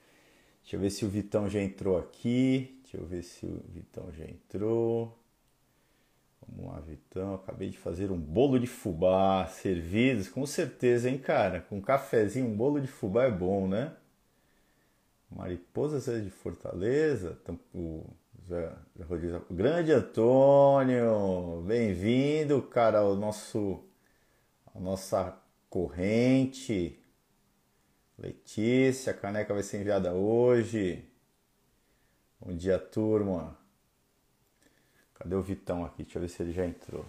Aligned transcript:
Deixa 0.62 0.76
eu 0.76 0.80
ver 0.81 0.90
se 0.90 1.06
o 1.06 1.09
Vitão 1.09 1.50
já 1.50 1.62
entrou 1.62 1.98
aqui. 1.98 2.78
Deixa 2.81 2.98
eu 2.98 3.06
ver 3.06 3.23
se 3.23 3.46
o 3.46 3.64
Vitão 3.70 4.12
já 4.12 4.26
entrou. 4.26 5.18
Vamos 6.48 6.72
lá, 6.73 6.80
Vitão. 6.81 7.36
Acabei 7.36 7.70
de 7.70 7.78
fazer 7.78 8.12
um 8.12 8.20
bolo 8.20 8.59
de 8.59 8.68
fubá 8.68 9.48
servidos, 9.48 10.28
com 10.28 10.46
certeza, 10.46 11.09
hein, 11.09 11.18
cara? 11.18 11.62
Com 11.62 11.78
um 11.78 11.81
cafezinho, 11.81 12.46
um 12.46 12.58
bolo 12.58 12.81
de 12.81 12.88
fubá 12.88 13.23
é 13.23 13.31
bom, 13.31 13.68
né? 13.68 13.96
Mariposas 15.30 16.09
é 16.09 16.20
de 16.20 16.30
Fortaleza. 16.30 17.38
O 17.73 18.06
Grande 19.49 19.91
Antônio, 19.91 21.63
bem-vindo, 21.65 22.61
cara, 22.61 22.99
ao 22.99 23.15
nosso, 23.15 23.83
a 24.71 24.79
nossa 24.79 25.35
corrente. 25.67 26.99
Letícia, 28.16 29.13
a 29.13 29.16
caneca 29.16 29.51
vai 29.51 29.63
ser 29.63 29.81
enviada 29.81 30.13
hoje. 30.13 31.03
Bom 32.39 32.55
dia, 32.55 32.78
turma. 32.78 33.57
Cadê 35.16 35.34
o 35.34 35.41
Vitão 35.41 35.84
aqui? 35.84 36.03
Deixa 36.03 36.19
eu 36.19 36.22
ver 36.22 36.29
se 36.29 36.44
ele 36.44 36.51
já 36.51 36.67
entrou. 36.67 37.03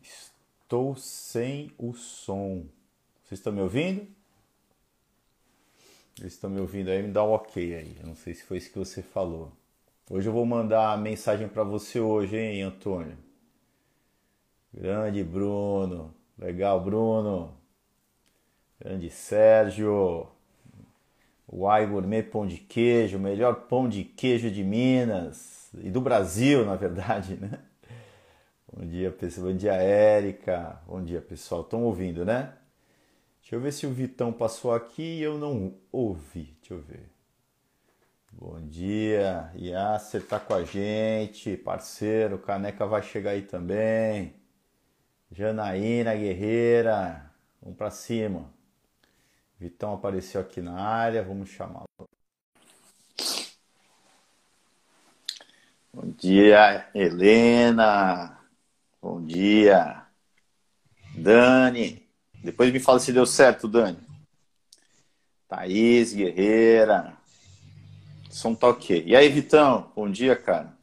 Estou 0.00 0.94
sem 0.94 1.72
o 1.76 1.92
som. 1.94 2.64
Vocês 3.24 3.40
estão 3.40 3.52
me 3.52 3.60
ouvindo? 3.60 4.06
Eles 6.20 6.34
estão 6.34 6.48
me 6.48 6.60
ouvindo 6.60 6.90
aí, 6.90 7.02
me 7.02 7.10
dá 7.10 7.24
um 7.24 7.32
ok 7.32 7.74
aí. 7.74 7.96
Eu 7.98 8.06
não 8.06 8.14
sei 8.14 8.34
se 8.34 8.44
foi 8.44 8.58
isso 8.58 8.70
que 8.70 8.78
você 8.78 9.02
falou. 9.02 9.52
Hoje 10.08 10.28
eu 10.28 10.32
vou 10.32 10.46
mandar 10.46 10.92
a 10.92 10.96
mensagem 10.96 11.48
para 11.48 11.64
você 11.64 11.98
hoje, 11.98 12.36
hein, 12.36 12.62
Antônio? 12.62 13.18
Grande 14.72 15.24
Bruno. 15.24 16.14
Legal, 16.38 16.80
Bruno. 16.80 17.56
Grande 18.78 19.10
Sérgio. 19.10 20.28
Uai 21.52 21.86
Gourmet 21.86 22.22
Pão 22.22 22.46
de 22.46 22.58
Queijo, 22.58 23.18
melhor 23.18 23.66
pão 23.66 23.88
de 23.88 24.04
queijo 24.04 24.48
de 24.48 24.62
Minas 24.62 25.70
e 25.74 25.90
do 25.90 26.00
Brasil, 26.00 26.64
na 26.64 26.76
verdade, 26.76 27.34
né? 27.36 27.58
Bom 28.72 28.86
dia, 28.86 29.10
pessoal. 29.10 29.48
Bom 29.48 29.56
dia, 29.56 29.74
Érica. 29.74 30.80
Bom 30.86 31.02
dia, 31.02 31.20
pessoal. 31.20 31.62
Estão 31.62 31.82
ouvindo, 31.82 32.24
né? 32.24 32.52
Deixa 33.40 33.56
eu 33.56 33.60
ver 33.60 33.72
se 33.72 33.86
o 33.86 33.90
Vitão 33.90 34.32
passou 34.32 34.72
aqui 34.72 35.18
e 35.18 35.22
eu 35.22 35.36
não 35.36 35.74
ouvi. 35.90 36.56
Deixa 36.60 36.74
eu 36.74 36.80
ver. 36.80 37.15
Bom 38.38 38.60
dia, 38.60 39.50
Yasser 39.56 40.22
tá 40.22 40.38
com 40.38 40.52
a 40.52 40.62
gente, 40.62 41.56
parceiro, 41.56 42.38
Caneca 42.38 42.86
vai 42.86 43.02
chegar 43.02 43.30
aí 43.30 43.40
também. 43.40 44.34
Janaína 45.32 46.14
Guerreira, 46.14 47.32
vamos 47.62 47.78
para 47.78 47.90
cima. 47.90 48.52
Vitão 49.58 49.94
apareceu 49.94 50.38
aqui 50.38 50.60
na 50.60 50.78
área, 50.78 51.22
vamos 51.22 51.48
chamá-lo. 51.48 51.86
Bom 55.90 56.10
dia, 56.10 56.90
Helena. 56.94 58.38
Bom 59.00 59.24
dia, 59.24 60.04
Dani. 61.14 62.06
Depois 62.44 62.70
me 62.70 62.80
fala 62.80 63.00
se 63.00 63.14
deu 63.14 63.24
certo, 63.24 63.66
Dani. 63.66 63.98
Thaís 65.48 66.12
Guerreira 66.12 67.15
som 68.36 68.54
tá 68.54 68.68
ok. 68.68 69.02
E 69.06 69.16
aí, 69.16 69.30
Vitão, 69.30 69.90
bom 69.96 70.10
dia, 70.10 70.36
cara. 70.36 70.76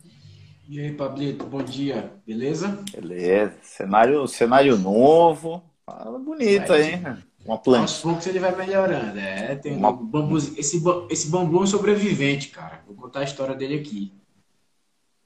E 0.68 0.80
aí, 0.80 0.92
Pablito, 0.92 1.46
bom 1.46 1.62
dia, 1.62 2.12
beleza? 2.26 2.84
Beleza. 2.92 3.54
Cenário, 3.62 4.28
cenário 4.28 4.76
novo. 4.76 5.62
Fala 5.86 6.18
bonito 6.18 6.70
vai, 6.70 6.94
hein? 6.94 7.04
Uma 7.46 7.60
planta. 7.60 7.82
Aos 7.82 8.00
poucos 8.00 8.26
ele 8.26 8.40
vai 8.40 8.56
melhorando. 8.56 9.20
É, 9.20 9.56
tem 9.56 9.76
Uma... 9.76 9.92
um 9.92 10.04
bambu, 10.04 10.38
esse, 10.38 10.82
esse 11.12 11.30
bambu 11.30 11.60
é 11.60 11.62
um 11.62 11.68
sobrevivente, 11.68 12.48
cara. 12.48 12.82
Vou 12.88 12.96
contar 12.96 13.20
a 13.20 13.24
história 13.24 13.54
dele 13.54 13.76
aqui. 13.76 14.12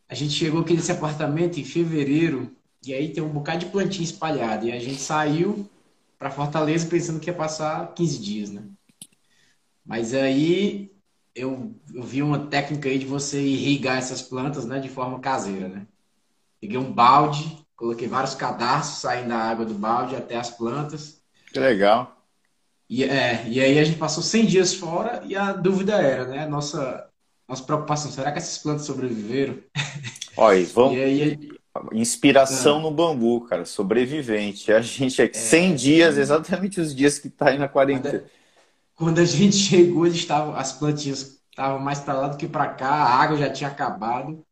A 0.10 0.16
gente 0.16 0.34
chegou 0.34 0.62
aqui 0.62 0.74
nesse 0.74 0.92
apartamento 0.92 1.60
em 1.60 1.64
fevereiro 1.64 2.52
e 2.86 2.94
aí 2.94 3.14
tem 3.14 3.24
um 3.24 3.30
bocado 3.30 3.60
de 3.60 3.66
plantinha 3.68 4.04
espalhada. 4.04 4.66
E 4.66 4.72
a 4.74 4.80
gente 4.80 5.00
saiu 5.00 5.70
para 6.20 6.32
Fortaleza 6.32 6.88
pensando 6.88 7.22
que 7.22 7.30
ia 7.30 7.36
passar 7.36 7.94
15 7.94 8.20
dias, 8.20 8.50
né? 8.50 8.64
Mas 9.86 10.14
aí 10.14 10.92
eu, 11.38 11.72
eu 11.94 12.04
vi 12.04 12.24
uma 12.24 12.48
técnica 12.48 12.90
aí 12.90 12.98
de 12.98 13.06
você 13.06 13.40
irrigar 13.40 13.98
essas 13.98 14.22
plantas, 14.22 14.66
né, 14.66 14.80
de 14.80 14.90
forma 14.90 15.20
caseira, 15.20 15.68
né? 15.68 15.86
Peguei 16.60 16.78
um 16.78 16.92
balde, 16.92 17.66
coloquei 17.76 18.08
vários 18.08 18.34
cadarços 18.34 19.00
saindo 19.00 19.30
da 19.30 19.38
água 19.38 19.64
do 19.64 19.76
balde 19.76 20.16
até 20.16 20.36
as 20.36 20.50
plantas. 20.50 21.22
Que 21.54 21.60
legal. 21.60 22.18
E, 22.90 23.04
é, 23.04 23.48
e 23.48 23.62
aí 23.62 23.78
a 23.78 23.84
gente 23.84 24.00
passou 24.00 24.24
100 24.24 24.46
dias 24.48 24.74
fora 24.74 25.22
e 25.26 25.36
a 25.36 25.54
dúvida 25.54 26.02
era, 26.02 26.26
né, 26.26 26.48
nossa, 26.48 27.08
nossa 27.48 27.64
preocupação, 27.64 28.12
será 28.12 28.32
que 28.32 28.40
essas 28.40 28.58
plantas 28.58 28.86
sobreviveram? 28.86 29.60
Olha, 30.36 30.66
vamos... 30.66 30.98
aí, 30.98 31.58
Inspiração 31.94 32.80
ah. 32.80 32.82
no 32.82 32.92
bambu, 32.92 33.42
cara, 33.42 33.64
sobrevivente. 33.64 34.72
A 34.72 34.82
gente 34.82 35.22
é 35.22 35.32
100 35.32 35.72
é, 35.72 35.76
dias, 35.76 36.18
exatamente 36.18 36.82
os 36.82 36.96
dias 36.96 37.20
que 37.20 37.30
tá 37.30 37.50
aí 37.50 37.60
na 37.60 37.68
quarentena. 37.68 38.24
Quando 38.98 39.20
a 39.20 39.26
gente 39.26 39.56
chegou, 39.70 40.06
eles 40.06 40.18
estavam, 40.18 40.54
as 40.56 40.74
plantinhas 40.74 41.40
estavam 41.50 41.80
mais 41.80 42.00
para 42.00 42.20
lá 42.20 42.28
do 42.28 42.38
que 42.38 42.48
para 42.48 42.68
cá, 42.68 42.90
a 42.90 43.22
água 43.22 43.38
já 43.38 43.50
tinha 43.50 43.70
acabado, 43.70 44.44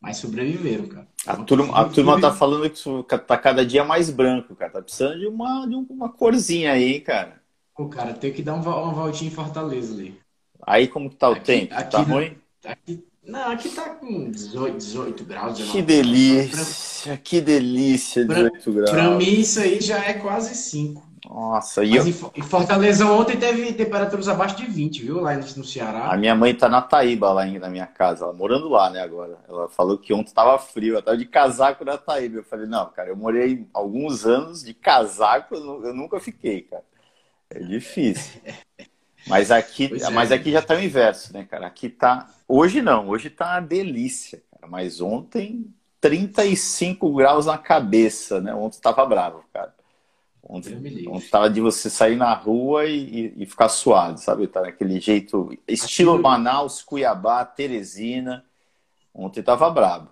mas 0.00 0.16
sobreviveram, 0.16 0.86
cara. 0.86 1.08
A 1.24 1.36
turma, 1.36 1.78
a 1.78 1.84
turma 1.84 2.20
tá 2.20 2.32
falando 2.32 2.68
que 2.68 3.18
tá 3.18 3.38
cada 3.38 3.64
dia 3.64 3.84
mais 3.84 4.10
branco, 4.10 4.56
cara. 4.56 4.72
Tá 4.72 4.82
precisando 4.82 5.20
de 5.20 5.28
uma, 5.28 5.64
de 5.66 5.76
uma 5.76 6.08
corzinha 6.08 6.72
aí, 6.72 6.98
cara. 7.00 7.40
Pô, 7.76 7.88
cara, 7.88 8.12
tem 8.12 8.32
que 8.32 8.42
dar 8.42 8.54
uma 8.54 8.92
voltinha 8.92 9.30
em 9.30 9.34
Fortaleza 9.34 9.94
ali. 9.94 10.20
Aí 10.66 10.88
como 10.88 11.08
que 11.08 11.16
tá 11.16 11.28
o 11.28 11.32
aqui, 11.34 11.44
tempo? 11.44 11.74
Aqui, 11.74 11.90
tá 11.90 11.98
ruim? 12.00 12.36
Aqui, 12.64 13.04
não, 13.24 13.50
aqui 13.52 13.68
tá 13.68 13.90
com 13.90 14.30
18, 14.30 14.76
18 14.76 15.24
graus. 15.24 15.58
19, 15.58 15.78
que 15.78 15.82
delícia, 15.82 17.04
pra, 17.04 17.16
que 17.18 17.40
delícia, 17.40 18.24
18 18.24 18.62
pra, 18.62 18.72
graus. 18.72 18.90
Pra 18.90 19.10
mim 19.12 19.40
isso 19.40 19.60
aí 19.60 19.80
já 19.80 20.04
é 20.04 20.14
quase 20.14 20.54
5. 20.54 21.11
Nossa, 21.24 21.84
e 21.84 21.94
eu... 21.94 22.04
em 22.06 22.42
Fortaleza 22.42 23.06
ontem 23.06 23.36
teve 23.36 23.72
temperaturas 23.72 24.26
abaixo 24.28 24.56
de 24.56 24.66
20, 24.66 25.02
viu? 25.02 25.20
Lá 25.20 25.34
no 25.36 25.64
Ceará. 25.64 26.12
A 26.12 26.16
minha 26.16 26.34
mãe 26.34 26.52
tá 26.52 26.68
na 26.68 26.82
Taíba, 26.82 27.32
lá 27.32 27.46
na 27.46 27.68
minha 27.68 27.86
casa, 27.86 28.24
ela 28.24 28.32
morando 28.32 28.68
lá, 28.68 28.90
né, 28.90 29.00
agora. 29.00 29.38
Ela 29.48 29.68
falou 29.68 29.96
que 29.96 30.12
ontem 30.12 30.34
tava 30.34 30.58
frio, 30.58 30.94
ela 30.94 31.02
tava 31.02 31.16
de 31.16 31.26
casaco 31.26 31.84
na 31.84 31.96
Taíba. 31.96 32.38
Eu 32.38 32.44
falei, 32.44 32.66
não, 32.66 32.90
cara, 32.90 33.08
eu 33.10 33.16
morei 33.16 33.66
alguns 33.72 34.26
anos 34.26 34.64
de 34.64 34.74
casaco, 34.74 35.54
eu 35.54 35.94
nunca 35.94 36.18
fiquei, 36.18 36.62
cara. 36.62 36.84
É 37.50 37.60
difícil. 37.60 38.40
Mas 39.26 39.52
aqui, 39.52 39.88
é. 40.02 40.10
mas 40.10 40.32
aqui 40.32 40.50
já 40.50 40.60
tá 40.60 40.74
o 40.74 40.82
inverso, 40.82 41.32
né, 41.32 41.46
cara? 41.48 41.68
Aqui 41.68 41.88
tá. 41.88 42.28
Hoje 42.48 42.82
não, 42.82 43.08
hoje 43.08 43.30
tá 43.30 43.52
uma 43.52 43.60
delícia, 43.60 44.42
cara. 44.50 44.66
Mas 44.68 45.00
ontem, 45.00 45.72
35 46.00 47.14
graus 47.14 47.46
na 47.46 47.56
cabeça, 47.56 48.40
né? 48.40 48.52
Ontem 48.52 48.80
tava 48.80 49.06
bravo, 49.06 49.44
cara. 49.52 49.72
Ontem, 50.52 51.08
ontem 51.08 51.28
tava 51.30 51.48
de 51.48 51.62
você 51.62 51.88
sair 51.88 52.14
na 52.14 52.34
rua 52.34 52.84
e, 52.84 53.32
e, 53.38 53.46
ficar 53.46 53.70
suado, 53.70 54.20
sabe? 54.20 54.46
Tá 54.46 54.60
naquele 54.60 55.00
jeito, 55.00 55.50
estilo 55.66 56.20
Manaus, 56.20 56.82
Cuiabá, 56.82 57.42
Teresina. 57.42 58.44
Ontem 59.14 59.42
tava 59.42 59.70
bravo. 59.70 60.10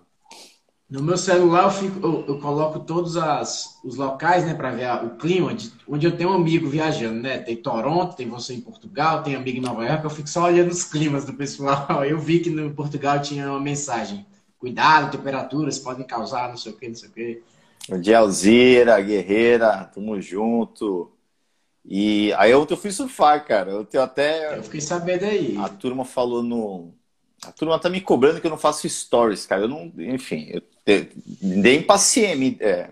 No 0.89 1.03
meu 1.03 1.15
celular 1.15 1.65
eu, 1.65 1.69
fico, 1.69 1.99
eu, 2.03 2.25
eu 2.27 2.39
coloco 2.39 2.79
todos 2.79 3.17
as, 3.17 3.79
os 3.83 3.95
locais, 3.97 4.43
né, 4.43 4.55
para 4.55 4.71
ver 4.71 4.85
a, 4.85 5.03
o 5.03 5.11
clima, 5.11 5.53
de, 5.53 5.71
onde 5.87 6.07
eu 6.07 6.17
tenho 6.17 6.31
um 6.31 6.33
amigo 6.33 6.67
viajando, 6.67 7.21
né? 7.21 7.37
Tem 7.37 7.55
Toronto, 7.55 8.15
tem 8.15 8.27
você 8.27 8.55
em 8.55 8.61
Portugal, 8.61 9.21
tem 9.21 9.35
amigo 9.35 9.59
em 9.59 9.61
Nova 9.61 9.85
York, 9.85 10.03
eu 10.03 10.09
fico 10.09 10.27
só 10.27 10.45
olhando 10.45 10.71
os 10.71 10.83
climas 10.83 11.23
do 11.23 11.33
pessoal. 11.33 11.87
Eu 12.03 12.17
vi 12.17 12.39
que 12.39 12.49
no 12.49 12.73
Portugal 12.73 13.21
tinha 13.21 13.47
uma 13.47 13.59
mensagem: 13.59 14.25
cuidado, 14.57 15.15
temperaturas 15.15 15.77
podem 15.77 16.05
causar, 16.05 16.49
não 16.49 16.57
sei 16.57 16.71
o 16.71 16.75
que, 16.75 16.87
não 16.87 16.95
sei 16.95 17.09
o 17.09 17.11
que. 17.11 17.43
De 17.89 18.13
Alzira, 18.13 18.99
Guerreira, 19.01 19.89
tamo 19.93 20.19
junto. 20.21 21.11
E 21.85 22.31
aí 22.33 22.53
ontem 22.53 22.73
eu 22.73 22.77
fui 22.77 22.91
surfar, 22.91 23.45
cara. 23.45 23.71
Eu 23.71 23.85
tenho 23.85 24.03
até. 24.03 24.57
Eu 24.57 24.63
fiquei 24.63 24.81
sabendo 24.81 25.25
aí. 25.25 25.57
A 25.57 25.67
turma 25.69 26.05
falou 26.05 26.43
no. 26.43 26.93
A 27.43 27.51
turma 27.51 27.79
tá 27.79 27.89
me 27.89 27.99
cobrando 27.99 28.39
que 28.39 28.45
eu 28.45 28.51
não 28.51 28.57
faço 28.57 28.87
stories, 28.87 29.45
cara. 29.45 29.63
Eu 29.63 29.67
não. 29.67 29.91
Enfim, 29.97 30.47
eu 30.51 30.61
dei 31.41 31.77
impaciente. 31.77 32.57
É, 32.63 32.89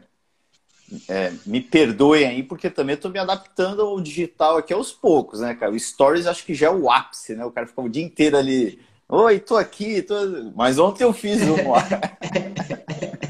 é, 1.08 1.32
me 1.46 1.62
perdoem 1.62 2.26
aí, 2.26 2.44
porque 2.44 2.70
também 2.70 2.96
eu 2.96 3.02
tô 3.02 3.10
me 3.10 3.20
adaptando 3.20 3.84
ao 3.84 4.02
digital 4.02 4.58
aqui 4.58 4.74
aos 4.74 4.92
poucos, 4.92 5.40
né, 5.40 5.54
cara? 5.54 5.72
O 5.72 5.80
stories 5.80 6.26
acho 6.26 6.44
que 6.44 6.56
já 6.56 6.68
é 6.68 6.72
o 6.72 6.90
ápice, 6.90 7.36
né? 7.36 7.46
O 7.46 7.52
cara 7.52 7.68
fica 7.68 7.82
o 7.82 7.90
dia 7.90 8.04
inteiro 8.04 8.38
ali. 8.38 8.80
Oi, 9.08 9.40
tô 9.40 9.56
aqui, 9.56 10.02
tô... 10.02 10.16
mas 10.56 10.80
ontem 10.80 11.04
eu 11.04 11.14
fiz 11.14 11.42
uma. 11.44 11.78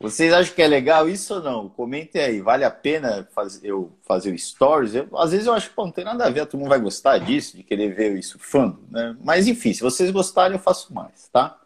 Vocês 0.00 0.32
acham 0.32 0.54
que 0.54 0.62
é 0.62 0.66
legal 0.66 1.06
isso 1.06 1.34
ou 1.34 1.42
não? 1.42 1.68
Comentem 1.68 2.22
aí. 2.22 2.40
Vale 2.40 2.64
a 2.64 2.70
pena 2.70 3.28
eu 3.62 3.92
fazer 4.00 4.32
o 4.32 4.38
stories? 4.38 4.94
Eu, 4.94 5.08
às 5.14 5.32
vezes 5.32 5.46
eu 5.46 5.52
acho 5.52 5.68
que 5.68 5.76
não 5.76 5.90
tem 5.90 6.04
nada 6.06 6.24
a 6.24 6.30
ver, 6.30 6.46
todo 6.46 6.58
mundo 6.58 6.70
vai 6.70 6.80
gostar 6.80 7.18
disso, 7.18 7.54
de 7.54 7.62
querer 7.62 7.94
ver 7.94 8.18
isso 8.18 8.38
fã, 8.38 8.78
né? 8.90 9.14
Mas 9.22 9.46
enfim, 9.46 9.74
se 9.74 9.82
vocês 9.82 10.10
gostarem, 10.10 10.56
eu 10.56 10.62
faço 10.62 10.94
mais, 10.94 11.28
tá? 11.28 11.60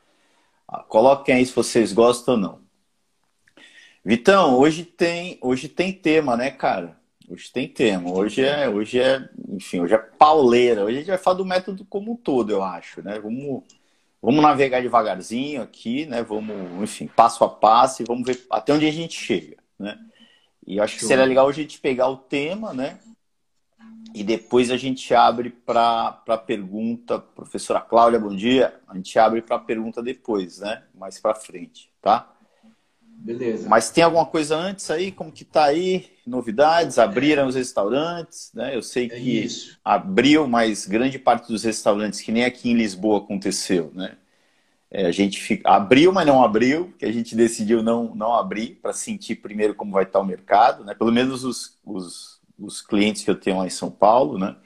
Ah, 0.66 0.82
coloquem 0.82 1.36
aí 1.36 1.46
se 1.46 1.54
vocês 1.54 1.92
gostam 1.92 2.34
ou 2.34 2.40
não. 2.40 2.58
Vitão, 4.04 4.58
hoje 4.58 4.84
tem, 4.84 5.38
hoje 5.40 5.68
tem 5.68 5.92
tema, 5.92 6.36
né, 6.36 6.50
cara? 6.50 6.98
Hoje 7.28 7.52
tem 7.52 7.68
tema. 7.68 8.10
Hoje 8.10 8.44
é, 8.44 8.68
hoje 8.68 8.98
é, 9.00 9.28
enfim, 9.48 9.78
hoje 9.78 9.94
é 9.94 9.98
pauleira. 9.98 10.84
Hoje 10.84 10.96
a 10.96 10.98
gente 10.98 11.08
vai 11.08 11.18
falar 11.18 11.36
do 11.36 11.44
método 11.44 11.84
como 11.84 12.12
um 12.12 12.16
todo, 12.16 12.50
eu 12.50 12.64
acho, 12.64 13.00
né? 13.00 13.16
Vamos, 13.20 13.62
vamos 14.24 14.42
navegar 14.42 14.80
devagarzinho 14.80 15.60
aqui, 15.60 16.06
né? 16.06 16.22
Vamos, 16.22 16.82
enfim, 16.82 17.06
passo 17.06 17.44
a 17.44 17.48
passo 17.48 18.02
e 18.02 18.06
vamos 18.06 18.26
ver 18.26 18.42
até 18.50 18.72
onde 18.72 18.86
a 18.86 18.90
gente 18.90 19.20
chega, 19.20 19.58
né? 19.78 19.98
E 20.66 20.80
acho 20.80 20.96
que 20.96 21.04
seria 21.04 21.26
legal 21.26 21.46
a 21.46 21.52
gente 21.52 21.78
pegar 21.78 22.08
o 22.08 22.16
tema, 22.16 22.72
né? 22.72 22.98
E 24.14 24.24
depois 24.24 24.70
a 24.70 24.78
gente 24.78 25.12
abre 25.12 25.50
para 25.50 26.22
a 26.26 26.38
pergunta, 26.38 27.18
professora 27.18 27.80
Cláudia, 27.80 28.18
bom 28.18 28.34
dia. 28.34 28.80
A 28.88 28.94
gente 28.94 29.18
abre 29.18 29.42
para 29.42 29.56
a 29.56 29.60
pergunta 29.60 30.02
depois, 30.02 30.60
né? 30.60 30.84
Mais 30.94 31.18
para 31.20 31.34
frente, 31.34 31.90
tá? 32.00 32.32
Beleza. 33.02 33.68
Mas 33.68 33.90
tem 33.90 34.04
alguma 34.04 34.24
coisa 34.24 34.56
antes 34.56 34.90
aí? 34.90 35.12
Como 35.12 35.30
que 35.30 35.44
tá 35.44 35.64
aí? 35.64 36.13
Novidades? 36.26 36.98
Abriram 36.98 37.46
os 37.46 37.54
restaurantes, 37.54 38.50
né? 38.54 38.74
Eu 38.74 38.82
sei 38.82 39.06
é 39.06 39.08
que 39.08 39.44
é 39.44 39.48
abriu, 39.84 40.46
mas 40.46 40.86
grande 40.86 41.18
parte 41.18 41.48
dos 41.48 41.64
restaurantes, 41.64 42.20
que 42.20 42.32
nem 42.32 42.44
aqui 42.44 42.70
em 42.70 42.74
Lisboa 42.74 43.18
aconteceu, 43.18 43.90
né? 43.94 44.16
É, 44.90 45.06
a 45.06 45.12
gente 45.12 45.40
fica... 45.40 45.68
abriu, 45.68 46.12
mas 46.12 46.26
não 46.26 46.42
abriu, 46.42 46.94
que 46.98 47.04
a 47.04 47.12
gente 47.12 47.34
decidiu 47.34 47.82
não, 47.82 48.14
não 48.14 48.32
abrir 48.32 48.78
para 48.80 48.92
sentir 48.92 49.36
primeiro 49.36 49.74
como 49.74 49.92
vai 49.92 50.04
estar 50.04 50.20
o 50.20 50.24
mercado, 50.24 50.84
né? 50.84 50.94
Pelo 50.94 51.10
menos 51.10 51.42
os, 51.42 51.76
os 51.84 52.34
os 52.58 52.80
clientes 52.80 53.24
que 53.24 53.30
eu 53.30 53.34
tenho 53.34 53.58
lá 53.58 53.66
em 53.66 53.70
São 53.70 53.90
Paulo, 53.90 54.38
né? 54.38 54.56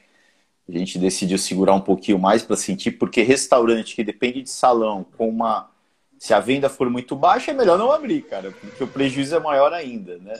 A 0.68 0.72
gente 0.72 0.98
decidiu 0.98 1.38
segurar 1.38 1.74
um 1.74 1.80
pouquinho 1.80 2.18
mais 2.18 2.42
para 2.42 2.56
sentir, 2.56 2.92
porque 2.92 3.22
restaurante 3.22 3.94
que 3.94 4.04
depende 4.04 4.42
de 4.42 4.50
salão, 4.50 5.04
com 5.16 5.28
uma. 5.28 5.70
Se 6.18 6.34
a 6.34 6.40
venda 6.40 6.68
for 6.68 6.90
muito 6.90 7.16
baixa, 7.16 7.52
é 7.52 7.54
melhor 7.54 7.78
não 7.78 7.90
abrir, 7.90 8.22
cara, 8.22 8.50
porque 8.50 8.84
o 8.84 8.88
prejuízo 8.88 9.34
é 9.34 9.40
maior 9.40 9.72
ainda, 9.72 10.18
né? 10.18 10.34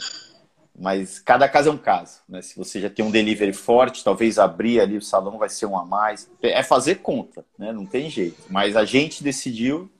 Mas 0.78 1.18
cada 1.18 1.48
caso 1.48 1.68
é 1.68 1.72
um 1.72 1.78
caso, 1.78 2.20
né? 2.28 2.40
Se 2.40 2.56
você 2.56 2.80
já 2.80 2.88
tem 2.88 3.04
um 3.04 3.10
delivery 3.10 3.52
forte, 3.52 4.04
talvez 4.04 4.38
abrir 4.38 4.80
ali 4.80 4.96
o 4.96 5.02
salão 5.02 5.36
vai 5.36 5.48
ser 5.48 5.66
um 5.66 5.76
a 5.76 5.84
mais. 5.84 6.30
É 6.40 6.62
fazer 6.62 6.96
conta, 6.96 7.44
né? 7.58 7.72
Não 7.72 7.84
tem 7.84 8.08
jeito. 8.08 8.42
Mas 8.48 8.76
a 8.76 8.84
gente 8.84 9.22
decidiu, 9.22 9.90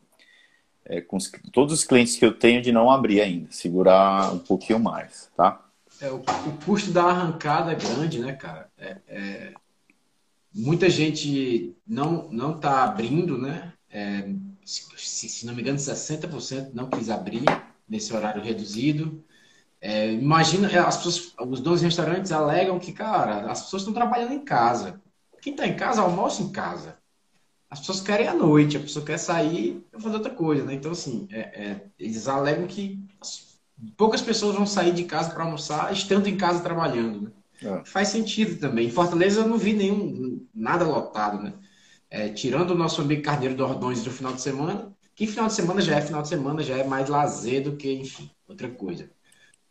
é, 0.84 1.00
com 1.00 1.16
os, 1.16 1.30
todos 1.52 1.74
os 1.74 1.84
clientes 1.84 2.16
que 2.16 2.24
eu 2.24 2.32
tenho, 2.32 2.62
de 2.62 2.70
não 2.70 2.90
abrir 2.90 3.20
ainda, 3.20 3.48
segurar 3.50 4.32
um 4.32 4.38
pouquinho 4.38 4.78
mais, 4.78 5.28
tá? 5.36 5.64
É, 6.00 6.10
o, 6.10 6.18
o, 6.18 6.64
custo 6.64 6.92
da 6.92 7.04
arrancada 7.04 7.72
é 7.72 7.74
grande, 7.74 8.20
né, 8.20 8.32
cara? 8.34 8.70
É, 8.78 8.96
é, 9.08 9.54
muita 10.54 10.88
gente 10.88 11.74
não 11.84 12.28
não 12.30 12.54
está 12.54 12.84
abrindo, 12.84 13.36
né? 13.36 13.72
É, 13.90 14.28
se, 14.64 15.28
se, 15.28 15.46
não 15.46 15.54
me 15.54 15.62
engano, 15.62 15.78
60% 15.78 16.70
não 16.72 16.88
quis 16.88 17.10
abrir 17.10 17.42
nesse 17.88 18.14
horário 18.14 18.42
reduzido. 18.42 19.24
É, 19.80 20.12
imagina, 20.12 20.68
é, 20.70 20.78
as 20.78 20.96
pessoas, 20.96 21.34
os 21.38 21.60
donos 21.60 21.80
de 21.80 21.86
restaurantes 21.86 22.32
alegam 22.32 22.78
que, 22.78 22.92
cara, 22.92 23.50
as 23.50 23.62
pessoas 23.62 23.82
estão 23.82 23.94
trabalhando 23.94 24.32
em 24.32 24.44
casa. 24.44 25.00
Quem 25.40 25.52
está 25.52 25.66
em 25.66 25.76
casa, 25.76 26.02
almoça 26.02 26.42
em 26.42 26.50
casa. 26.50 26.96
As 27.70 27.80
pessoas 27.80 28.00
querem 28.00 28.26
à 28.26 28.34
noite, 28.34 28.76
a 28.76 28.80
pessoa 28.80 29.04
quer 29.04 29.18
sair 29.18 29.84
e 29.92 30.00
fazer 30.00 30.16
outra 30.16 30.34
coisa, 30.34 30.64
né? 30.64 30.74
Então, 30.74 30.90
assim, 30.90 31.28
é, 31.30 31.82
eles 31.98 32.26
alegam 32.26 32.66
que 32.66 32.98
poucas 33.96 34.22
pessoas 34.22 34.56
vão 34.56 34.66
sair 34.66 34.92
de 34.92 35.04
casa 35.04 35.30
para 35.30 35.44
almoçar 35.44 35.92
estando 35.92 36.26
em 36.28 36.36
casa 36.36 36.60
trabalhando. 36.60 37.22
Né? 37.22 37.30
É. 37.62 37.84
Faz 37.84 38.08
sentido 38.08 38.58
também. 38.58 38.86
Em 38.86 38.90
Fortaleza 38.90 39.40
eu 39.40 39.48
não 39.48 39.58
vi 39.58 39.74
nenhum 39.74 40.46
nada 40.54 40.84
lotado, 40.84 41.42
né? 41.42 41.52
É, 42.10 42.28
tirando 42.30 42.70
o 42.70 42.74
nosso 42.74 43.02
amigo 43.02 43.22
Carneiro 43.22 43.54
do 43.54 43.64
Ordões 43.64 44.02
do 44.02 44.10
final 44.10 44.32
de 44.32 44.40
semana, 44.40 44.96
que 45.14 45.26
final 45.26 45.46
de 45.46 45.52
semana 45.52 45.80
já 45.80 45.96
é 45.96 46.00
final 46.00 46.22
de 46.22 46.28
semana, 46.28 46.62
já 46.62 46.78
é 46.78 46.84
mais 46.84 47.08
lazer 47.08 47.62
do 47.62 47.76
que, 47.76 47.92
enfim, 47.92 48.30
outra 48.48 48.70
coisa. 48.70 49.10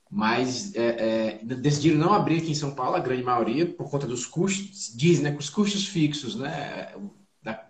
Mas 0.09 0.73
é, 0.75 1.39
é, 1.41 1.45
decidiram 1.55 1.97
não 1.97 2.13
abrir 2.13 2.37
aqui 2.37 2.51
em 2.51 2.55
São 2.55 2.73
Paulo, 2.73 2.95
a 2.95 2.99
grande 2.99 3.23
maioria, 3.23 3.65
por 3.65 3.89
conta 3.89 4.07
dos 4.07 4.25
custos, 4.25 4.93
dizem 4.95 5.23
né, 5.23 5.31
que 5.31 5.39
os 5.39 5.49
custos 5.49 5.87
fixos, 5.87 6.35
né, 6.35 6.93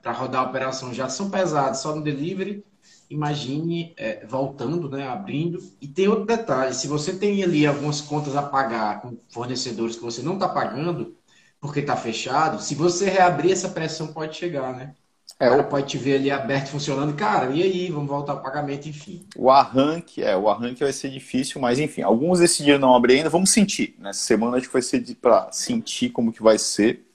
para 0.01 0.12
rodar 0.12 0.46
a 0.46 0.50
operação 0.50 0.94
já 0.94 1.10
são 1.10 1.29
pesados 1.29 1.79
só 1.79 1.96
no 1.96 2.03
delivery 2.03 2.63
imagine 3.10 3.94
é, 3.98 4.25
voltando, 4.25 4.89
né, 4.89 5.08
abrindo. 5.08 5.60
E 5.82 5.88
tem 5.88 6.08
outro 6.08 6.25
detalhe: 6.25 6.74
se 6.74 6.88
você 6.88 7.17
tem 7.17 7.44
ali 7.44 7.65
algumas 7.65 8.01
contas 8.01 8.36
a 8.36 8.44
pagar 8.44 9.01
com 9.01 9.17
fornecedores 9.29 9.96
que 9.96 10.03
você 10.03 10.22
não 10.22 10.34
está 10.36 10.50
pagando, 10.50 11.17
porque 11.60 11.79
está 11.79 11.96
fechado, 11.96 12.62
se 12.62 12.75
você 12.75 13.10
reabrir, 13.10 13.51
essa 13.51 13.70
pressão 13.70 14.13
pode 14.13 14.36
chegar, 14.36 14.75
né? 14.75 14.96
É, 15.39 15.48
o 15.48 15.51
cara 15.51 15.63
pode 15.63 15.88
te 15.88 15.98
ver 16.00 16.15
ali 16.15 16.32
aberto 16.32 16.70
funcionando, 16.70 17.13
cara, 17.15 17.51
e 17.51 17.62
aí, 17.62 17.91
vamos 17.91 18.10
voltar 18.10 18.34
ao 18.34 18.41
pagamento, 18.41 18.89
enfim. 18.89 19.24
O 19.36 19.51
arranque, 19.51 20.24
é, 20.24 20.36
o 20.36 20.50
arranque 20.50 20.84
vai 20.84 20.91
ser 20.91 21.10
difícil, 21.10 21.62
mas 21.62 21.77
enfim, 21.77 22.01
alguns 22.01 22.39
decidiram 22.39 22.79
não 22.79 22.96
abrir 22.96 23.17
ainda, 23.17 23.29
vamos 23.29 23.51
sentir. 23.51 23.96
Nessa 24.00 24.22
semana 24.22 24.58
acho 24.58 24.65
que 24.65 24.74
vai 24.74 24.82
ser 24.82 25.03
para 25.22 25.51
sentir 25.51 26.10
como 26.10 26.34
que 26.34 26.41
vai 26.41 26.58
ser. 26.58 27.06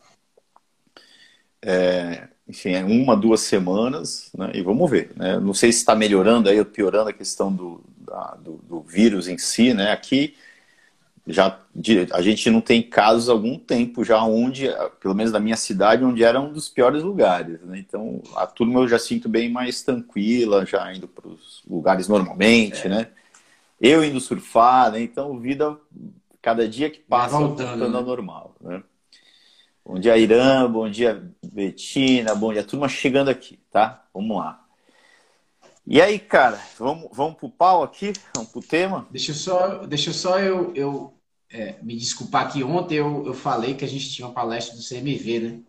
É, 1.61 2.29
enfim, 2.47 2.73
é 2.73 2.85
uma, 2.85 3.17
duas 3.17 3.41
semanas, 3.41 4.31
né? 4.37 4.53
E 4.55 4.63
vamos 4.63 4.89
ver. 4.89 5.11
Né? 5.17 5.41
Não 5.41 5.55
sei 5.55 5.73
se 5.73 5.79
está 5.79 5.95
melhorando 5.97 6.49
aí 6.49 6.59
ou 6.59 6.65
piorando 6.65 7.09
a 7.09 7.13
questão 7.13 7.53
do, 7.53 7.83
da, 7.99 8.37
do, 8.37 8.53
do, 8.69 8.81
vírus 8.83 9.27
em 9.27 9.39
si, 9.39 9.75
né? 9.75 9.91
Aqui 9.91 10.37
já 11.27 11.59
a 12.13 12.23
gente 12.23 12.51
não 12.51 12.61
tem 12.61 12.83
casos 12.83 13.29
há 13.29 13.33
algum 13.33 13.57
tempo 13.57 14.05
já 14.05 14.23
onde, 14.25 14.69
pelo 15.01 15.15
menos 15.15 15.33
na 15.33 15.39
minha 15.39 15.57
cidade, 15.57 16.05
onde 16.05 16.25
era 16.25 16.41
um 16.41 16.53
dos 16.53 16.69
piores 16.69 17.03
lugares. 17.03 17.61
Né? 17.63 17.79
Então 17.79 18.21
a 18.35 18.47
turma 18.47 18.81
eu 18.81 18.89
já 18.89 18.99
sinto 18.99 19.29
bem 19.29 19.49
mais 19.49 19.83
tranquila, 19.83 20.67
já 20.67 20.93
indo 20.93 21.07
para 21.07 21.29
os 21.29 21.63
lugares 21.69 22.09
normalmente, 22.09 22.87
é. 22.87 22.91
né? 22.91 23.09
Eu 23.81 24.05
indo 24.05 24.21
surfar, 24.21 24.93
né? 24.93 25.01
Então 25.01 25.39
vida 25.39 25.77
cada 26.41 26.69
dia 26.69 26.91
que 26.91 26.99
passa 26.99 27.39
voltando, 27.39 27.69
voltando 27.69 27.93
né? 27.93 27.99
ao 27.99 28.05
normal, 28.05 28.57
né? 28.61 28.83
Bom 29.85 29.99
dia, 29.99 30.17
Irã. 30.17 30.71
Bom 30.71 30.89
dia, 30.89 31.23
Betina. 31.43 32.35
Bom 32.35 32.53
dia, 32.53 32.63
turma 32.63 32.89
chegando 32.89 33.29
aqui, 33.29 33.59
tá? 33.71 34.05
Vamos 34.15 34.37
lá. 34.37 34.62
E 35.87 36.01
aí, 36.01 36.19
cara, 36.19 36.61
vamos, 36.79 37.09
vamos 37.13 37.37
pro 37.37 37.51
pau 37.51 37.83
aqui? 37.83 38.13
Vamos 38.35 38.51
pro 38.53 38.63
tema? 38.63 39.07
Deixa 39.11 39.35
só, 39.35 39.85
deixa 39.85 40.13
só 40.13 40.39
eu, 40.39 40.73
eu 40.75 41.13
é, 41.51 41.77
me 41.83 41.97
desculpar 41.97 42.53
que 42.53 42.63
ontem 42.63 42.95
eu, 42.95 43.27
eu 43.27 43.35
falei 43.35 43.75
que 43.75 43.85
a 43.85 43.89
gente 43.89 44.11
tinha 44.11 44.27
uma 44.27 44.35
palestra 44.35 44.77
do 44.77 44.83
CMV, 44.83 45.41
né? 45.41 45.61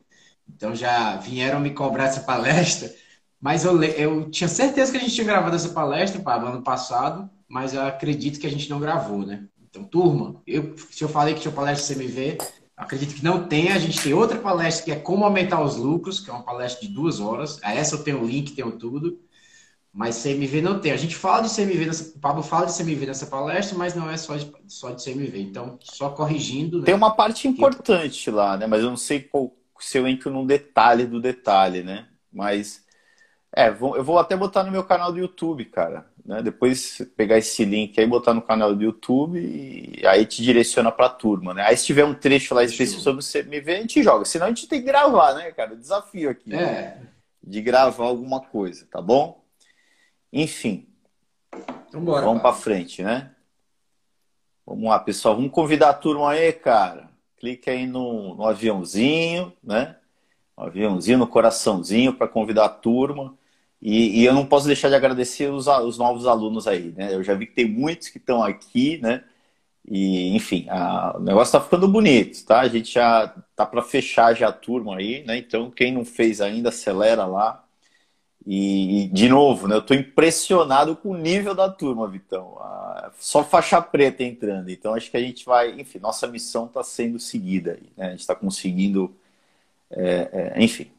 Então 0.47 0.75
já 0.75 1.17
vieram 1.17 1.59
me 1.59 1.71
cobrar 1.71 2.05
essa 2.05 2.21
palestra, 2.21 2.93
mas 3.41 3.65
eu, 3.65 3.81
eu 3.83 4.29
tinha 4.29 4.47
certeza 4.47 4.91
que 4.91 4.97
a 4.97 5.01
gente 5.01 5.15
tinha 5.15 5.25
gravado 5.25 5.55
essa 5.55 5.69
palestra 5.69 6.21
para 6.21 6.47
ano 6.47 6.61
passado, 6.61 7.29
mas 7.47 7.73
eu 7.73 7.81
acredito 7.81 8.39
que 8.39 8.47
a 8.47 8.51
gente 8.51 8.69
não 8.69 8.79
gravou, 8.79 9.25
né? 9.25 9.45
Então, 9.69 9.83
turma, 9.83 10.41
eu, 10.45 10.75
se 10.91 11.03
eu 11.03 11.09
falei 11.09 11.33
que 11.33 11.41
tinha 11.41 11.51
palestra 11.51 11.95
do 11.95 11.99
CMV, 11.99 12.37
acredito 12.77 13.15
que 13.15 13.23
não 13.23 13.47
tem. 13.47 13.71
A 13.71 13.79
gente 13.79 13.99
tem 13.99 14.13
outra 14.13 14.37
palestra 14.37 14.85
que 14.85 14.91
é 14.91 14.95
como 14.95 15.25
aumentar 15.25 15.63
os 15.63 15.75
lucros, 15.75 16.19
que 16.19 16.29
é 16.29 16.33
uma 16.33 16.43
palestra 16.43 16.87
de 16.87 16.93
duas 16.93 17.19
horas. 17.19 17.59
A 17.63 17.73
essa 17.73 17.95
eu 17.95 18.03
tenho 18.03 18.21
o 18.21 18.27
link, 18.27 18.51
tenho 18.51 18.73
tudo. 18.73 19.19
Mas 19.93 20.23
CMV 20.23 20.59
não 20.61 20.79
tem. 20.79 20.91
A 20.91 20.97
gente 20.97 21.15
fala 21.15 21.43
de 21.43 21.55
CMV, 21.55 21.85
nessa, 21.85 22.17
o 22.17 22.19
Pablo 22.19 22.41
fala 22.41 22.65
de 22.65 22.75
CMV 22.75 23.05
nessa 23.05 23.27
palestra, 23.27 23.77
mas 23.77 23.93
não 23.93 24.09
é 24.09 24.17
só 24.17 24.35
de, 24.35 24.51
só 24.67 24.89
de 24.89 25.03
CMV. 25.03 25.39
Então, 25.39 25.77
só 25.81 26.09
corrigindo. 26.09 26.79
Né? 26.79 26.85
Tem 26.85 26.95
uma 26.95 27.11
parte 27.15 27.47
importante 27.47 28.31
lá, 28.31 28.57
né? 28.57 28.65
Mas 28.65 28.81
eu 28.81 28.89
não 28.89 28.97
sei 28.97 29.21
qual, 29.21 29.55
se 29.79 29.99
eu 29.99 30.07
entro 30.07 30.31
num 30.31 30.47
detalhe 30.47 31.05
do 31.05 31.21
detalhe, 31.21 31.83
né? 31.83 32.07
Mas, 32.31 32.83
é, 33.55 33.69
eu 33.69 34.03
vou 34.03 34.17
até 34.17 34.35
botar 34.35 34.63
no 34.63 34.71
meu 34.71 34.83
canal 34.83 35.11
do 35.11 35.19
YouTube, 35.19 35.65
cara. 35.65 36.07
Né? 36.25 36.41
Depois 36.41 36.99
pegar 37.15 37.37
esse 37.37 37.63
link 37.63 37.99
aí, 37.99 38.07
botar 38.07 38.33
no 38.33 38.41
canal 38.41 38.73
do 38.73 38.83
YouTube 38.83 39.37
e 39.39 40.07
aí 40.07 40.25
te 40.25 40.41
direciona 40.41 40.91
pra 40.91 41.07
turma, 41.07 41.53
né? 41.53 41.65
Aí 41.67 41.77
se 41.77 41.85
tiver 41.85 42.03
um 42.03 42.15
trecho 42.15 42.55
lá 42.55 42.63
específico 42.63 43.01
sobre 43.03 43.23
o 43.23 43.27
CMV, 43.27 43.71
a 43.71 43.81
gente 43.81 44.01
joga. 44.01 44.25
Senão 44.25 44.47
a 44.47 44.49
gente 44.49 44.67
tem 44.67 44.79
que 44.79 44.87
gravar, 44.87 45.35
né, 45.35 45.51
cara? 45.51 45.75
Desafio 45.75 46.31
aqui. 46.31 46.51
É. 46.51 46.57
Né? 46.57 46.97
De 47.43 47.61
gravar 47.61 48.05
alguma 48.05 48.39
coisa, 48.39 48.87
tá 48.89 48.99
bom? 48.99 49.42
Enfim. 50.33 50.87
Então 51.87 52.03
vamos 52.03 52.41
para 52.41 52.53
frente, 52.53 53.03
né? 53.03 53.31
Vamos 54.65 54.89
lá, 54.89 54.97
pessoal. 54.97 55.35
Vamos 55.35 55.51
convidar 55.51 55.91
a 55.91 55.93
turma 55.93 56.31
aí, 56.31 56.51
cara. 56.51 57.07
Clique 57.37 57.69
aí 57.69 57.85
no, 57.85 58.33
no 58.33 58.45
aviãozinho, 58.47 59.53
né? 59.63 59.95
No 60.57 60.63
aviãozinho, 60.63 61.19
no 61.19 61.27
coraçãozinho 61.27 62.13
para 62.15 62.27
convidar 62.27 62.65
a 62.65 62.69
turma. 62.69 63.37
E, 63.79 64.21
e, 64.21 64.25
eu 64.25 64.33
não 64.33 64.45
posso 64.45 64.65
deixar 64.65 64.89
de 64.89 64.95
agradecer 64.95 65.51
os, 65.51 65.67
os 65.67 65.97
novos 65.97 66.25
alunos 66.25 66.67
aí, 66.67 66.93
né? 66.97 67.13
Eu 67.13 67.21
já 67.21 67.35
vi 67.35 67.45
que 67.45 67.53
tem 67.53 67.69
muitos 67.69 68.07
que 68.07 68.17
estão 68.17 68.41
aqui, 68.41 68.97
né? 68.99 69.23
E, 69.85 70.33
enfim, 70.35 70.65
a, 70.69 71.17
o 71.17 71.19
negócio 71.19 71.49
está 71.49 71.61
ficando 71.61 71.87
bonito, 71.87 72.43
tá? 72.45 72.61
A 72.61 72.67
gente 72.69 72.93
já 72.93 73.27
tá 73.55 73.65
para 73.65 73.81
fechar 73.83 74.33
já 74.33 74.47
a 74.47 74.53
turma 74.53 74.97
aí, 74.97 75.23
né? 75.25 75.37
Então, 75.37 75.69
quem 75.69 75.91
não 75.93 76.05
fez 76.05 76.41
ainda, 76.41 76.69
acelera 76.69 77.25
lá. 77.25 77.62
E, 78.45 79.09
de 79.13 79.29
novo, 79.29 79.67
né, 79.67 79.75
eu 79.75 79.79
estou 79.79 79.95
impressionado 79.95 80.95
com 80.97 81.11
o 81.11 81.17
nível 81.17 81.55
da 81.55 81.69
turma, 81.69 82.07
Vitão. 82.07 82.57
Ah, 82.59 83.11
só 83.17 83.43
faixa 83.43 83.81
preta 83.81 84.23
entrando. 84.23 84.69
Então, 84.69 84.93
acho 84.93 85.09
que 85.09 85.17
a 85.17 85.21
gente 85.21 85.45
vai. 85.45 85.79
Enfim, 85.79 85.99
nossa 85.99 86.27
missão 86.27 86.65
está 86.65 86.83
sendo 86.83 87.19
seguida. 87.19 87.79
Né? 87.95 88.07
A 88.07 88.09
gente 88.11 88.19
está 88.19 88.35
conseguindo. 88.35 89.15
É, 89.89 90.53
é, 90.55 90.63
enfim, 90.63 90.91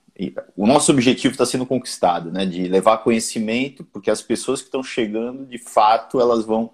o 0.56 0.66
nosso 0.66 0.92
objetivo 0.92 1.32
está 1.32 1.44
sendo 1.44 1.66
conquistado, 1.66 2.30
né? 2.32 2.46
De 2.46 2.66
levar 2.68 2.98
conhecimento, 2.98 3.84
porque 3.84 4.10
as 4.10 4.22
pessoas 4.22 4.60
que 4.60 4.68
estão 4.68 4.82
chegando, 4.82 5.44
de 5.44 5.58
fato, 5.58 6.20
elas 6.20 6.44
vão 6.44 6.70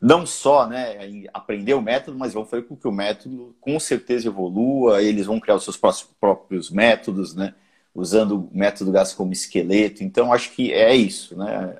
não 0.00 0.26
só 0.26 0.66
né, 0.66 1.24
aprender 1.32 1.72
o 1.74 1.80
método, 1.80 2.18
mas 2.18 2.34
vão 2.34 2.44
fazer 2.44 2.64
com 2.64 2.76
que 2.76 2.86
o 2.86 2.92
método 2.92 3.56
com 3.60 3.80
certeza 3.80 4.28
evolua, 4.28 5.02
eles 5.02 5.26
vão 5.26 5.40
criar 5.40 5.54
os 5.56 5.64
seus 5.64 5.78
próprios 6.20 6.70
métodos, 6.70 7.34
né? 7.34 7.54
Usando 7.94 8.32
o 8.40 8.50
método 8.52 8.90
gasto 8.90 9.16
como 9.16 9.32
esqueleto. 9.32 10.02
Então, 10.02 10.32
acho 10.32 10.52
que 10.52 10.72
é 10.72 10.94
isso, 10.94 11.36
né? 11.36 11.76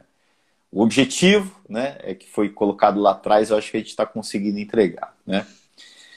O 0.70 0.82
objetivo, 0.82 1.54
né, 1.68 1.98
é 2.00 2.14
que 2.14 2.28
foi 2.28 2.48
colocado 2.48 3.00
lá 3.00 3.12
atrás, 3.12 3.50
eu 3.50 3.56
acho 3.56 3.70
que 3.70 3.76
a 3.76 3.80
gente 3.80 3.90
está 3.90 4.04
conseguindo 4.04 4.58
entregar, 4.58 5.16
né? 5.26 5.46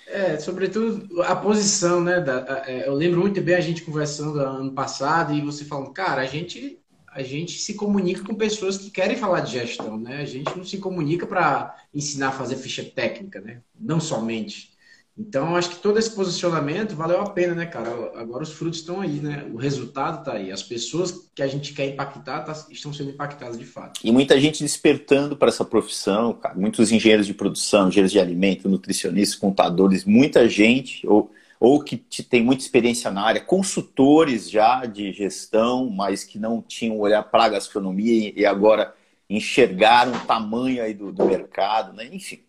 É, 0.07 0.39
sobretudo 0.39 1.21
a 1.23 1.35
posição, 1.35 2.01
né? 2.01 2.19
Da, 2.21 2.63
é, 2.65 2.87
eu 2.87 2.93
lembro 2.93 3.19
muito 3.19 3.41
bem 3.41 3.55
a 3.55 3.61
gente 3.61 3.83
conversando 3.83 4.39
ano 4.39 4.71
passado 4.71 5.33
e 5.33 5.41
você 5.41 5.65
falando, 5.65 5.91
cara, 5.91 6.21
a 6.21 6.25
gente 6.25 6.79
a 7.17 7.23
gente 7.23 7.57
se 7.59 7.73
comunica 7.73 8.23
com 8.23 8.35
pessoas 8.35 8.77
que 8.77 8.91
querem 8.91 9.17
falar 9.17 9.39
de 9.41 9.53
gestão, 9.53 9.97
né? 9.97 10.21
A 10.21 10.25
gente 10.25 10.55
não 10.55 10.63
se 10.63 10.77
comunica 10.77 11.25
para 11.25 11.75
ensinar 11.91 12.27
a 12.27 12.31
fazer 12.31 12.57
ficha 12.57 12.83
técnica, 12.83 13.41
né? 13.41 13.61
Não 13.77 13.99
somente. 13.99 14.76
Então, 15.19 15.55
acho 15.55 15.71
que 15.71 15.77
todo 15.77 15.97
esse 15.97 16.11
posicionamento 16.11 16.95
valeu 16.95 17.19
a 17.19 17.29
pena, 17.31 17.55
né, 17.55 17.65
cara? 17.65 17.89
Agora 18.15 18.43
os 18.43 18.53
frutos 18.53 18.79
estão 18.79 19.01
aí, 19.01 19.19
né? 19.19 19.49
O 19.51 19.57
resultado 19.57 20.19
está 20.19 20.33
aí. 20.33 20.51
As 20.51 20.61
pessoas 20.61 21.27
que 21.33 21.41
a 21.41 21.47
gente 21.47 21.73
quer 21.73 21.87
impactar 21.87 22.41
tá, 22.41 22.53
estão 22.69 22.93
sendo 22.93 23.09
impactadas 23.09 23.57
de 23.57 23.65
fato. 23.65 23.99
E 24.03 24.11
muita 24.11 24.39
gente 24.39 24.61
despertando 24.61 25.35
para 25.35 25.47
essa 25.47 25.65
profissão, 25.65 26.33
cara. 26.33 26.53
Muitos 26.53 26.91
engenheiros 26.91 27.25
de 27.25 27.33
produção, 27.33 27.87
engenheiros 27.87 28.11
de 28.11 28.19
alimento, 28.19 28.69
nutricionistas, 28.69 29.35
contadores, 29.35 30.05
muita 30.05 30.47
gente, 30.47 31.07
ou, 31.07 31.31
ou 31.59 31.83
que 31.83 31.97
tem 32.21 32.43
muita 32.43 32.61
experiência 32.61 33.09
na 33.09 33.23
área, 33.23 33.41
consultores 33.41 34.47
já 34.47 34.85
de 34.85 35.11
gestão, 35.13 35.89
mas 35.89 36.23
que 36.23 36.37
não 36.37 36.61
tinham 36.61 36.99
olhar 36.99 37.23
para 37.23 37.45
a 37.45 37.49
gastronomia 37.49 38.31
e 38.35 38.45
agora 38.45 38.93
enxergaram 39.27 40.13
o 40.13 40.25
tamanho 40.27 40.83
aí 40.83 40.93
do, 40.93 41.11
do 41.11 41.25
mercado, 41.25 41.91
né? 41.93 42.07
Enfim. 42.11 42.39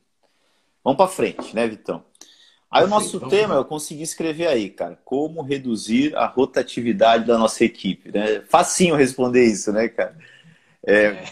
Vamos 0.84 0.98
para 0.98 1.08
frente, 1.08 1.54
né, 1.54 1.66
Vitão? 1.66 2.07
Aí 2.70 2.84
o 2.84 2.88
nosso 2.88 3.18
tema, 3.28 3.54
eu 3.54 3.64
consegui 3.64 4.02
escrever 4.02 4.46
aí, 4.46 4.68
cara, 4.68 4.98
como 5.04 5.40
reduzir 5.40 6.14
a 6.14 6.26
rotatividade 6.26 7.24
da 7.24 7.38
nossa 7.38 7.64
equipe, 7.64 8.12
né? 8.12 8.42
Facinho 8.48 8.94
responder 8.94 9.44
isso, 9.46 9.72
né, 9.72 9.88
cara? 9.88 10.14
É, 10.86 11.24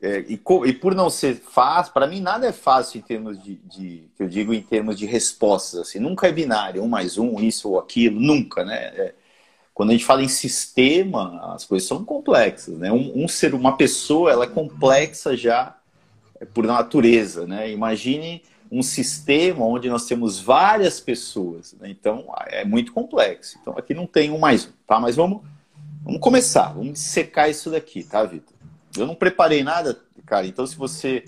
é, 0.00 0.20
e, 0.28 0.40
e, 0.66 0.72
por 0.72 0.94
não 0.94 1.10
ser 1.10 1.34
fácil, 1.34 1.92
para 1.92 2.06
mim 2.06 2.20
nada 2.20 2.46
é 2.46 2.52
fácil 2.52 2.98
em 2.98 3.02
termos 3.02 3.42
de, 3.42 3.56
de, 3.56 4.08
que 4.16 4.22
eu 4.22 4.28
digo 4.28 4.54
em 4.54 4.62
termos 4.62 4.96
de 4.96 5.06
respostas, 5.06 5.80
assim, 5.80 5.98
nunca 5.98 6.28
é 6.28 6.32
binário, 6.32 6.82
um 6.82 6.88
mais 6.88 7.18
um, 7.18 7.40
isso 7.40 7.70
ou 7.70 7.78
aquilo, 7.78 8.20
nunca, 8.20 8.64
né? 8.64 8.76
É, 8.76 9.14
quando 9.74 9.90
a 9.90 9.92
gente 9.92 10.06
fala 10.06 10.22
em 10.22 10.28
sistema, 10.28 11.52
as 11.54 11.64
coisas 11.64 11.86
são 11.86 12.04
complexas, 12.04 12.78
né? 12.78 12.90
Um, 12.92 13.24
um 13.24 13.28
ser, 13.28 13.54
uma 13.54 13.76
pessoa, 13.76 14.30
ela 14.30 14.44
é 14.44 14.48
complexa 14.48 15.36
já 15.36 15.76
por 16.54 16.64
natureza, 16.64 17.46
né? 17.46 17.70
Imagine 17.70 18.42
um 18.70 18.82
sistema 18.82 19.64
onde 19.64 19.88
nós 19.88 20.06
temos 20.06 20.40
várias 20.40 21.00
pessoas. 21.00 21.74
Né? 21.74 21.90
Então, 21.90 22.26
é 22.46 22.64
muito 22.64 22.92
complexo. 22.92 23.58
Então, 23.60 23.76
aqui 23.76 23.94
não 23.94 24.06
tem 24.06 24.30
um 24.30 24.38
mais 24.38 24.66
um, 24.66 24.72
tá? 24.86 24.98
Mas 24.98 25.16
vamos, 25.16 25.42
vamos 26.02 26.20
começar, 26.20 26.72
vamos 26.72 26.98
secar 26.98 27.48
isso 27.48 27.70
daqui, 27.70 28.02
tá, 28.02 28.24
Vitor? 28.24 28.54
Eu 28.96 29.06
não 29.06 29.14
preparei 29.14 29.62
nada, 29.62 29.98
cara. 30.24 30.46
Então, 30.46 30.66
se 30.66 30.76
você 30.76 31.24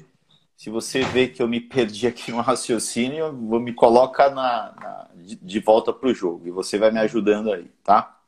se 0.58 0.70
você 0.70 1.02
vê 1.02 1.28
que 1.28 1.40
eu 1.40 1.46
me 1.46 1.60
perdi 1.60 2.08
aqui 2.08 2.32
no 2.32 2.40
raciocínio, 2.42 3.32
vou 3.32 3.60
me 3.60 3.72
coloca 3.72 4.28
na, 4.28 4.74
na 4.74 5.08
de, 5.14 5.36
de 5.36 5.60
volta 5.60 5.92
para 5.92 6.08
o 6.08 6.14
jogo 6.14 6.48
e 6.48 6.50
você 6.50 6.76
vai 6.76 6.90
me 6.90 6.98
ajudando 6.98 7.52
aí, 7.52 7.70
tá? 7.84 8.18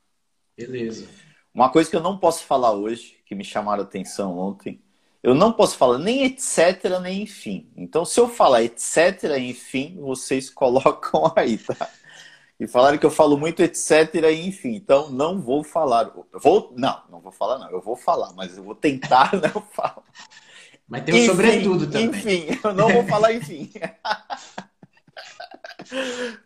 Beleza. 0.57 1.09
Uma 1.53 1.71
coisa 1.71 1.91
que 1.91 1.97
eu 1.97 2.03
não 2.03 2.17
posso 2.17 2.45
falar 2.45 2.73
hoje, 2.73 3.17
que 3.27 3.35
me 3.35 3.43
chamaram 3.43 3.83
a 3.83 3.87
atenção 3.87 4.39
ontem, 4.39 4.81
eu 5.23 5.35
não 5.35 5.53
posso 5.53 5.77
falar 5.77 5.99
nem 5.99 6.25
etc, 6.25 6.99
nem 7.03 7.23
enfim. 7.23 7.71
Então, 7.77 8.05
se 8.05 8.19
eu 8.19 8.29
falar 8.29 8.63
etc, 8.63 9.37
enfim, 9.39 9.99
vocês 10.01 10.49
colocam 10.51 11.33
aí, 11.37 11.59
tá? 11.59 11.89
E 12.59 12.67
falaram 12.67 12.99
que 12.99 13.07
eu 13.07 13.11
falo 13.11 13.39
muito 13.39 13.63
etc 13.63 14.15
enfim. 14.33 14.75
Então, 14.75 15.11
não 15.11 15.41
vou 15.41 15.65
falar. 15.65 16.13
Vou, 16.35 16.75
não, 16.77 17.03
não 17.11 17.21
vou 17.21 17.33
falar, 17.33 17.59
não. 17.59 17.71
Eu 17.71 17.81
vou 17.81 17.97
falar, 17.97 18.33
mas 18.35 18.57
eu 18.57 18.63
vou 18.63 18.75
tentar 18.75 19.33
não 19.41 19.63
falar. 19.73 20.03
Mas 20.87 21.05
tem 21.05 21.15
um 21.15 21.19
enfim, 21.19 21.27
sobretudo 21.27 21.87
também. 21.87 22.09
Enfim, 22.09 22.61
eu 22.63 22.75
não 22.75 22.89
vou 22.89 23.07
falar 23.07 23.33
enfim. 23.33 23.71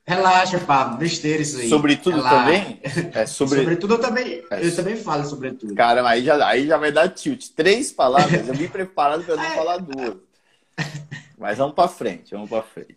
Relaxa, 0.06 0.58
Pablo, 0.58 0.98
besteira 0.98 1.42
isso 1.42 1.58
aí. 1.58 1.68
Sobretudo 1.68 2.16
Relaxa. 2.16 2.36
também? 2.36 2.80
É, 3.12 3.26
sobre... 3.26 3.58
Sobretudo 3.58 3.94
eu 3.94 3.98
também, 3.98 4.44
é. 4.50 4.66
eu 4.66 4.74
também 4.74 4.96
falo 4.96 5.24
sobretudo. 5.24 5.74
Cara, 5.74 6.06
aí 6.08 6.24
já, 6.24 6.46
aí 6.46 6.66
já 6.66 6.76
vai 6.76 6.90
dar 6.90 7.08
tilt. 7.08 7.48
Três 7.54 7.92
palavras, 7.92 8.46
eu 8.48 8.54
vim 8.54 8.68
preparado 8.68 9.24
para 9.24 9.36
não 9.36 9.50
falar 9.50 9.78
duas. 9.78 10.16
Mas 11.38 11.58
vamos 11.58 11.74
para 11.74 11.88
frente, 11.88 12.32
vamos 12.32 12.48
para 12.48 12.62
frente. 12.62 12.96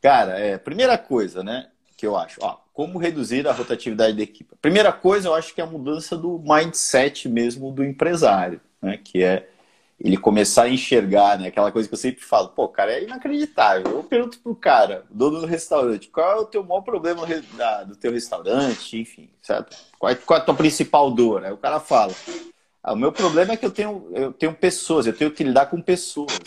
Cara, 0.00 0.38
é, 0.38 0.58
primeira 0.58 0.96
coisa, 0.98 1.42
né, 1.42 1.68
que 1.96 2.06
eu 2.06 2.16
acho, 2.16 2.38
ó, 2.42 2.58
como 2.72 2.98
reduzir 2.98 3.46
a 3.48 3.52
rotatividade 3.52 4.16
da 4.16 4.22
equipe. 4.22 4.54
Primeira 4.60 4.92
coisa, 4.92 5.28
eu 5.28 5.34
acho 5.34 5.54
que 5.54 5.60
é 5.60 5.64
a 5.64 5.66
mudança 5.66 6.16
do 6.16 6.38
mindset 6.38 7.28
mesmo 7.28 7.72
do 7.72 7.82
empresário, 7.82 8.60
né, 8.80 8.98
que 9.02 9.22
é 9.22 9.48
ele 9.98 10.16
começar 10.16 10.64
a 10.64 10.68
enxergar, 10.68 11.38
né? 11.38 11.48
Aquela 11.48 11.72
coisa 11.72 11.88
que 11.88 11.94
eu 11.94 11.98
sempre 11.98 12.22
falo, 12.22 12.48
pô, 12.48 12.68
cara, 12.68 12.92
é 12.92 13.04
inacreditável. 13.04 13.90
Eu 13.90 14.04
pergunto 14.04 14.38
pro 14.40 14.54
cara, 14.54 15.06
dono 15.10 15.40
do 15.40 15.46
restaurante, 15.46 16.08
qual 16.08 16.32
é 16.32 16.40
o 16.40 16.44
teu 16.44 16.62
maior 16.62 16.82
problema 16.82 17.26
do 17.86 17.96
teu 17.96 18.12
restaurante, 18.12 18.98
enfim, 18.98 19.30
certo? 19.42 19.76
Qual 19.98 20.12
é, 20.12 20.14
qual 20.14 20.38
é 20.38 20.42
a 20.42 20.44
tua 20.44 20.54
principal 20.54 21.10
dor? 21.10 21.44
Aí 21.44 21.52
o 21.52 21.56
cara 21.56 21.80
fala, 21.80 22.12
ah, 22.82 22.92
o 22.92 22.96
meu 22.96 23.10
problema 23.10 23.54
é 23.54 23.56
que 23.56 23.64
eu 23.64 23.70
tenho, 23.70 24.08
eu 24.12 24.32
tenho 24.32 24.54
pessoas, 24.54 25.06
eu 25.06 25.16
tenho 25.16 25.30
que 25.30 25.42
lidar 25.42 25.66
com 25.66 25.80
pessoas. 25.80 26.38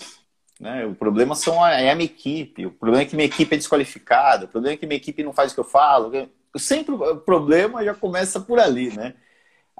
Né? 0.60 0.86
O 0.86 0.94
problema 0.94 1.36
são 1.36 1.64
a, 1.64 1.72
é 1.72 1.90
a 1.90 1.96
minha 1.96 2.06
equipe, 2.06 2.68
o 2.68 2.72
problema 2.72 3.02
é 3.02 3.06
que 3.06 3.16
minha 3.16 3.26
equipe 3.28 3.56
é 3.56 3.58
desqualificada, 3.58 4.46
o 4.46 4.48
problema 4.48 4.76
é 4.76 4.78
que 4.78 4.86
minha 4.86 4.98
equipe 4.98 5.24
não 5.24 5.34
faz 5.34 5.52
o 5.52 5.56
que 5.56 5.62
eu 5.62 5.66
falo. 5.66 6.12
Sempre 6.56 6.94
o 6.94 7.18
problema 7.18 7.84
já 7.84 7.96
começa 7.96 8.40
por 8.40 8.60
ali, 8.60 8.96
né? 8.96 9.16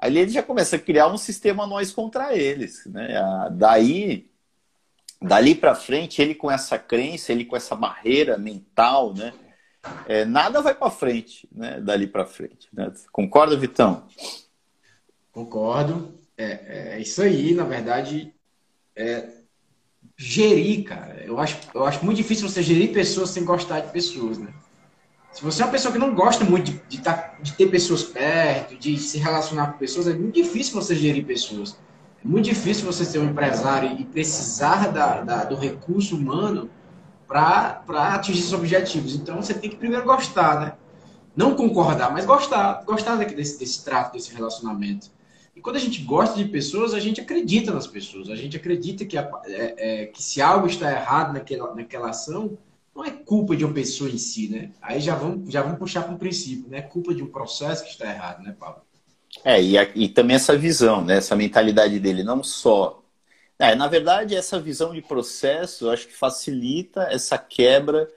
Ali 0.00 0.20
ele 0.20 0.30
já 0.30 0.42
começa 0.42 0.76
a 0.76 0.78
criar 0.78 1.08
um 1.08 1.18
sistema 1.18 1.66
nós 1.66 1.92
contra 1.92 2.34
eles. 2.34 2.86
Né? 2.86 3.08
Daí, 3.52 4.30
dali 5.20 5.54
para 5.54 5.74
frente, 5.74 6.22
ele 6.22 6.34
com 6.34 6.50
essa 6.50 6.78
crença, 6.78 7.32
ele 7.32 7.44
com 7.44 7.56
essa 7.56 7.76
barreira 7.76 8.38
mental, 8.38 9.12
né? 9.14 9.32
É, 10.06 10.24
nada 10.24 10.60
vai 10.60 10.74
para 10.74 10.90
frente, 10.90 11.48
né? 11.52 11.80
Dali 11.80 12.06
para 12.06 12.26
frente. 12.26 12.68
Né? 12.72 12.92
Concorda, 13.12 13.56
Vitão? 13.56 14.06
Concordo. 15.32 16.14
É, 16.36 16.94
é, 16.94 17.00
isso 17.00 17.22
aí, 17.22 17.54
na 17.54 17.64
verdade, 17.64 18.34
é 18.96 19.28
gerir, 20.16 20.84
cara. 20.84 21.22
Eu 21.24 21.38
acho, 21.38 21.58
eu 21.74 21.84
acho 21.84 22.04
muito 22.04 22.16
difícil 22.16 22.48
você 22.48 22.62
gerir 22.62 22.92
pessoas 22.92 23.30
sem 23.30 23.44
gostar 23.44 23.80
de 23.80 23.92
pessoas, 23.92 24.38
né? 24.38 24.52
Se 25.32 25.44
você 25.44 25.62
é 25.62 25.64
uma 25.64 25.70
pessoa 25.70 25.92
que 25.92 25.98
não 25.98 26.14
gosta 26.14 26.44
muito 26.44 26.72
de, 26.72 26.82
de, 26.88 27.00
tá, 27.00 27.34
de 27.40 27.52
ter 27.52 27.68
pessoas 27.68 28.02
perto, 28.02 28.76
de 28.76 28.98
se 28.98 29.18
relacionar 29.18 29.72
com 29.72 29.78
pessoas, 29.78 30.08
é 30.08 30.14
muito 30.14 30.34
difícil 30.34 30.74
você 30.74 30.94
gerir 30.94 31.24
pessoas. 31.24 31.78
É 32.24 32.28
muito 32.28 32.46
difícil 32.46 32.84
você 32.84 33.04
ser 33.04 33.18
um 33.18 33.30
empresário 33.30 33.98
e 33.98 34.04
precisar 34.04 34.88
da, 34.88 35.22
da 35.22 35.44
do 35.44 35.56
recurso 35.56 36.16
humano 36.16 36.68
para 37.26 37.82
atingir 38.14 38.42
seus 38.42 38.52
objetivos. 38.52 39.14
Então 39.14 39.40
você 39.40 39.54
tem 39.54 39.70
que 39.70 39.76
primeiro 39.76 40.04
gostar, 40.04 40.60
né? 40.60 40.72
Não 41.36 41.54
concordar, 41.54 42.12
mas 42.12 42.26
gostar. 42.26 42.82
Gostar 42.84 43.16
desse, 43.16 43.58
desse 43.58 43.84
trato, 43.84 44.12
desse 44.12 44.34
relacionamento. 44.34 45.10
E 45.54 45.60
quando 45.60 45.76
a 45.76 45.80
gente 45.80 46.02
gosta 46.02 46.36
de 46.36 46.44
pessoas, 46.46 46.92
a 46.92 46.98
gente 46.98 47.20
acredita 47.20 47.72
nas 47.72 47.86
pessoas. 47.86 48.28
A 48.30 48.36
gente 48.36 48.56
acredita 48.56 49.04
que, 49.04 49.16
é, 49.16 49.30
é, 49.46 50.06
que 50.06 50.22
se 50.22 50.42
algo 50.42 50.66
está 50.66 50.90
errado 50.90 51.32
naquela, 51.32 51.74
naquela 51.74 52.10
ação, 52.10 52.58
não 52.94 53.04
é 53.04 53.10
culpa 53.10 53.56
de 53.56 53.64
uma 53.64 53.74
pessoa 53.74 54.10
em 54.10 54.18
si, 54.18 54.48
né? 54.48 54.72
Aí 54.82 55.00
já 55.00 55.14
vamos, 55.14 55.52
já 55.52 55.62
vamos 55.62 55.78
puxar 55.78 56.02
para 56.02 56.12
um 56.12 56.18
princípio, 56.18 56.68
né? 56.68 56.78
É 56.78 56.82
culpa 56.82 57.14
de 57.14 57.22
um 57.22 57.30
processo 57.30 57.84
que 57.84 57.90
está 57.90 58.06
errado, 58.06 58.42
né, 58.42 58.54
Paulo? 58.58 58.82
É, 59.44 59.62
e, 59.62 59.76
e 59.94 60.08
também 60.08 60.36
essa 60.36 60.56
visão, 60.56 61.04
né? 61.04 61.18
Essa 61.18 61.36
mentalidade 61.36 61.98
dele, 61.98 62.22
não 62.22 62.42
só. 62.42 63.02
É, 63.58 63.74
na 63.74 63.86
verdade, 63.86 64.34
essa 64.34 64.58
visão 64.58 64.92
de 64.92 65.02
processo, 65.02 65.86
eu 65.86 65.90
acho 65.90 66.08
que 66.08 66.14
facilita 66.14 67.02
essa 67.10 67.38
quebra, 67.38 68.08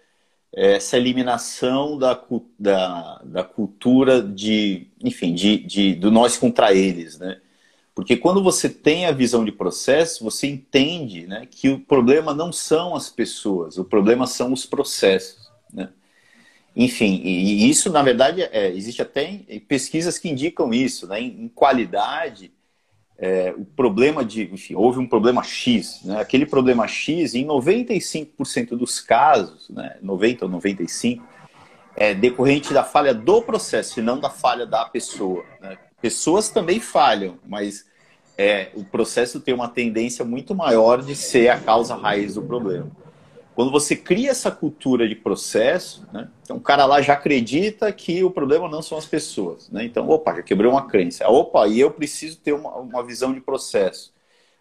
essa 0.51 0.97
eliminação 0.97 1.97
da, 1.97 2.19
da, 2.57 3.21
da 3.23 3.43
cultura 3.43 4.21
de, 4.21 4.87
enfim, 5.03 5.33
de, 5.33 5.57
de, 5.57 5.95
do 5.95 6.09
nós 6.09 6.37
contra 6.37 6.73
eles, 6.73 7.19
né? 7.19 7.39
Porque 7.95 8.17
quando 8.17 8.41
você 8.41 8.67
tem 8.67 9.05
a 9.05 9.11
visão 9.11 9.45
de 9.45 9.51
processo, 9.51 10.23
você 10.23 10.47
entende 10.47 11.27
né, 11.27 11.47
que 11.49 11.69
o 11.69 11.79
problema 11.79 12.33
não 12.33 12.51
são 12.51 12.95
as 12.95 13.09
pessoas, 13.09 13.77
o 13.77 13.85
problema 13.85 14.25
são 14.25 14.51
os 14.51 14.65
processos. 14.65 15.51
Né? 15.71 15.89
Enfim, 16.75 17.21
e 17.23 17.69
isso, 17.69 17.91
na 17.91 18.01
verdade, 18.01 18.41
é, 18.41 18.71
existe 18.71 19.01
até 19.01 19.39
pesquisas 19.67 20.17
que 20.17 20.27
indicam 20.27 20.73
isso. 20.73 21.07
Né? 21.07 21.21
Em, 21.21 21.47
qualidade, 21.47 22.51
é, 23.15 23.53
o 23.55 23.63
problema 23.63 24.25
de. 24.25 24.51
Enfim, 24.51 24.73
houve 24.73 24.97
um 24.97 25.07
problema 25.07 25.43
X. 25.43 26.01
Né? 26.03 26.19
Aquele 26.19 26.47
problema 26.47 26.87
X, 26.87 27.35
em 27.35 27.45
95% 27.45 28.69
dos 28.69 28.99
casos, 28.99 29.69
né, 29.69 29.97
90% 30.03 30.41
ou 30.41 30.49
95%, 30.49 31.21
é 31.95 32.11
decorrente 32.15 32.73
da 32.73 32.83
falha 32.83 33.13
do 33.13 33.39
processo 33.43 33.99
e 33.99 34.03
não 34.03 34.19
da 34.19 34.31
falha 34.31 34.65
da 34.65 34.83
pessoa. 34.85 35.45
Né? 35.61 35.77
Pessoas 36.03 36.49
também 36.49 36.81
falham, 36.81 37.39
mas 37.47 37.85
é, 38.37 38.71
o 38.73 38.83
processo 38.83 39.39
tem 39.39 39.53
uma 39.53 39.69
tendência 39.69 40.25
muito 40.25 40.53
maior 40.53 41.01
de 41.01 41.15
ser 41.15 41.47
a 41.47 41.57
causa 41.57 41.95
raiz 41.95 42.35
do 42.35 42.41
problema. 42.41 42.91
Quando 43.55 43.71
você 43.71 43.95
cria 43.95 44.31
essa 44.31 44.51
cultura 44.51 45.07
de 45.07 45.15
processo, 45.15 46.05
né, 46.11 46.27
então 46.41 46.57
o 46.57 46.59
cara 46.59 46.85
lá 46.85 47.01
já 47.01 47.13
acredita 47.13 47.89
que 47.93 48.21
o 48.21 48.29
problema 48.29 48.67
não 48.67 48.81
são 48.81 48.97
as 48.97 49.05
pessoas. 49.05 49.69
Né? 49.69 49.85
Então, 49.85 50.09
opa, 50.09 50.35
já 50.35 50.43
quebrou 50.43 50.73
uma 50.73 50.85
crença. 50.87 51.25
Opa, 51.29 51.65
e 51.69 51.79
eu 51.79 51.89
preciso 51.89 52.37
ter 52.37 52.51
uma, 52.51 52.75
uma 52.75 53.01
visão 53.01 53.33
de 53.33 53.39
processo. 53.39 54.13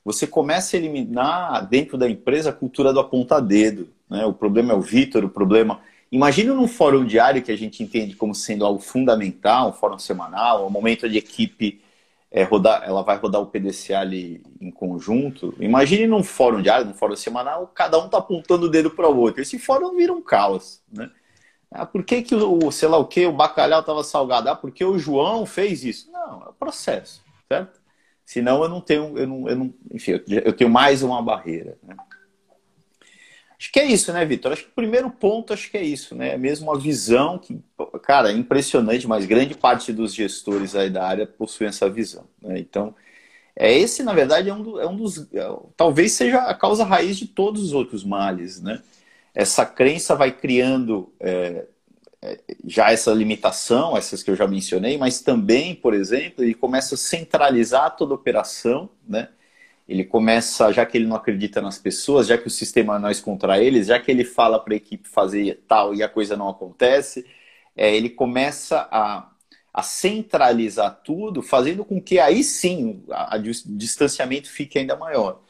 Você 0.05 0.29
começa 0.29 0.77
a 0.77 0.79
eliminar 0.79 1.69
dentro 1.69 1.99
da 1.99 2.09
empresa 2.09 2.51
a 2.51 2.53
cultura 2.53 2.93
do 2.93 3.01
aponta-dedo. 3.01 3.89
Né? 4.09 4.25
O 4.25 4.33
problema 4.33 4.75
é 4.75 4.77
o 4.77 4.81
Vitor, 4.81 5.25
o 5.25 5.29
problema 5.29 5.81
Imagina 6.13 6.53
num 6.53 6.69
fórum 6.69 7.07
diário 7.07 7.43
que 7.43 7.51
a 7.51 7.57
gente 7.57 7.83
entende 7.83 8.15
como 8.15 8.35
sendo 8.35 8.67
algo 8.67 8.79
fundamental, 8.79 9.71
um 9.71 9.73
fórum 9.73 9.99
semanal, 9.99 10.67
um 10.67 10.71
momento 10.71 11.09
de 11.09 11.17
equipe 11.17 11.83
é, 12.31 12.43
rodar, 12.43 12.83
ela 12.85 13.03
vai 13.03 13.17
rodar 13.17 13.41
o 13.41 13.47
PDCA 13.47 14.01
ali 14.01 14.43
em 14.61 14.71
conjunto. 14.71 15.55
Imagine 15.59 16.07
num 16.07 16.23
fórum 16.23 16.61
diário, 16.61 16.85
num 16.85 16.93
fórum 16.93 17.17
semanal, 17.17 17.67
cada 17.75 17.99
um 17.99 18.07
está 18.07 18.19
apontando 18.19 18.67
o 18.67 18.69
dedo 18.69 18.91
para 18.91 19.09
o 19.09 19.17
outro. 19.17 19.41
Esse 19.41 19.59
fórum 19.59 19.97
vira 19.97 20.13
um 20.13 20.21
caos, 20.21 20.83
né? 20.93 21.11
Ah, 21.71 21.87
por 21.87 22.05
que, 22.05 22.21
que 22.21 22.35
o, 22.35 22.71
sei 22.71 22.89
lá 22.89 22.99
o 22.99 23.07
que, 23.07 23.25
o 23.25 23.33
bacalhau 23.33 23.81
estava 23.81 24.05
salgado? 24.05 24.51
Ah, 24.51 24.55
porque 24.55 24.85
o 24.85 24.99
João 24.99 25.47
fez 25.47 25.83
isso. 25.83 26.13
Não, 26.13 26.43
é 26.43 26.49
o 26.51 26.53
processo, 26.53 27.23
certo? 27.49 27.81
Senão 28.27 28.63
eu 28.63 28.69
não 28.69 28.83
tenho, 28.83 29.17
eu 29.17 29.27
não, 29.27 29.49
eu 29.49 29.57
não 29.57 29.75
enfim, 29.91 30.21
eu 30.29 30.53
tenho 30.53 30.69
mais 30.69 31.03
uma 31.03 31.23
barreira. 31.23 31.79
Né? 31.83 31.97
Acho 33.63 33.71
que 33.71 33.79
é 33.79 33.85
isso, 33.85 34.13
né, 34.13 34.25
Vitor? 34.25 34.51
Acho 34.51 34.65
que 34.65 34.71
o 34.71 34.75
primeiro 34.75 35.09
ponto, 35.09 35.53
acho 35.53 35.71
que 35.71 35.79
é 35.79 35.85
isso, 35.85 36.17
né? 36.17 36.31
É 36.31 36.37
mesmo 36.37 36.69
uma 36.69 36.77
visão 36.77 37.39
que, 37.39 37.61
cara, 38.03 38.33
é 38.33 38.35
impressionante, 38.35 39.07
mas 39.07 39.25
grande 39.25 39.55
parte 39.55 39.93
dos 39.93 40.13
gestores 40.13 40.75
aí 40.75 40.91
da 40.91 41.07
área 41.07 41.29
possuem 41.29 41.69
essa 41.69 41.89
visão. 41.89 42.25
Né? 42.43 42.59
Então, 42.59 42.93
é 43.55 43.73
esse, 43.73 44.03
na 44.03 44.13
verdade, 44.13 44.49
é 44.51 44.53
um, 44.53 44.63
do, 44.63 44.81
é 44.81 44.89
um 44.89 44.97
dos. 44.97 45.33
É, 45.33 45.49
talvez 45.77 46.11
seja 46.11 46.39
a 46.39 46.55
causa 46.57 46.83
raiz 46.83 47.17
de 47.17 47.29
todos 47.29 47.63
os 47.63 47.73
outros 47.73 48.03
males, 48.03 48.61
né? 48.61 48.83
Essa 49.33 49.65
crença 49.65 50.17
vai 50.17 50.33
criando 50.33 51.13
é, 51.21 51.65
é, 52.21 52.41
já 52.67 52.91
essa 52.91 53.13
limitação, 53.13 53.97
essas 53.97 54.25
que 54.25 54.31
eu 54.33 54.35
já 54.35 54.49
mencionei, 54.49 54.99
mas 54.99 55.21
também, 55.21 55.73
por 55.73 55.95
exemplo, 55.95 56.43
ele 56.43 56.55
começa 56.55 56.97
a 56.97 56.99
centralizar 56.99 57.97
toda 57.97 58.13
a 58.13 58.17
operação, 58.17 58.91
né? 59.09 59.29
Ele 59.89 60.05
começa, 60.05 60.73
já 60.73 60.87
que 60.87 60.97
ele 60.97 61.07
não 61.07 61.17
acredita 61.17 61.61
nas 61.61 61.79
pessoas, 61.79 62.27
já 62.27 62.39
que 62.39 62.47
o 62.47 62.51
sistema 62.51 62.97
é 62.97 62.99
nós 62.99 63.21
contra 63.21 63.63
eles, 63.63 63.89
já 63.89 63.99
que 64.01 64.11
ele 64.11 64.25
fala 64.25 64.59
para 64.59 64.75
a 64.75 64.77
equipe 64.77 65.09
fazer 65.09 65.65
tal 65.67 65.95
e 65.95 66.03
a 66.03 66.09
coisa 66.09 66.37
não 66.37 66.49
acontece, 66.49 67.27
é, 67.77 67.95
ele 67.95 68.11
começa 68.11 68.89
a, 68.91 69.31
a, 69.73 69.83
centralizar 69.83 71.01
tudo, 71.05 71.43
fazendo 71.43 71.85
com 71.85 72.01
que 72.01 72.19
aí 72.19 72.45
sim 72.45 73.05
o 73.09 73.77
distanciamento 73.77 74.51
fique 74.51 74.79
ainda 74.79 74.97
maior. 74.97 75.41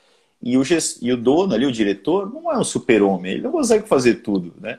E 0.43 0.57
o, 0.59 0.63
e 1.01 1.13
o 1.13 1.17
dono 1.17 1.55
ali, 1.55 1.67
o 1.67 1.73
diretor, 1.73 2.33
não 2.33 2.51
é 2.53 2.59
um 2.59 2.65
super-homem, 2.65 3.33
ele 3.33 3.43
não 3.43 3.53
consegue 3.53 3.87
fazer 3.89 4.17
tudo, 4.17 4.55
né? 4.61 4.79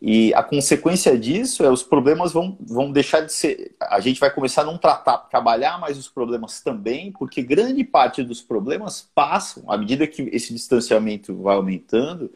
E 0.00 0.34
a 0.34 0.42
consequência 0.42 1.18
disso 1.18 1.64
é 1.64 1.70
os 1.70 1.82
problemas 1.82 2.32
vão, 2.32 2.56
vão 2.60 2.92
deixar 2.92 3.22
de 3.22 3.32
ser. 3.32 3.74
A 3.80 3.98
gente 3.98 4.20
vai 4.20 4.30
começar 4.30 4.62
a 4.62 4.64
não 4.64 4.76
tratar, 4.76 5.18
trabalhar 5.18 5.80
mais 5.80 5.96
os 5.96 6.08
problemas 6.08 6.60
também, 6.60 7.12
porque 7.12 7.42
grande 7.42 7.82
parte 7.82 8.22
dos 8.22 8.42
problemas 8.42 9.10
passam, 9.14 9.70
à 9.70 9.76
medida 9.78 10.06
que 10.06 10.22
esse 10.32 10.52
distanciamento 10.52 11.34
vai 11.42 11.56
aumentando, 11.56 12.30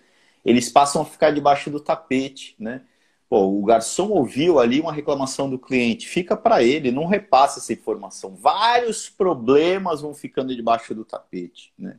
eles 0.45 0.71
passam 0.71 1.03
a 1.03 1.05
ficar 1.05 1.33
debaixo 1.33 1.71
do 1.71 1.81
tapete, 1.81 2.57
né? 2.59 2.83
Pô, 3.29 3.47
o 3.47 3.63
garçom 3.65 4.09
ouviu 4.09 4.59
ali 4.59 4.81
uma 4.81 4.93
reclamação 4.93 5.49
do 5.49 5.59
cliente, 5.59 6.09
fica 6.09 6.37
para 6.37 6.63
ele, 6.65 6.91
não 6.91 7.07
repassa 7.07 7.61
essa 7.61 7.73
informação. 7.73 8.35
Vários 8.35 9.09
problemas 9.09 10.01
vão 10.01 10.15
ficando 10.15 10.57
debaixo 10.57 10.95
do 10.95 11.05
tapete, 11.05 11.73
né? 11.79 11.99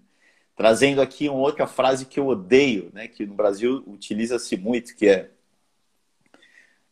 Trazendo 0.56 1.02
aqui 1.02 1.30
uma 1.30 1.40
outra 1.40 1.68
frase 1.68 2.06
que 2.06 2.20
eu 2.20 2.28
odeio, 2.28 2.90
né? 2.94 3.08
Que 3.08 3.26
no 3.26 3.36
Brasil 3.36 3.84
utiliza-se 3.88 4.58
muito, 4.58 4.96
que 4.96 5.08
é 5.08 5.32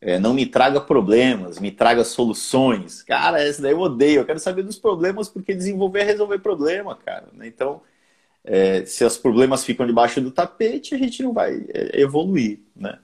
é, 0.01 0.17
não 0.17 0.33
me 0.33 0.45
traga 0.45 0.79
problemas, 0.79 1.59
me 1.59 1.71
traga 1.71 2.03
soluções. 2.03 3.03
Cara, 3.03 3.41
essa 3.41 3.61
daí 3.61 3.73
eu 3.73 3.79
odeio. 3.79 4.21
Eu 4.21 4.25
quero 4.25 4.39
saber 4.39 4.63
dos 4.63 4.79
problemas 4.79 5.27
porque 5.27 5.53
desenvolver 5.53 6.01
é 6.01 6.03
resolver 6.03 6.39
problema, 6.39 6.95
cara. 6.95 7.27
Né? 7.33 7.47
Então, 7.47 7.81
é, 8.43 8.85
se 8.85 9.03
os 9.03 9.17
problemas 9.17 9.65
ficam 9.65 9.85
debaixo 9.85 10.21
do 10.21 10.31
tapete, 10.31 10.95
a 10.95 10.97
gente 10.97 11.21
não 11.21 11.33
vai 11.33 11.65
é, 11.73 12.01
evoluir, 12.01 12.61
né? 12.75 12.99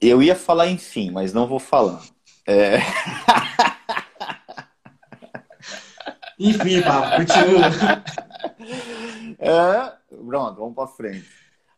Eu 0.00 0.22
ia 0.22 0.36
falar 0.36 0.68
enfim, 0.68 1.10
mas 1.10 1.32
não 1.32 1.48
vou 1.48 1.58
falar. 1.58 2.00
É... 2.46 2.78
enfim, 6.38 6.80
papo, 6.82 7.16
continua. 7.16 7.70
É, 9.36 9.92
pronto, 10.08 10.56
vamos 10.56 10.74
para 10.74 10.86
frente. 10.86 11.28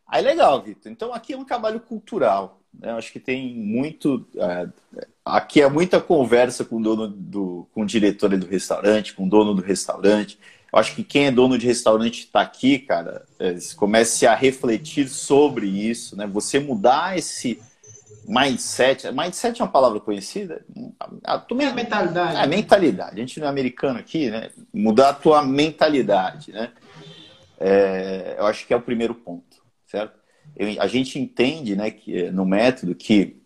Aí 0.07 0.23
legal, 0.23 0.63
Vitor. 0.63 0.93
Então 0.93 1.13
aqui 1.13 1.33
é 1.33 1.37
um 1.37 1.45
trabalho 1.45 1.81
cultural. 1.81 2.61
Né? 2.81 2.93
Acho 2.93 3.13
que 3.13 3.21
tem 3.21 3.55
muito. 3.55 4.27
É, 4.37 4.69
aqui 5.25 5.61
é 5.61 5.69
muita 5.69 6.01
conversa 6.01 6.65
com 6.65 6.77
o 6.77 6.83
dono 6.83 7.09
do. 7.09 7.67
com 7.75 7.83
o 7.83 7.87
diretor 7.87 8.37
do 8.37 8.47
restaurante, 8.47 9.15
com 9.15 9.27
o 9.27 9.29
dono 9.29 9.55
do 9.55 9.63
restaurante. 9.63 10.39
Eu 10.73 10.79
acho 10.79 10.95
que 10.95 11.05
quem 11.05 11.27
é 11.27 11.31
dono 11.31 11.57
de 11.57 11.67
restaurante 11.67 12.21
está 12.21 12.41
aqui, 12.41 12.79
cara, 12.79 13.25
é, 13.39 13.57
comece 13.77 14.27
a 14.27 14.35
refletir 14.35 15.09
sobre 15.09 15.67
isso, 15.67 16.17
né? 16.17 16.27
Você 16.27 16.59
mudar 16.59 17.17
esse 17.17 17.61
mindset. 18.29 19.11
Mindset 19.13 19.61
é 19.61 19.65
uma 19.65 19.71
palavra 19.71 20.01
conhecida? 20.01 20.65
A 21.25 21.39
tua 21.39 21.63
é 21.63 21.73
mentalidade. 21.73 22.37
É, 22.37 22.47
mentalidade. 22.47 23.15
A 23.15 23.19
gente 23.19 23.41
não 23.41 23.47
é 23.47 23.51
americano 23.51 23.99
aqui, 23.99 24.31
né? 24.31 24.51
Mudar 24.75 25.11
a 25.11 25.15
tua 25.15 25.43
mentalidade, 25.43 26.53
né? 26.53 26.73
É, 27.59 28.37
eu 28.39 28.47
acho 28.47 28.67
que 28.67 28.75
é 28.75 28.77
o 28.77 28.83
primeiro 28.83 29.15
ponto, 29.15 29.63
certo? 29.87 30.26
Eu, 30.55 30.81
a 30.81 30.87
gente 30.87 31.19
entende 31.19 31.75
né, 31.75 31.91
que, 31.91 32.17
eh, 32.17 32.31
no 32.31 32.45
método 32.45 32.95
que 32.95 33.37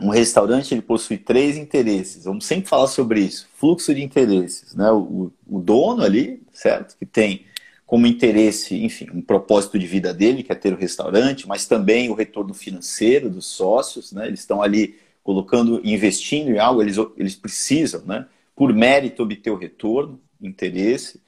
um 0.00 0.08
restaurante 0.08 0.72
ele 0.72 0.82
possui 0.82 1.18
três 1.18 1.56
interesses. 1.56 2.24
Vamos 2.24 2.44
sempre 2.44 2.68
falar 2.68 2.88
sobre 2.88 3.20
isso. 3.20 3.48
Fluxo 3.54 3.94
de 3.94 4.02
interesses. 4.02 4.74
Né? 4.74 4.90
O, 4.90 5.30
o 5.46 5.60
dono 5.60 6.02
ali, 6.02 6.42
certo? 6.52 6.96
Que 6.98 7.06
tem 7.06 7.44
como 7.86 8.06
interesse, 8.06 8.74
enfim, 8.82 9.06
um 9.12 9.20
propósito 9.20 9.78
de 9.78 9.86
vida 9.86 10.14
dele, 10.14 10.42
que 10.42 10.50
é 10.50 10.54
ter 10.54 10.72
o 10.72 10.78
restaurante, 10.78 11.46
mas 11.46 11.66
também 11.66 12.08
o 12.08 12.14
retorno 12.14 12.54
financeiro 12.54 13.28
dos 13.28 13.44
sócios, 13.44 14.12
né? 14.12 14.28
Eles 14.28 14.40
estão 14.40 14.62
ali 14.62 14.96
colocando, 15.22 15.78
investindo 15.84 16.50
em 16.50 16.58
algo, 16.58 16.80
eles, 16.80 16.96
eles 17.18 17.34
precisam, 17.34 18.02
né? 18.06 18.26
Por 18.56 18.72
mérito, 18.72 19.22
obter 19.22 19.50
o 19.50 19.58
retorno, 19.58 20.18
interesse. 20.40 21.20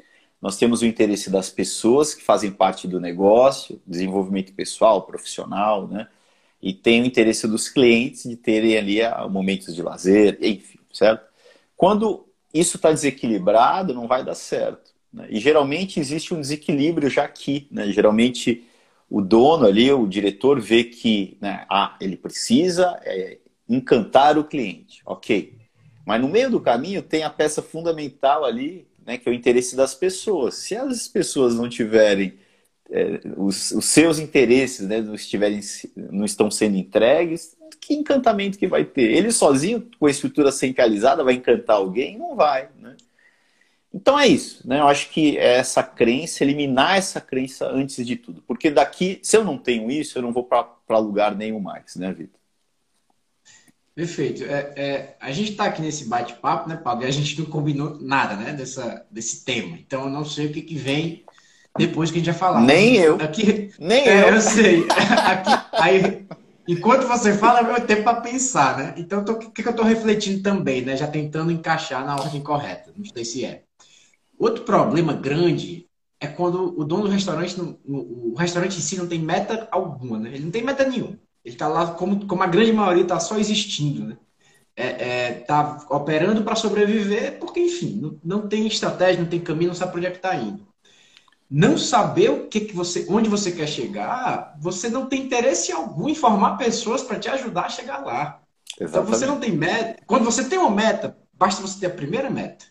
Nós 0.44 0.59
temos 0.59 0.83
o 0.83 0.87
interesse 0.87 1.30
das 1.30 1.48
pessoas 1.48 2.12
que 2.12 2.22
fazem 2.22 2.50
parte 2.50 2.87
do 2.87 3.00
negócio, 3.00 3.80
desenvolvimento 3.87 4.52
pessoal, 4.52 5.00
profissional, 5.00 5.88
né? 5.88 6.07
E 6.61 6.74
tem 6.74 7.00
o 7.00 7.07
interesse 7.07 7.48
dos 7.48 7.70
clientes 7.70 8.24
de 8.28 8.37
terem 8.37 8.76
ali 8.76 9.00
ah, 9.00 9.26
momentos 9.26 9.74
de 9.74 9.80
lazer, 9.80 10.37
enfim, 10.42 10.78
certo? 10.92 11.24
Quando 11.74 12.28
isso 12.52 12.76
está 12.76 12.90
desequilibrado, 12.90 13.94
não 13.94 14.07
vai 14.07 14.22
dar 14.22 14.35
certo. 14.35 14.92
Né? 15.11 15.28
E 15.30 15.40
geralmente 15.40 15.98
existe 15.98 16.35
um 16.35 16.40
desequilíbrio 16.42 17.09
já 17.09 17.24
aqui. 17.24 17.66
Né? 17.70 17.90
Geralmente 17.90 18.64
o 19.09 19.22
dono 19.22 19.64
ali, 19.64 19.90
o 19.90 20.07
diretor, 20.07 20.61
vê 20.61 20.85
que 20.85 21.38
né, 21.40 21.64
ah, 21.70 21.96
ele 21.98 22.18
precisa 22.18 23.00
é, 23.02 23.38
encantar 23.66 24.37
o 24.37 24.44
cliente. 24.44 25.00
Ok. 25.07 25.57
Mas 26.04 26.20
no 26.20 26.28
meio 26.28 26.50
do 26.50 26.61
caminho 26.61 27.00
tem 27.00 27.22
a 27.22 27.30
peça 27.30 27.62
fundamental 27.62 28.44
ali, 28.44 28.87
né, 29.07 29.19
que 29.19 29.29
é 29.29 29.33
o 29.33 29.35
interesse 29.35 29.77
das 29.77 29.95
pessoas. 29.95 30.55
Se 30.55 30.75
as 30.77 31.09
pessoas 31.09 31.55
não 31.55 31.69
tiverem 31.69 32.35
é, 32.90 33.21
os, 33.37 33.71
os, 33.73 33.85
seus 33.87 34.19
interesses 34.19 34.87
né, 34.87 35.01
não, 35.01 35.14
estiverem, 35.14 35.61
não 35.97 36.25
estão 36.25 36.51
sendo 36.51 36.77
entregues, 36.77 37.57
que 37.81 37.95
encantamento 37.95 38.59
que 38.59 38.67
vai 38.67 38.85
ter? 38.85 39.12
Ele 39.12 39.31
sozinho, 39.31 39.88
com 39.99 40.07
a 40.07 40.11
estrutura 40.11 40.51
centralizada, 40.51 41.25
vai 41.25 41.35
encantar 41.35 41.77
alguém? 41.77 42.19
Não 42.19 42.35
vai. 42.35 42.69
Né? 42.81 42.97
Então 43.93 44.19
é 44.19 44.27
isso, 44.27 44.67
né? 44.67 44.81
Eu 44.81 44.88
acho 44.88 45.11
que 45.11 45.38
é 45.38 45.57
essa 45.59 45.83
crença, 45.83 46.43
eliminar 46.43 46.99
essa 46.99 47.21
crença 47.21 47.69
antes 47.69 48.05
de 48.05 48.17
tudo. 48.17 48.43
Porque 48.47 48.71
daqui, 48.71 49.21
se 49.23 49.37
eu 49.37 49.45
não 49.45 49.57
tenho 49.57 49.90
isso, 49.90 50.19
eu 50.19 50.23
não 50.23 50.33
vou 50.33 50.45
para 50.45 50.99
lugar 50.99 51.37
nenhum 51.37 51.61
mais, 51.61 51.95
né, 51.97 52.12
Vitor? 52.12 52.43
Perfeito. 53.94 54.42
É, 54.44 54.72
é, 54.76 55.16
a 55.20 55.30
gente 55.30 55.52
está 55.52 55.66
aqui 55.66 55.80
nesse 55.80 56.07
bate-papo, 56.07 56.68
né, 56.68 56.76
Paulo? 56.76 57.02
E 57.02 57.07
a 57.07 57.11
gente 57.11 57.38
não 57.38 57.46
combinou 57.46 57.96
nada, 58.00 58.35
né, 58.35 58.52
dessa, 58.52 59.07
desse 59.11 59.44
tema. 59.44 59.78
Então 59.78 60.04
eu 60.04 60.11
não 60.11 60.24
sei 60.24 60.46
o 60.46 60.52
que, 60.52 60.62
que 60.62 60.74
vem 60.74 61.24
depois 61.78 62.11
que 62.11 62.16
a 62.16 62.18
gente 62.18 62.30
vai 62.30 62.38
falar. 62.38 62.61
Nem 62.61 62.96
eu. 62.96 63.16
Aqui, 63.16 63.72
Nem 63.78 64.09
é, 64.09 64.24
eu. 64.24 64.35
Eu 64.35 64.40
sei. 64.40 64.85
Aqui, 64.90 65.66
aí, 65.74 66.26
enquanto 66.66 67.07
você 67.07 67.35
fala, 67.35 67.61
é 67.61 67.62
meu 67.62 67.87
tempo 67.87 68.02
para 68.02 68.20
pensar, 68.20 68.78
né? 68.78 68.94
Então 68.96 69.20
o 69.20 69.38
que, 69.38 69.62
que 69.62 69.68
eu 69.68 69.70
estou 69.70 69.87
refletindo 69.87 70.42
também, 70.42 70.83
né? 70.83 70.96
Já 70.96 71.07
tentando 71.07 71.52
encaixar 71.52 72.04
na 72.04 72.16
ordem 72.16 72.42
correta. 72.42 72.92
Não 72.96 73.04
sei 73.04 73.24
se 73.24 73.44
é. 73.44 73.62
Outro 74.37 74.64
problema 74.64 75.12
grande 75.12 75.87
é 76.18 76.26
quando 76.26 76.78
o 76.78 76.85
dono 76.85 77.04
do 77.04 77.11
restaurante, 77.11 77.57
não, 77.57 77.78
o 77.87 78.35
restaurante 78.37 78.78
em 78.78 78.80
si 78.80 78.96
não 78.96 79.07
tem 79.07 79.20
meta 79.20 79.68
alguma, 79.70 80.18
né? 80.18 80.30
Ele 80.35 80.44
não 80.44 80.50
tem 80.50 80.64
meta 80.64 80.85
nenhuma. 80.85 81.18
Ele 81.44 81.54
está 81.54 81.68
lá, 81.68 81.92
como, 81.94 82.26
como 82.26 82.42
a 82.42 82.46
grande 82.46 82.72
maioria, 82.72 83.02
está 83.02 83.20
só 83.20 83.38
existindo, 83.38 84.04
né? 84.07 84.16
É, 84.76 84.87
é, 84.87 85.33
tá 85.40 85.87
operando 85.90 86.42
para 86.42 86.57
sobreviver, 86.57 87.38
porque, 87.38 87.61
enfim, 87.61 88.00
não, 88.00 88.18
não, 88.24 88.48
tem 88.48 88.66
estratégia, 88.66 89.22
não 89.22 89.28
tem 89.28 89.40
caminho, 89.40 89.68
não 89.68 89.74
sabe 89.74 89.92
para 89.92 89.98
onde 89.98 90.07
é 90.09 90.11
que 90.11 90.16
está 90.16 90.35
indo. 90.35 90.66
Não 91.48 91.78
saber 91.78 92.30
o 92.30 92.48
que, 92.48 92.61
que 92.61 92.74
você, 92.74 93.07
onde 93.09 93.28
você 93.28 93.52
quer 93.52 93.68
chegar, 93.68 94.57
você 94.61 94.88
não 94.88 95.07
tem 95.07 95.22
interesse 95.22 95.70
algum 95.70 96.09
em 96.09 96.14
formar 96.14 96.57
pessoas 96.57 97.02
para 97.02 97.18
te 97.20 97.28
ajudar 97.28 97.66
a 97.66 97.68
chegar 97.68 97.98
lá. 97.98 98.40
Exatamente. 98.80 98.90
Então 98.90 99.04
você 99.04 99.26
não 99.26 99.38
tem 99.38 99.52
meta. 99.52 100.02
Quando 100.07 100.24
você 100.24 100.48
tem 100.48 100.59
uma 100.59 100.70
meta, 100.70 101.16
basta 101.33 101.62
você 101.62 101.78
ter 101.78 101.87
a 101.87 101.90
primeira 101.90 102.28
meta 102.28 102.64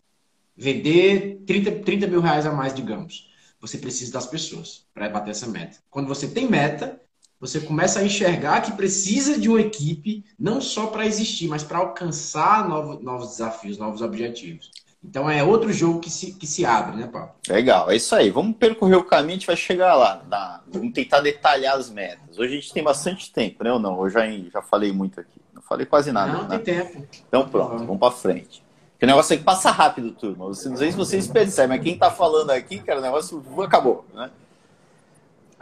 vender 0.56 1.44
30, 1.46 1.84
30 1.84 2.08
mil 2.08 2.22
reais 2.22 2.46
a 2.46 2.52
mais, 2.52 2.74
digamos. 2.74 3.32
Você 3.60 3.78
precisa 3.78 4.12
das 4.12 4.28
pessoas 4.28 4.86
para 4.94 5.10
bater 5.10 5.32
essa 5.32 5.48
meta. 5.48 5.78
Quando 5.90 6.08
você 6.08 6.28
tem 6.28 6.50
meta, 6.50 7.00
você 7.44 7.60
começa 7.60 8.00
a 8.00 8.06
enxergar 8.06 8.62
que 8.62 8.72
precisa 8.72 9.38
de 9.38 9.50
uma 9.50 9.60
equipe 9.60 10.24
não 10.40 10.62
só 10.62 10.88
para 10.88 11.06
existir, 11.06 11.50
mas 11.50 11.62
para 11.62 11.78
alcançar 11.78 12.70
novos, 12.70 13.04
novos 13.04 13.32
desafios, 13.32 13.78
novos 13.78 14.02
objetivos. 14.02 14.72
Então 15.04 15.30
é 15.30 15.44
outro 15.44 15.74
jogo 15.74 16.00
que 16.00 16.10
se, 16.10 16.32
que 16.36 16.48
se 16.48 16.66
abre, 16.66 16.96
né, 16.96 17.06
Paulo? 17.06 17.32
Legal, 17.50 17.92
é 17.92 17.98
isso 17.98 18.16
aí. 18.16 18.30
Vamos 18.30 18.56
percorrer 18.56 18.96
o 18.96 19.04
caminho, 19.04 19.32
a 19.32 19.34
gente 19.34 19.48
vai 19.48 19.58
chegar 19.58 19.94
lá. 19.94 20.24
Na... 20.26 20.62
Vamos 20.72 20.94
tentar 20.94 21.20
detalhar 21.20 21.76
as 21.76 21.90
metas. 21.90 22.40
Hoje 22.40 22.54
a 22.54 22.56
gente 22.62 22.72
tem 22.72 22.82
bastante 22.82 23.30
tempo, 23.30 23.62
né 23.62 23.74
ou 23.74 23.80
não? 23.80 24.02
Eu 24.02 24.10
já, 24.10 24.22
já 24.50 24.62
falei 24.62 24.94
muito 24.94 25.20
aqui. 25.20 25.42
Não 25.54 25.62
falei 25.62 25.86
quase 25.86 26.14
nada. 26.14 26.32
Não, 26.32 26.48
né? 26.48 26.58
tem 26.60 26.76
tempo. 26.78 27.06
Então 27.28 27.50
pronto, 27.50 27.80
vamos 27.80 28.00
para 28.00 28.12
frente. 28.12 28.64
Que 28.98 29.04
o 29.04 29.08
negócio 29.08 29.36
aqui 29.36 29.44
passa 29.44 29.70
rápido, 29.70 30.12
turma. 30.12 30.46
Não 30.46 30.54
sei 30.54 30.92
se 30.92 30.98
vocês 30.98 31.28
percebem, 31.28 31.76
mas 31.76 31.84
quem 31.84 31.96
está 31.96 32.10
falando 32.10 32.52
aqui, 32.52 32.80
cara, 32.80 33.00
o 33.00 33.04
negócio 33.04 33.44
acabou, 33.62 34.06
né? 34.14 34.32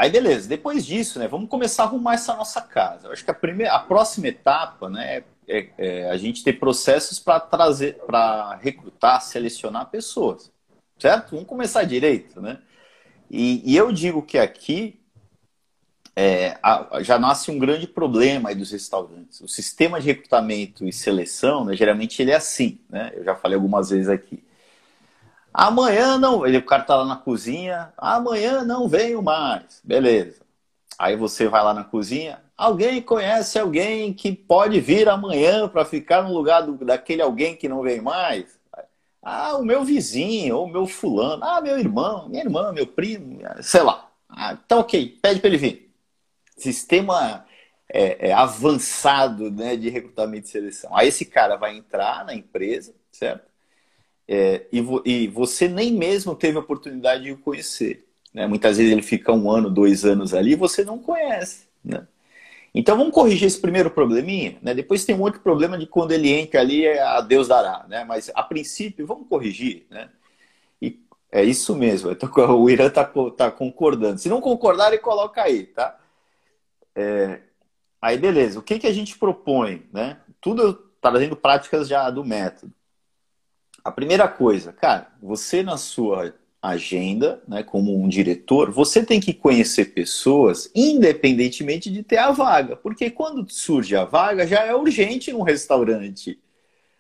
Aí 0.02 0.10
beleza, 0.10 0.50
depois 0.50 0.84
disso, 0.84 1.20
né, 1.20 1.28
vamos 1.28 1.48
começar 1.48 1.84
a 1.84 1.86
arrumar 1.86 2.16
essa 2.16 2.36
nossa 2.36 2.60
casa. 2.60 3.06
Eu 3.06 3.12
acho 3.12 3.24
que 3.24 3.30
a, 3.30 3.36
primeira, 3.36 3.72
a 3.76 3.78
próxima 3.78 4.30
etapa, 4.30 4.90
né, 4.90 5.24
é, 5.48 5.70
é 5.78 6.10
a 6.10 6.18
gente 6.18 6.44
ter 6.44 6.54
processos 6.54 7.20
para 7.20 7.40
trazer, 7.40 8.00
para 8.08 8.56
recrutar, 8.56 9.22
selecionar 9.22 9.92
pessoas, 9.92 10.52
certo? 10.98 11.36
Vamos 11.36 11.46
começar 11.46 11.84
direito, 11.84 12.42
né? 12.42 12.58
E, 13.30 13.62
e 13.64 13.78
eu 13.78 13.92
digo 13.92 14.24
que 14.24 14.40
aqui 14.40 15.00
é, 16.16 16.58
já 17.02 17.20
nasce 17.20 17.52
um 17.52 17.60
grande 17.60 17.86
problema 17.86 18.50
aí 18.50 18.56
dos 18.56 18.72
restaurantes. 18.72 19.40
O 19.42 19.48
sistema 19.48 20.02
de 20.02 20.08
recrutamento 20.08 20.88
e 20.88 20.92
seleção, 20.92 21.64
né, 21.64 21.76
geralmente 21.76 22.20
ele 22.24 22.32
é 22.32 22.38
assim, 22.38 22.80
né? 22.90 23.12
Eu 23.14 23.24
já 23.24 23.36
falei 23.36 23.54
algumas 23.56 23.92
vezes 23.92 24.10
aqui. 24.10 24.44
Amanhã 25.54 26.18
não, 26.18 26.46
ele, 26.46 26.58
o 26.58 26.66
cara 26.66 26.84
tá 26.84 26.96
lá 26.96 27.06
na 27.06 27.16
cozinha, 27.16 27.94
amanhã 27.98 28.64
não 28.64 28.88
venho 28.88 29.22
mais, 29.22 29.82
beleza. 29.84 30.42
Aí 30.98 31.16
você 31.16 31.48
vai 31.48 31.64
lá 31.64 31.74
na 31.74 31.84
cozinha, 31.84 32.42
alguém 32.58 33.02
conhece 33.02 33.60
alguém 33.60 34.14
que 34.14 34.32
pode 34.32 34.80
vir 34.80 35.10
amanhã 35.10 35.68
para 35.68 35.84
ficar 35.84 36.24
no 36.24 36.34
lugar 36.34 36.62
do, 36.62 36.86
daquele 36.86 37.22
alguém 37.22 37.56
que 37.56 37.68
não 37.68 37.82
vem 37.82 38.02
mais? 38.02 38.60
Ah, 39.22 39.58
o 39.58 39.64
meu 39.64 39.84
vizinho, 39.84 40.58
ou 40.58 40.66
o 40.66 40.70
meu 40.70 40.88
fulano, 40.88 41.44
ah, 41.44 41.62
meu 41.62 41.78
irmão, 41.78 42.28
minha 42.30 42.44
irmã, 42.44 42.72
meu 42.72 42.88
primo, 42.88 43.40
sei 43.62 43.82
lá. 43.84 44.10
Ah, 44.30 44.56
tá 44.56 44.78
ok, 44.80 45.20
pede 45.22 45.40
para 45.40 45.50
ele 45.50 45.58
vir 45.58 45.92
sistema 46.62 47.46
é, 47.90 48.30
é, 48.30 48.34
avançado 48.34 49.52
né, 49.52 49.76
de 49.76 49.90
recrutamento 49.90 50.48
e 50.48 50.52
seleção. 50.52 50.96
Aí 50.96 51.08
esse 51.08 51.26
cara 51.26 51.56
vai 51.56 51.76
entrar 51.76 52.24
na 52.26 52.34
empresa, 52.34 52.94
certo? 53.12 53.51
É, 54.28 54.66
e, 54.72 54.82
vo, 54.82 55.02
e, 55.06 55.28
você 55.28 55.68
nem 55.68 55.92
mesmo 55.92 56.36
teve 56.36 56.58
a 56.58 56.62
oportunidade 56.62 57.24
de 57.24 57.32
o 57.32 57.38
conhecer. 57.38 58.06
Né? 58.34 58.48
Muitas 58.48 58.78
vezes 58.78 58.92
ele 58.92 59.02
fica 59.02 59.32
um 59.32 59.52
ano, 59.52 59.70
dois 59.70 60.06
anos 60.06 60.34
ali 60.34 60.54
e 60.54 60.56
você 60.56 60.84
não 60.84 60.98
conhece. 61.00 61.68
Né? 61.84 62.08
Então 62.74 62.98
vamos 62.98 63.14
corrigir 63.14 63.48
esse 63.48 63.60
primeiro 63.60 63.92
probleminha. 63.92 64.58
Né? 64.62 64.74
Depois 64.74 65.04
tem 65.04 65.16
um 65.16 65.22
outro 65.22 65.42
problema 65.42 65.78
de 65.78 65.86
quando 65.86 66.14
ele 66.14 66.30
entra 66.32 66.62
ali, 66.62 66.86
é 66.86 67.02
a 67.02 67.20
Deus 67.20 67.48
dará. 67.48 67.86
Né? 67.88 68.06
Mas 68.06 68.32
a 68.34 68.44
princípio, 68.44 69.06
vamos 69.06 69.28
corrigir. 69.28 69.86
Né? 69.90 70.10
E 70.82 71.00
é 71.32 71.44
isso 71.44 71.76
mesmo. 71.76 72.16
O 72.58 72.70
Irã 72.70 72.88
está 72.88 73.04
tá 73.36 73.52
concordando. 73.52 74.20
Se 74.20 74.30
não 74.30 74.40
concordar, 74.40 74.88
ele 74.88 75.00
coloca 75.00 75.42
aí, 75.42 75.66
tá? 75.66 75.98
É, 76.96 77.42
aí, 78.02 78.18
beleza, 78.18 78.60
o 78.60 78.62
que, 78.64 78.80
que 78.80 78.88
a 78.88 78.94
gente 78.94 79.18
propõe? 79.18 79.88
Né? 79.92 80.18
Tudo 80.40 80.74
trazendo 81.02 81.36
práticas 81.36 81.88
já 81.88 82.10
do 82.10 82.24
método. 82.24 82.72
A 83.84 83.92
primeira 83.92 84.28
coisa, 84.28 84.72
cara, 84.72 85.08
você 85.22 85.64
na 85.64 85.78
sua 85.78 86.34
agenda, 86.62 87.42
né, 87.48 87.64
como 87.64 88.00
um 88.00 88.08
diretor, 88.08 88.70
você 88.70 89.04
tem 89.04 89.20
que 89.20 89.34
conhecer 89.34 89.86
pessoas 89.94 90.70
independentemente 90.76 91.90
de 91.90 92.04
ter 92.04 92.18
a 92.18 92.32
vaga. 92.32 92.76
Porque 92.76 93.10
quando 93.10 93.50
surge 93.52 93.96
a 93.96 94.06
vaga, 94.06 94.46
já 94.46 94.64
é 94.64 94.76
urgente 94.76 95.34
num 95.34 95.42
restaurante. 95.42 96.40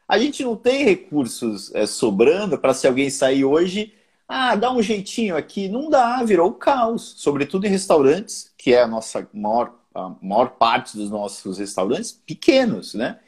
A 0.08 0.18
gente 0.18 0.44
não 0.44 0.56
tem 0.56 0.84
recursos 0.84 1.74
é, 1.76 1.86
sobrando 1.86 2.58
para 2.58 2.74
se 2.74 2.88
alguém 2.88 3.10
sair 3.10 3.46
hoje, 3.46 3.94
ah, 4.28 4.56
dá 4.56 4.72
um 4.72 4.82
jeitinho 4.82 5.38
aqui. 5.38 5.68
Não 5.70 5.90
dá, 5.90 6.24
virou 6.24 6.54
caos. 6.54 7.14
Sobretudo 7.18 7.66
em 7.66 7.70
restaurantes, 7.70 8.52
que 8.58 8.74
é 8.74 8.82
a 8.82 8.88
nossa 8.88 9.28
maior 9.34 9.74
a 9.94 10.16
maior 10.22 10.52
parte 10.52 10.96
dos 10.96 11.10
nossos 11.10 11.58
restaurantes 11.58 12.12
pequenos, 12.12 12.94
né? 12.94 13.20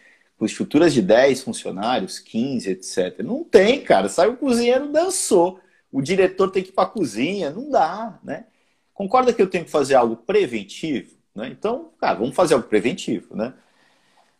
Estruturas 0.45 0.93
de 0.93 1.01
10 1.01 1.43
funcionários, 1.43 2.19
15, 2.19 2.69
etc. 2.69 3.19
Não 3.19 3.43
tem, 3.43 3.81
cara. 3.81 4.09
Sai 4.09 4.27
o 4.27 4.37
cozinheiro, 4.37 4.91
dançou. 4.91 5.59
O 5.91 6.01
diretor 6.01 6.51
tem 6.51 6.63
que 6.63 6.69
ir 6.69 6.73
para 6.73 6.85
a 6.85 6.91
cozinha. 6.91 7.49
Não 7.49 7.69
dá, 7.69 8.19
né? 8.23 8.45
Concorda 8.93 9.33
que 9.33 9.41
eu 9.41 9.49
tenho 9.49 9.65
que 9.65 9.71
fazer 9.71 9.95
algo 9.95 10.15
preventivo? 10.15 11.15
Né? 11.35 11.49
Então, 11.49 11.91
cara, 11.99 12.19
vamos 12.19 12.35
fazer 12.35 12.53
algo 12.53 12.67
preventivo, 12.67 13.35
né? 13.35 13.53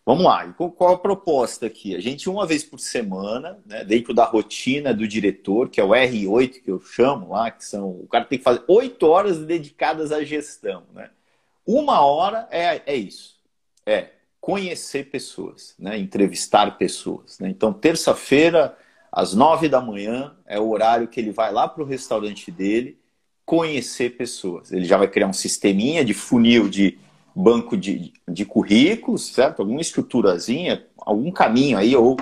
Vamos 0.06 0.26
lá, 0.26 0.46
qual 0.54 0.94
a 0.94 0.98
proposta 0.98 1.66
aqui? 1.66 1.96
A 1.96 2.00
gente, 2.02 2.30
uma 2.30 2.46
vez 2.46 2.62
por 2.62 2.78
semana, 2.78 3.58
né, 3.66 3.86
dentro 3.86 4.14
da 4.14 4.26
rotina 4.26 4.94
do 4.94 5.08
diretor, 5.08 5.70
que 5.70 5.80
é 5.80 5.84
o 5.84 5.92
R8 5.92 6.62
que 6.62 6.70
eu 6.70 6.82
chamo 6.82 7.30
lá, 7.30 7.50
que 7.50 7.64
são. 7.64 7.90
O 7.90 8.08
cara 8.08 8.26
tem 8.26 8.38
que 8.38 8.44
fazer 8.44 8.64
oito 8.68 9.08
horas 9.08 9.40
dedicadas 9.40 10.12
à 10.12 10.22
gestão, 10.22 10.84
né? 10.94 11.10
Uma 11.66 12.02
hora 12.02 12.48
é, 12.52 12.82
é 12.86 12.96
isso. 12.98 13.38
É 13.86 14.13
conhecer 14.44 15.06
pessoas, 15.06 15.74
né? 15.80 15.98
entrevistar 15.98 16.78
pessoas. 16.78 17.40
Né? 17.40 17.48
Então, 17.48 17.72
terça-feira, 17.72 18.78
às 19.10 19.34
nove 19.34 19.70
da 19.70 19.80
manhã, 19.80 20.36
é 20.46 20.60
o 20.60 20.70
horário 20.70 21.08
que 21.08 21.18
ele 21.18 21.32
vai 21.32 21.50
lá 21.50 21.66
para 21.66 21.82
o 21.82 21.86
restaurante 21.86 22.52
dele, 22.52 23.00
conhecer 23.46 24.18
pessoas. 24.18 24.70
Ele 24.70 24.84
já 24.84 24.98
vai 24.98 25.08
criar 25.08 25.28
um 25.28 25.34
sisteminha 25.34 26.04
de 26.04 26.14
funil 26.14 26.68
de 26.68 27.00
banco 27.34 27.78
de, 27.78 28.12
de 28.28 28.44
currículos, 28.44 29.28
certo? 29.28 29.62
Alguma 29.62 29.80
estruturazinha, 29.80 30.86
algum 30.98 31.32
caminho 31.32 31.78
aí, 31.78 31.96
ou 31.96 32.18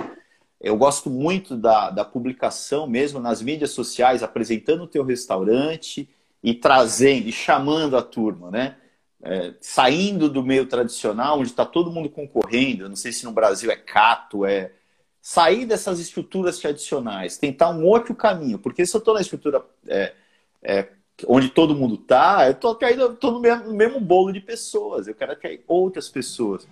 eu 0.60 0.76
gosto 0.76 1.10
muito 1.10 1.56
da, 1.56 1.90
da 1.90 2.04
publicação 2.04 2.86
mesmo 2.86 3.18
nas 3.18 3.42
mídias 3.42 3.72
sociais, 3.72 4.22
apresentando 4.22 4.84
o 4.84 4.86
teu 4.88 5.02
restaurante 5.02 6.08
e 6.40 6.54
trazendo, 6.54 7.26
e 7.26 7.32
chamando 7.32 7.96
a 7.96 8.02
turma, 8.02 8.48
né? 8.48 8.76
É, 9.24 9.54
saindo 9.60 10.28
do 10.28 10.42
meio 10.42 10.66
tradicional, 10.66 11.38
onde 11.38 11.50
está 11.50 11.64
todo 11.64 11.92
mundo 11.92 12.10
concorrendo, 12.10 12.88
não 12.88 12.96
sei 12.96 13.12
se 13.12 13.24
no 13.24 13.30
Brasil 13.30 13.70
é 13.70 13.76
cato, 13.76 14.44
é 14.44 14.72
sair 15.20 15.64
dessas 15.64 16.00
estruturas 16.00 16.58
tradicionais, 16.58 17.38
tentar 17.38 17.70
um 17.70 17.84
outro 17.84 18.14
caminho, 18.16 18.58
porque 18.58 18.84
se 18.84 18.96
eu 18.96 18.98
estou 18.98 19.14
na 19.14 19.20
estrutura 19.20 19.64
é, 19.86 20.12
é, 20.60 20.88
onde 21.28 21.50
todo 21.50 21.74
mundo 21.74 21.94
está, 21.94 22.46
eu 22.46 22.52
estou 22.52 22.74
caindo, 22.74 23.14
tô 23.14 23.30
no 23.30 23.40
mesmo, 23.40 23.64
no 23.68 23.74
mesmo 23.74 24.00
bolo 24.00 24.32
de 24.32 24.40
pessoas, 24.40 25.06
eu 25.06 25.14
quero 25.14 25.32
atrair 25.32 25.62
outras 25.68 26.08
pessoas. 26.08 26.66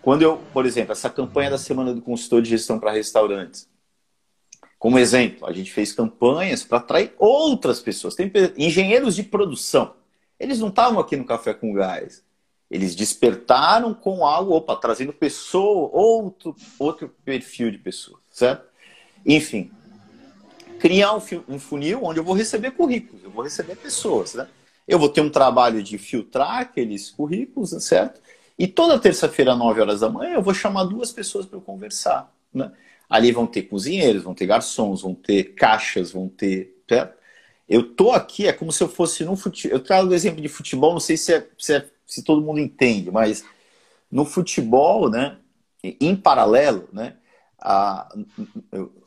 Quando 0.00 0.22
eu, 0.22 0.38
por 0.52 0.64
exemplo, 0.66 0.92
essa 0.92 1.10
campanha 1.10 1.50
da 1.50 1.58
Semana 1.58 1.92
do 1.92 2.00
Consultor 2.00 2.42
de 2.42 2.50
Gestão 2.50 2.78
para 2.78 2.92
Restaurantes, 2.92 3.68
como 4.78 4.98
exemplo, 4.98 5.46
a 5.46 5.52
gente 5.52 5.72
fez 5.72 5.92
campanhas 5.92 6.62
para 6.62 6.76
atrair 6.76 7.14
outras 7.18 7.80
pessoas. 7.80 8.14
Tem 8.14 8.30
engenheiros 8.56 9.16
de 9.16 9.22
produção. 9.22 9.94
Eles 10.38 10.58
não 10.58 10.68
estavam 10.68 10.98
aqui 10.98 11.16
no 11.16 11.24
Café 11.24 11.54
com 11.54 11.72
Gás. 11.72 12.24
Eles 12.70 12.94
despertaram 12.94 13.94
com 13.94 14.26
algo, 14.26 14.54
opa, 14.54 14.74
trazendo 14.74 15.12
pessoa, 15.12 15.90
outro, 15.92 16.56
outro 16.78 17.08
perfil 17.24 17.70
de 17.70 17.78
pessoas, 17.78 18.20
certo? 18.30 18.66
Enfim, 19.24 19.70
criar 20.80 21.14
um 21.14 21.58
funil 21.58 22.00
onde 22.02 22.18
eu 22.18 22.24
vou 22.24 22.34
receber 22.34 22.72
currículos, 22.72 23.22
eu 23.22 23.30
vou 23.30 23.44
receber 23.44 23.76
pessoas, 23.76 24.34
né? 24.34 24.48
Eu 24.88 24.98
vou 24.98 25.08
ter 25.08 25.20
um 25.20 25.30
trabalho 25.30 25.82
de 25.82 25.96
filtrar 25.98 26.58
aqueles 26.58 27.10
currículos, 27.10 27.70
certo? 27.84 28.20
E 28.58 28.66
toda 28.66 28.98
terça-feira, 28.98 29.52
às 29.52 29.58
9 29.58 29.80
horas 29.80 30.00
da 30.00 30.10
manhã, 30.10 30.34
eu 30.34 30.42
vou 30.42 30.54
chamar 30.54 30.84
duas 30.84 31.12
pessoas 31.12 31.46
para 31.46 31.60
conversar, 31.60 32.32
né? 32.52 32.72
Ali 33.08 33.30
vão 33.30 33.46
ter 33.46 33.62
cozinheiros, 33.62 34.22
vão 34.22 34.34
ter 34.34 34.46
garçons, 34.46 35.02
vão 35.02 35.14
ter 35.14 35.54
caixas, 35.54 36.10
vão 36.12 36.28
ter. 36.28 36.82
Certo? 36.88 37.14
Eu 37.68 37.94
tô 37.94 38.12
aqui, 38.12 38.46
é 38.46 38.52
como 38.52 38.72
se 38.72 38.82
eu 38.82 38.88
fosse 38.88 39.24
no 39.24 39.36
futebol. 39.36 39.76
Eu 39.76 39.82
trago 39.82 40.10
o 40.10 40.14
exemplo 40.14 40.40
de 40.40 40.48
futebol, 40.48 40.92
não 40.92 41.00
sei 41.00 41.16
se, 41.16 41.32
é, 41.32 41.48
se, 41.58 41.74
é, 41.74 41.88
se 42.06 42.22
todo 42.22 42.42
mundo 42.42 42.60
entende, 42.60 43.10
mas 43.10 43.44
no 44.10 44.24
futebol, 44.24 45.08
né, 45.08 45.38
em 45.82 46.14
paralelo, 46.14 46.88
né, 46.92 47.16
a, 47.58 48.14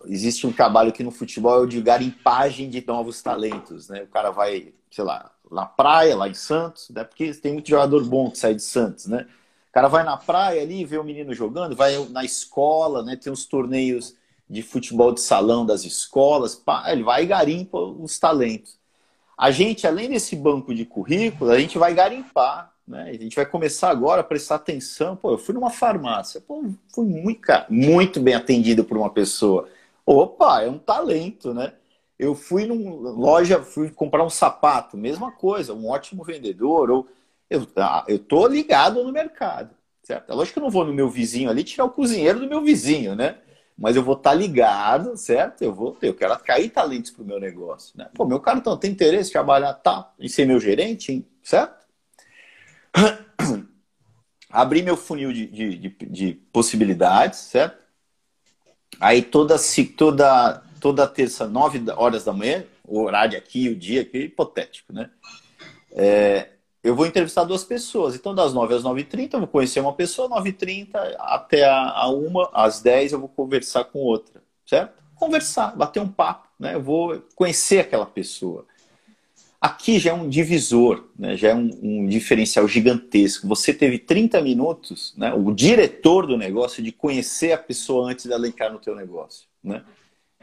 existe 0.06 0.48
um 0.48 0.52
trabalho 0.52 0.90
aqui 0.90 1.04
no 1.04 1.12
futebol 1.12 1.64
é 1.64 1.68
de 1.68 1.80
garimpagem 1.82 2.70
de 2.70 2.84
novos 2.86 3.22
talentos. 3.22 3.88
Né? 3.88 4.04
O 4.04 4.08
cara 4.08 4.32
vai, 4.32 4.74
sei 4.90 5.04
lá, 5.04 5.32
na 5.52 5.66
praia, 5.66 6.16
lá 6.16 6.28
em 6.28 6.34
Santos, 6.34 6.90
né? 6.90 7.04
porque 7.04 7.34
tem 7.36 7.54
muito 7.54 7.70
jogador 7.70 8.04
bom 8.04 8.32
que 8.32 8.40
sai 8.40 8.56
de 8.56 8.64
Santos, 8.64 9.06
né? 9.06 9.28
O 9.70 9.74
cara 9.78 9.88
vai 9.90 10.04
na 10.04 10.18
praia 10.18 10.62
ali, 10.64 10.84
vê 10.84 10.98
o 10.98 11.04
menino 11.04 11.36
jogando, 11.36 11.76
vai 11.76 11.96
na 12.10 12.26
escola, 12.26 13.04
né? 13.04 13.16
Tem 13.16 13.32
uns 13.32 13.46
torneios 13.46 14.16
de 14.50 14.62
futebol 14.62 15.12
de 15.12 15.22
salão 15.22 15.66
das 15.66 15.84
escolas, 15.84 16.56
pá, 16.56 16.92
ele 16.92 17.04
vai 17.04 17.24
e 17.24 17.28
garimpa 17.28 17.78
os 17.80 18.18
talentos. 18.18 18.78
A 19.38 19.52
gente, 19.52 19.86
além 19.86 20.10
desse 20.10 20.36
banco 20.36 20.74
de 20.74 20.86
currículo, 20.86 21.52
a 21.52 21.60
gente 21.60 21.78
vai 21.78 21.94
garimpar, 21.94 22.74
né? 22.88 23.10
A 23.10 23.14
gente 23.14 23.36
vai 23.36 23.46
começar 23.46 23.90
agora 23.90 24.22
a 24.22 24.24
prestar 24.24 24.56
atenção. 24.56 25.16
Pô, 25.16 25.32
eu 25.32 25.38
fui 25.38 25.54
numa 25.54 25.70
farmácia, 25.70 26.42
pô, 26.42 26.64
fui 26.94 27.06
muito, 27.06 27.52
muito 27.70 28.20
bem 28.20 28.34
atendido 28.34 28.84
por 28.84 28.98
uma 28.98 29.10
pessoa. 29.10 29.68
Opa, 30.06 30.64
é 30.64 30.70
um 30.70 30.80
talento, 30.80 31.54
né? 31.54 31.74
Eu 32.18 32.34
fui 32.34 32.66
numa 32.66 33.12
loja, 33.12 33.62
fui 33.62 33.92
comprar 33.92 34.24
um 34.24 34.30
sapato, 34.30 34.98
mesma 34.98 35.32
coisa, 35.32 35.74
um 35.74 35.88
ótimo 35.88 36.24
vendedor, 36.24 36.90
ou 36.90 37.08
eu, 37.50 37.68
ah, 37.76 38.04
eu 38.08 38.18
tô 38.20 38.48
ligado 38.48 39.04
no 39.04 39.12
mercado, 39.12 39.76
certo? 40.02 40.32
É 40.32 40.36
lógico 40.36 40.54
que 40.54 40.60
eu 40.60 40.64
não 40.64 40.72
vou 40.72 40.86
no 40.86 40.94
meu 40.94 41.10
vizinho 41.10 41.50
ali 41.50 41.64
tirar 41.64 41.86
o 41.86 41.92
cozinheiro 41.92 42.40
do 42.40 42.48
meu 42.48 42.62
vizinho, 42.62 43.16
né? 43.16 43.38
Mas 43.78 43.96
eu 43.96 44.04
vou 44.04 44.16
estar 44.16 44.32
tá 44.32 44.36
ligado, 44.36 45.16
certo? 45.16 45.62
Eu 45.62 45.74
vou, 45.74 45.96
eu 46.02 46.14
quero 46.14 46.34
atrair 46.34 46.70
talentos 46.70 47.12
para 47.12 47.24
o 47.24 47.26
meu 47.26 47.40
negócio, 47.40 47.98
né? 47.98 48.10
Pô, 48.16 48.26
meu 48.26 48.40
cartão 48.40 48.76
tem 48.76 48.92
interesse 48.92 49.30
em 49.30 49.34
trabalhar, 49.34 49.74
tá? 49.76 50.12
Em 50.20 50.28
ser 50.28 50.46
meu 50.46 50.60
gerente, 50.60 51.26
certo? 51.44 51.86
Abrir 54.50 54.82
meu 54.82 54.98
funil 54.98 55.32
de, 55.32 55.46
de, 55.46 55.78
de, 55.78 55.90
de 55.90 56.34
possibilidades, 56.52 57.40
certo? 57.40 57.78
Aí 59.00 59.22
toda, 59.22 59.56
toda 59.96 60.64
toda 60.80 61.08
terça, 61.08 61.48
9 61.48 61.84
horas 61.96 62.24
da 62.24 62.34
manhã, 62.34 62.66
o 62.84 63.02
horário 63.02 63.38
aqui, 63.38 63.70
o 63.70 63.76
dia 63.76 64.02
aqui, 64.02 64.20
hipotético, 64.20 64.94
né? 64.94 65.10
É, 65.92 66.50
eu 66.88 66.96
vou 66.96 67.06
entrevistar 67.06 67.44
duas 67.44 67.64
pessoas. 67.64 68.16
Então, 68.16 68.34
das 68.34 68.54
9 68.54 68.74
às 68.74 68.84
9h30, 68.84 69.34
eu 69.34 69.40
vou 69.40 69.48
conhecer 69.48 69.80
uma 69.80 69.94
pessoa, 69.94 70.30
9h30 70.30 70.90
até 71.20 71.66
a, 71.66 71.92
a 71.92 72.10
uma, 72.10 72.50
às 72.54 72.82
10 72.82 73.12
eu 73.12 73.20
vou 73.20 73.30
conversar 73.30 73.84
com 73.86 74.00
outra, 74.00 74.42
certo? 74.66 75.04
Conversar, 75.16 75.76
bater 75.76 76.00
um 76.00 76.08
papo, 76.08 76.48
né? 76.60 76.76
Eu 76.76 76.82
vou 76.82 77.22
conhecer 77.36 77.80
aquela 77.80 78.06
pessoa. 78.06 78.66
Aqui 79.60 79.98
já 79.98 80.12
é 80.12 80.14
um 80.14 80.30
divisor, 80.30 81.06
né? 81.18 81.36
já 81.36 81.50
é 81.50 81.56
um, 81.56 81.70
um, 81.82 82.08
diferencial 82.08 82.68
gigantesco. 82.68 83.48
Você 83.48 83.74
teve 83.74 83.98
30 83.98 84.40
minutos, 84.40 85.16
né? 85.18 85.34
o 85.34 85.52
diretor 85.52 86.28
do 86.28 86.38
negócio, 86.38 86.84
de 86.84 86.92
conhecer 86.92 87.54
a 87.54 87.58
pessoa 87.58 88.12
antes 88.12 88.28
dela 88.28 88.48
entrar 88.48 88.72
no 88.72 88.78
teu 88.78 88.96
negócio. 88.96 89.48
Né? 89.64 89.84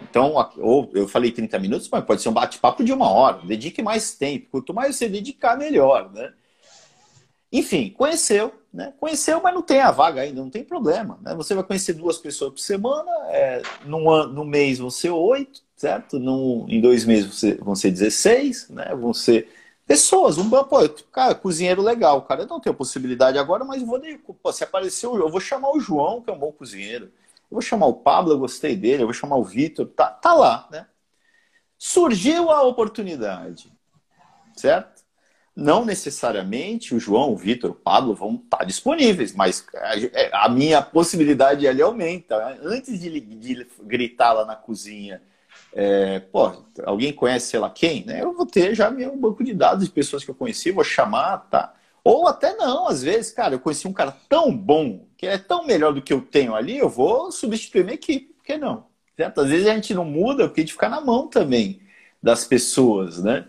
Então, 0.08 0.34
ou 0.58 0.90
eu 0.94 1.08
falei 1.08 1.32
30 1.32 1.58
minutos, 1.58 1.88
mas 1.90 2.04
pode 2.04 2.22
ser 2.22 2.28
um 2.28 2.32
bate-papo 2.32 2.84
de 2.84 2.92
uma 2.92 3.10
hora. 3.10 3.40
Dedique 3.44 3.82
mais 3.82 4.14
tempo. 4.14 4.48
Quanto 4.50 4.74
mais 4.74 4.96
você 4.96 5.08
dedicar, 5.08 5.56
melhor, 5.56 6.12
né? 6.12 6.32
Enfim, 7.52 7.90
conheceu, 7.90 8.52
né? 8.72 8.92
Conheceu, 8.98 9.40
mas 9.40 9.54
não 9.54 9.62
tem 9.62 9.80
a 9.80 9.90
vaga 9.90 10.22
ainda, 10.22 10.40
não 10.40 10.50
tem 10.50 10.64
problema. 10.64 11.18
Né? 11.22 11.34
Você 11.36 11.54
vai 11.54 11.62
conhecer 11.62 11.92
duas 11.92 12.18
pessoas 12.18 12.52
por 12.52 12.58
semana, 12.58 13.10
é, 13.28 13.62
ano, 13.84 14.32
no 14.32 14.44
mês 14.44 14.78
vão 14.78 14.90
ser 14.90 15.10
oito, 15.10 15.62
certo? 15.76 16.18
Num, 16.18 16.66
em 16.68 16.80
dois 16.80 17.04
meses 17.04 17.56
vão 17.60 17.76
ser 17.76 17.92
16, 17.92 18.70
né? 18.70 18.94
Vão 18.96 19.14
ser 19.14 19.48
pessoas, 19.86 20.38
um 20.38 20.50
pô, 20.50 20.88
cara, 21.12 21.34
cozinheiro 21.34 21.82
legal, 21.82 22.22
cara, 22.22 22.42
eu 22.42 22.46
não 22.46 22.58
tenho 22.58 22.74
possibilidade 22.74 23.38
agora, 23.38 23.64
mas 23.64 23.82
vou 23.82 24.00
pô, 24.42 24.52
se 24.52 24.64
apareceu, 24.64 25.14
eu 25.16 25.28
vou 25.28 25.40
chamar 25.40 25.70
o 25.70 25.80
João, 25.80 26.22
que 26.22 26.30
é 26.30 26.32
um 26.32 26.38
bom 26.38 26.50
cozinheiro. 26.50 27.12
Eu 27.50 27.56
vou 27.56 27.62
chamar 27.62 27.86
o 27.86 27.94
Pablo, 27.94 28.32
eu 28.32 28.38
gostei 28.38 28.76
dele, 28.76 29.02
eu 29.02 29.06
vou 29.06 29.14
chamar 29.14 29.36
o 29.36 29.44
Vitor, 29.44 29.86
tá, 29.86 30.06
tá 30.06 30.32
lá, 30.32 30.68
né? 30.70 30.86
Surgiu 31.78 32.50
a 32.50 32.62
oportunidade, 32.62 33.72
certo? 34.56 35.04
Não 35.54 35.84
necessariamente 35.84 36.94
o 36.94 36.98
João, 36.98 37.32
o 37.32 37.36
Vitor, 37.36 37.70
o 37.70 37.74
Pablo 37.74 38.14
vão 38.14 38.34
estar 38.34 38.58
tá 38.58 38.64
disponíveis, 38.64 39.32
mas 39.32 39.64
a 40.32 40.48
minha 40.48 40.82
possibilidade 40.82 41.68
ali 41.68 41.80
aumenta. 41.80 42.58
Antes 42.62 42.98
de, 43.00 43.20
de 43.20 43.66
gritar 43.82 44.32
lá 44.32 44.44
na 44.44 44.56
cozinha, 44.56 45.22
é, 45.72 46.20
pô, 46.20 46.64
alguém 46.84 47.12
conhece 47.12 47.50
sei 47.50 47.60
lá 47.60 47.70
quem, 47.70 48.04
né? 48.04 48.22
Eu 48.22 48.32
vou 48.32 48.46
ter 48.46 48.74
já 48.74 48.90
meu 48.90 49.16
banco 49.16 49.44
de 49.44 49.54
dados 49.54 49.84
de 49.84 49.90
pessoas 49.92 50.24
que 50.24 50.30
eu 50.30 50.34
conheci, 50.34 50.72
vou 50.72 50.82
chamar, 50.82 51.38
tá? 51.50 51.72
Ou 52.04 52.28
até 52.28 52.54
não, 52.54 52.86
às 52.86 53.02
vezes, 53.02 53.32
cara, 53.32 53.54
eu 53.54 53.58
conheci 53.58 53.88
um 53.88 53.92
cara 53.92 54.14
tão 54.28 54.54
bom, 54.54 55.08
que 55.16 55.26
é 55.26 55.38
tão 55.38 55.66
melhor 55.66 55.94
do 55.94 56.02
que 56.02 56.12
eu 56.12 56.20
tenho 56.20 56.54
ali, 56.54 56.76
eu 56.76 56.88
vou 56.88 57.32
substituir 57.32 57.82
minha 57.82 57.94
equipe, 57.94 58.34
por 58.34 58.44
que 58.44 58.58
não? 58.58 58.86
Certo? 59.16 59.40
Às 59.40 59.48
vezes 59.48 59.66
a 59.66 59.74
gente 59.74 59.94
não 59.94 60.04
muda 60.04 60.46
porque 60.46 60.60
a 60.60 60.64
gente 60.64 60.74
fica 60.74 60.88
na 60.88 61.00
mão 61.00 61.28
também 61.28 61.80
das 62.22 62.44
pessoas, 62.44 63.22
né? 63.22 63.48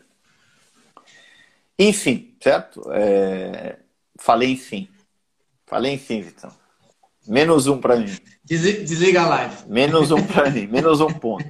Enfim, 1.78 2.34
certo? 2.42 2.90
É... 2.94 3.78
Falei 4.18 4.52
enfim. 4.52 4.88
Falei 5.66 5.94
enfim, 5.94 6.22
Vitão. 6.22 6.52
Menos 7.28 7.68
um 7.68 7.80
para 7.80 7.98
mim. 7.98 8.16
Desliga 8.44 9.24
a 9.24 9.28
live. 9.28 9.56
Menos 9.68 10.12
um 10.12 10.26
para 10.26 10.50
mim, 10.50 10.68
menos 10.68 11.02
um 11.02 11.12
ponto. 11.12 11.46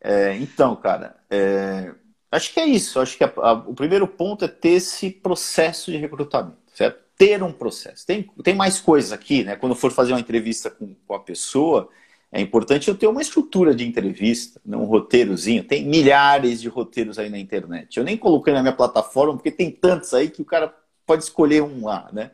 É, 0.00 0.34
então, 0.36 0.74
cara, 0.74 1.16
é, 1.28 1.92
Acho 2.30 2.52
que 2.52 2.60
é 2.60 2.66
isso. 2.66 3.00
Acho 3.00 3.16
que 3.16 3.24
a, 3.24 3.32
a, 3.36 3.52
o 3.52 3.74
primeiro 3.74 4.06
ponto 4.06 4.44
é 4.44 4.48
ter 4.48 4.70
esse 4.70 5.10
processo 5.10 5.90
de 5.90 5.96
recrutamento, 5.96 6.58
certo? 6.74 7.00
Ter 7.16 7.42
um 7.42 7.52
processo. 7.52 8.06
Tem, 8.06 8.28
tem 8.42 8.54
mais 8.54 8.80
coisas 8.80 9.12
aqui, 9.12 9.44
né? 9.44 9.56
Quando 9.56 9.74
for 9.74 9.90
fazer 9.90 10.12
uma 10.12 10.20
entrevista 10.20 10.70
com, 10.70 10.94
com 11.06 11.14
a 11.14 11.20
pessoa, 11.20 11.88
é 12.32 12.40
importante 12.40 12.88
eu 12.88 12.94
ter 12.94 13.08
uma 13.08 13.20
estrutura 13.20 13.74
de 13.74 13.86
entrevista, 13.86 14.60
né? 14.64 14.76
um 14.76 14.84
roteirozinho. 14.84 15.64
Tem 15.64 15.84
milhares 15.84 16.60
de 16.60 16.68
roteiros 16.68 17.18
aí 17.18 17.28
na 17.28 17.38
internet. 17.38 17.96
Eu 17.96 18.04
nem 18.04 18.16
coloquei 18.16 18.54
na 18.54 18.62
minha 18.62 18.72
plataforma, 18.72 19.34
porque 19.34 19.50
tem 19.50 19.70
tantos 19.70 20.14
aí 20.14 20.30
que 20.30 20.40
o 20.40 20.44
cara 20.44 20.74
pode 21.04 21.24
escolher 21.24 21.62
um 21.62 21.84
lá, 21.84 22.08
né? 22.12 22.30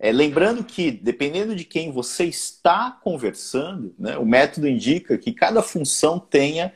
É, 0.00 0.12
lembrando 0.12 0.62
que, 0.62 0.90
dependendo 0.92 1.56
de 1.56 1.64
quem 1.64 1.90
você 1.90 2.24
está 2.24 2.90
conversando, 3.02 3.94
né, 3.98 4.16
o 4.16 4.24
método 4.24 4.68
indica 4.68 5.18
que 5.18 5.32
cada 5.32 5.60
função 5.60 6.20
tenha 6.20 6.72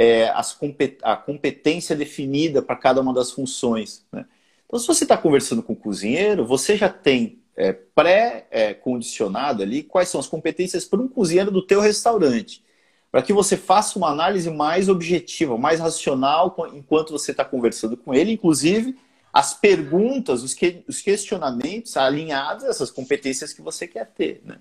é, 0.00 0.30
as, 0.30 0.58
a 1.02 1.14
competência 1.14 1.94
definida 1.94 2.62
para 2.62 2.74
cada 2.74 3.02
uma 3.02 3.12
das 3.12 3.30
funções. 3.32 4.02
Né? 4.10 4.24
Então, 4.66 4.80
se 4.80 4.86
você 4.86 5.04
está 5.04 5.14
conversando 5.14 5.62
com 5.62 5.74
o 5.74 5.76
cozinheiro, 5.76 6.42
você 6.42 6.74
já 6.74 6.88
tem 6.88 7.38
é, 7.54 7.74
pré-condicionado 7.74 9.62
ali 9.62 9.82
quais 9.82 10.08
são 10.08 10.18
as 10.18 10.26
competências 10.26 10.86
para 10.86 11.02
um 11.02 11.06
cozinheiro 11.06 11.50
do 11.50 11.60
teu 11.60 11.82
restaurante. 11.82 12.64
para 13.12 13.20
que 13.20 13.32
você 13.34 13.58
faça 13.58 13.98
uma 13.98 14.08
análise 14.08 14.48
mais 14.48 14.88
objetiva, 14.88 15.58
mais 15.58 15.80
racional 15.80 16.56
enquanto 16.72 17.10
você 17.10 17.32
está 17.32 17.44
conversando 17.44 17.94
com 17.94 18.14
ele, 18.14 18.32
inclusive 18.32 18.96
as 19.30 19.52
perguntas, 19.52 20.42
os, 20.42 20.54
que, 20.54 20.82
os 20.88 21.02
questionamentos 21.02 21.94
alinhados 21.98 22.64
a 22.64 22.68
essas 22.68 22.90
competências 22.90 23.52
que 23.52 23.60
você 23.60 23.86
quer 23.86 24.06
ter. 24.06 24.40
Né? 24.46 24.56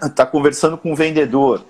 Está 0.00 0.24
conversando 0.30 0.78
com 0.78 0.92
um 0.92 0.94
vendedor. 0.94 1.66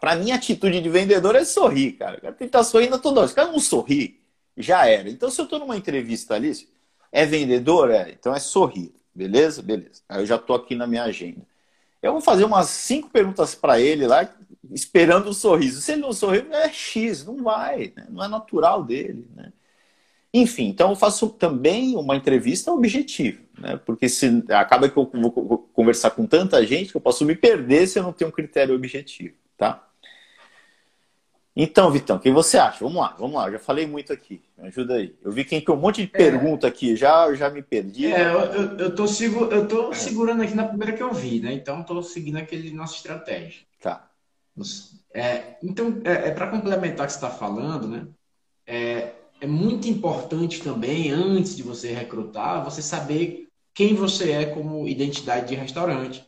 Para 0.00 0.16
mim, 0.16 0.30
a 0.30 0.36
atitude 0.36 0.80
de 0.80 0.88
vendedor 0.88 1.34
é 1.34 1.44
sorrir, 1.44 1.92
cara. 1.92 2.18
O 2.18 2.20
tem 2.20 2.32
que 2.32 2.44
estar 2.44 2.58
tá 2.58 2.64
sorrindo 2.64 2.98
toda 2.98 3.20
hora. 3.20 3.28
Se 3.28 3.32
o 3.32 3.36
cara 3.36 3.50
não 3.50 3.58
sorrir, 3.58 4.20
já 4.56 4.86
era. 4.86 5.08
Então, 5.08 5.30
se 5.30 5.40
eu 5.40 5.44
estou 5.44 5.58
numa 5.58 5.76
entrevista 5.76 6.34
ali, 6.34 6.52
é 7.10 7.26
vendedor? 7.26 7.90
É. 7.90 8.10
Então 8.10 8.34
é 8.34 8.38
sorrir. 8.38 8.94
Beleza? 9.14 9.62
Beleza. 9.62 10.02
Aí 10.08 10.22
eu 10.22 10.26
já 10.26 10.36
estou 10.36 10.56
aqui 10.56 10.74
na 10.74 10.86
minha 10.86 11.04
agenda. 11.04 11.46
Eu 12.02 12.12
vou 12.12 12.20
fazer 12.20 12.44
umas 12.44 12.68
cinco 12.68 13.10
perguntas 13.10 13.54
para 13.54 13.80
ele 13.80 14.06
lá, 14.06 14.28
esperando 14.72 15.30
um 15.30 15.32
sorriso. 15.32 15.80
Se 15.80 15.92
ele 15.92 16.00
não 16.00 16.12
sorrir, 16.12 16.46
é 16.50 16.68
X, 16.68 17.24
não 17.24 17.42
vai, 17.42 17.92
né? 17.96 18.06
não 18.10 18.24
é 18.24 18.28
natural 18.28 18.82
dele. 18.82 19.28
Né? 19.36 19.52
Enfim, 20.34 20.68
então 20.68 20.90
eu 20.90 20.96
faço 20.96 21.28
também 21.28 21.94
uma 21.94 22.16
entrevista 22.16 22.72
objetiva, 22.72 23.40
né? 23.56 23.78
porque 23.84 24.08
se 24.08 24.42
acaba 24.48 24.88
que 24.88 24.96
eu 24.96 25.08
vou 25.12 25.58
conversar 25.72 26.10
com 26.10 26.26
tanta 26.26 26.66
gente 26.66 26.90
que 26.90 26.96
eu 26.96 27.00
posso 27.00 27.24
me 27.24 27.36
perder 27.36 27.86
se 27.86 27.98
eu 27.98 28.02
não 28.02 28.12
tenho 28.12 28.30
um 28.30 28.32
critério 28.32 28.74
objetivo. 28.74 29.34
Tá? 29.62 29.88
Então, 31.54 31.88
Vitão, 31.88 32.16
o 32.16 32.20
que 32.20 32.32
você 32.32 32.58
acha? 32.58 32.78
Vamos 32.80 33.00
lá, 33.00 33.14
vamos 33.16 33.36
lá. 33.36 33.46
Eu 33.46 33.52
já 33.52 33.58
falei 33.60 33.86
muito 33.86 34.12
aqui. 34.12 34.42
Me 34.58 34.66
ajuda 34.66 34.94
aí. 34.94 35.14
Eu 35.22 35.30
vi 35.30 35.44
que 35.44 35.60
tem 35.60 35.74
um 35.74 35.78
monte 35.78 36.04
de 36.04 36.10
é. 36.12 36.16
pergunta 36.16 36.66
aqui, 36.66 36.96
já, 36.96 37.32
já 37.34 37.48
me 37.48 37.62
perdi. 37.62 38.12
É, 38.12 38.22
eu, 38.22 38.40
eu, 38.40 38.78
eu, 38.78 38.94
tô, 38.94 39.06
seguro, 39.06 39.54
eu 39.54 39.68
tô 39.68 39.94
segurando 39.94 40.42
aqui 40.42 40.54
na 40.54 40.66
primeira 40.66 40.94
que 40.94 41.02
eu 41.02 41.12
vi, 41.12 41.38
né? 41.38 41.52
Então, 41.52 41.82
estou 41.82 42.02
seguindo 42.02 42.38
aquele 42.38 42.72
nossa 42.72 42.96
estratégia. 42.96 43.62
Tá. 43.80 44.10
É, 45.14 45.58
então, 45.62 46.00
é, 46.04 46.28
é 46.28 46.30
para 46.32 46.50
complementar 46.50 47.04
o 47.04 47.06
que 47.06 47.12
você 47.12 47.18
está 47.24 47.30
falando, 47.30 47.86
né? 47.86 48.08
É, 48.66 49.12
é 49.40 49.46
muito 49.46 49.86
importante 49.86 50.60
também, 50.60 51.12
antes 51.12 51.54
de 51.54 51.62
você 51.62 51.92
recrutar, 51.92 52.64
você 52.64 52.82
saber 52.82 53.46
quem 53.72 53.94
você 53.94 54.32
é 54.32 54.46
como 54.46 54.88
identidade 54.88 55.48
de 55.48 55.54
restaurante. 55.54 56.26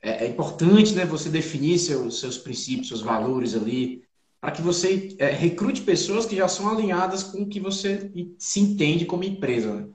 É, 0.00 0.24
é 0.24 0.28
importante 0.28 0.94
né, 0.94 1.04
você 1.04 1.28
definir 1.28 1.78
seus, 1.78 2.20
seus 2.20 2.38
princípios, 2.38 2.88
seus 2.88 3.00
valores 3.00 3.54
ali, 3.54 4.04
para 4.40 4.52
que 4.52 4.62
você 4.62 5.16
é, 5.18 5.30
recrute 5.30 5.82
pessoas 5.82 6.24
que 6.24 6.36
já 6.36 6.46
são 6.46 6.70
alinhadas 6.70 7.22
com 7.22 7.42
o 7.42 7.48
que 7.48 7.58
você 7.58 8.10
se 8.38 8.60
entende 8.60 9.04
como 9.04 9.24
empresa. 9.24 9.74
Né? 9.74 9.90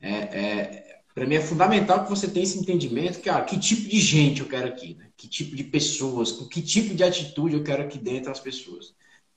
É, 0.00 0.10
é 0.10 0.86
para 1.14 1.26
mim 1.26 1.36
é 1.36 1.40
fundamental 1.40 2.04
que 2.04 2.10
você 2.10 2.28
tenha 2.28 2.44
esse 2.44 2.58
entendimento, 2.58 3.20
que 3.20 3.30
ah, 3.30 3.40
que 3.40 3.58
tipo 3.58 3.88
de 3.88 3.98
gente 3.98 4.42
eu 4.42 4.46
quero 4.46 4.68
aqui, 4.68 4.94
né? 4.96 5.08
que 5.16 5.26
tipo 5.26 5.56
de 5.56 5.64
pessoas, 5.64 6.30
com 6.30 6.46
que 6.46 6.60
tipo 6.60 6.94
de 6.94 7.02
atitude 7.02 7.54
eu 7.54 7.64
quero 7.64 7.82
aqui 7.82 7.96
dentro 7.96 8.28
das 8.28 8.38
pessoas. 8.38 8.94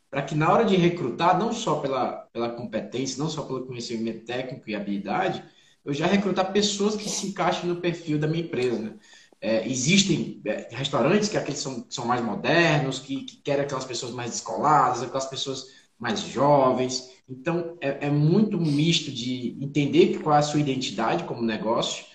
Para 0.10 0.24
que 0.24 0.36
na 0.36 0.52
hora 0.52 0.66
de 0.66 0.76
recrutar, 0.76 1.40
não 1.40 1.54
só 1.54 1.76
pela, 1.80 2.28
pela 2.34 2.50
competência, 2.50 3.18
não 3.18 3.30
só 3.30 3.44
pelo 3.44 3.66
conhecimento 3.66 4.26
técnico 4.26 4.70
e 4.70 4.76
habilidade, 4.76 5.42
eu 5.86 5.94
já 5.94 6.06
recrutar 6.06 6.52
pessoas 6.52 6.98
que 6.98 7.08
se 7.08 7.28
encaixem 7.28 7.70
no 7.70 7.78
perfil 7.78 8.20
da 8.20 8.28
minha 8.28 8.44
empresa. 8.44 8.78
Né? 8.78 8.94
É, 9.42 9.68
existem 9.68 10.42
é, 10.46 10.68
restaurantes 10.72 11.30
que 11.30 11.38
aqueles 11.38 11.60
são, 11.60 11.86
são 11.90 12.06
mais 12.06 12.24
modernos, 12.24 13.00
que, 13.00 13.24
que 13.24 13.38
querem 13.38 13.64
aquelas 13.64 13.86
pessoas 13.86 14.14
mais 14.14 14.32
descoladas, 14.32 15.02
aquelas 15.02 15.28
pessoas 15.28 15.68
mais 15.98 16.22
jovens. 16.22 17.10
Então, 17.28 17.78
é, 17.80 18.08
é 18.08 18.10
muito 18.10 18.60
misto 18.60 19.12
de 19.12 19.58
entender 19.62 20.20
qual 20.20 20.36
é 20.36 20.40
a 20.40 20.44
sua 20.44 20.60
identidade 20.60 21.24
como 21.24 21.42
negócio, 21.42 22.06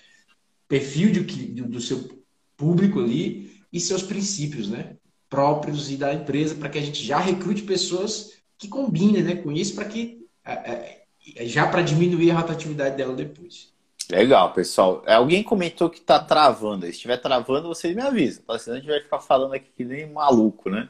perfil 0.67 1.11
de, 1.11 1.21
do, 1.21 1.67
do 1.67 1.81
seu 1.81 2.23
público 2.57 2.99
ali 2.99 3.61
e 3.71 3.79
seus 3.79 4.03
princípios, 4.03 4.67
né? 4.69 4.95
Próprios 5.29 5.91
e 5.91 5.97
da 5.97 6.13
empresa, 6.13 6.55
para 6.55 6.69
que 6.69 6.77
a 6.77 6.81
gente 6.81 7.03
já 7.03 7.19
recrute 7.19 7.63
pessoas 7.63 8.33
que 8.57 8.67
combinem 8.67 9.23
né, 9.23 9.35
com 9.35 9.51
isso, 9.51 9.75
para 9.75 9.85
que 9.85 10.25
é, 10.45 11.05
é, 11.35 11.45
já 11.45 11.67
para 11.67 11.81
diminuir 11.81 12.31
a 12.31 12.39
rotatividade 12.39 12.95
dela 12.95 13.15
depois. 13.15 13.74
Legal, 14.09 14.53
pessoal. 14.53 15.03
É, 15.05 15.13
alguém 15.13 15.43
comentou 15.43 15.89
que 15.89 15.99
está 15.99 16.19
travando. 16.19 16.85
Se 16.85 16.91
estiver 16.91 17.17
travando, 17.17 17.67
vocês 17.67 17.95
me 17.95 18.01
avisam, 18.01 18.43
tá? 18.45 18.59
Senão 18.59 18.77
a 18.77 18.79
gente 18.79 18.89
vai 18.89 19.01
ficar 19.01 19.19
falando 19.19 19.53
aqui 19.53 19.69
que 19.75 19.83
nem 19.83 20.11
maluco, 20.11 20.69
né? 20.69 20.89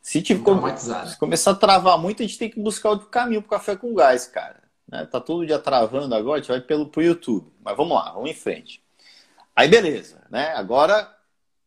Se, 0.00 0.20
tiver, 0.20 0.42
se 1.06 1.18
começar 1.18 1.52
a 1.52 1.54
travar 1.54 1.96
muito, 1.96 2.22
a 2.22 2.26
gente 2.26 2.38
tem 2.38 2.50
que 2.50 2.58
buscar 2.58 2.90
outro 2.90 3.06
caminho 3.06 3.40
para 3.40 3.58
café 3.58 3.76
com 3.76 3.94
gás, 3.94 4.26
cara. 4.26 4.60
Né? 4.88 5.06
Tá 5.06 5.20
todo 5.20 5.46
dia 5.46 5.58
travando 5.58 6.14
agora, 6.14 6.38
a 6.38 6.42
gente 6.42 6.50
vai 6.50 6.60
pelo 6.60 6.88
pro 6.88 7.02
YouTube. 7.02 7.52
Mas 7.62 7.76
vamos 7.76 7.94
lá, 7.94 8.10
vamos 8.12 8.30
em 8.30 8.34
frente. 8.34 8.82
Aí 9.54 9.68
beleza, 9.68 10.22
né? 10.30 10.52
Agora 10.54 11.14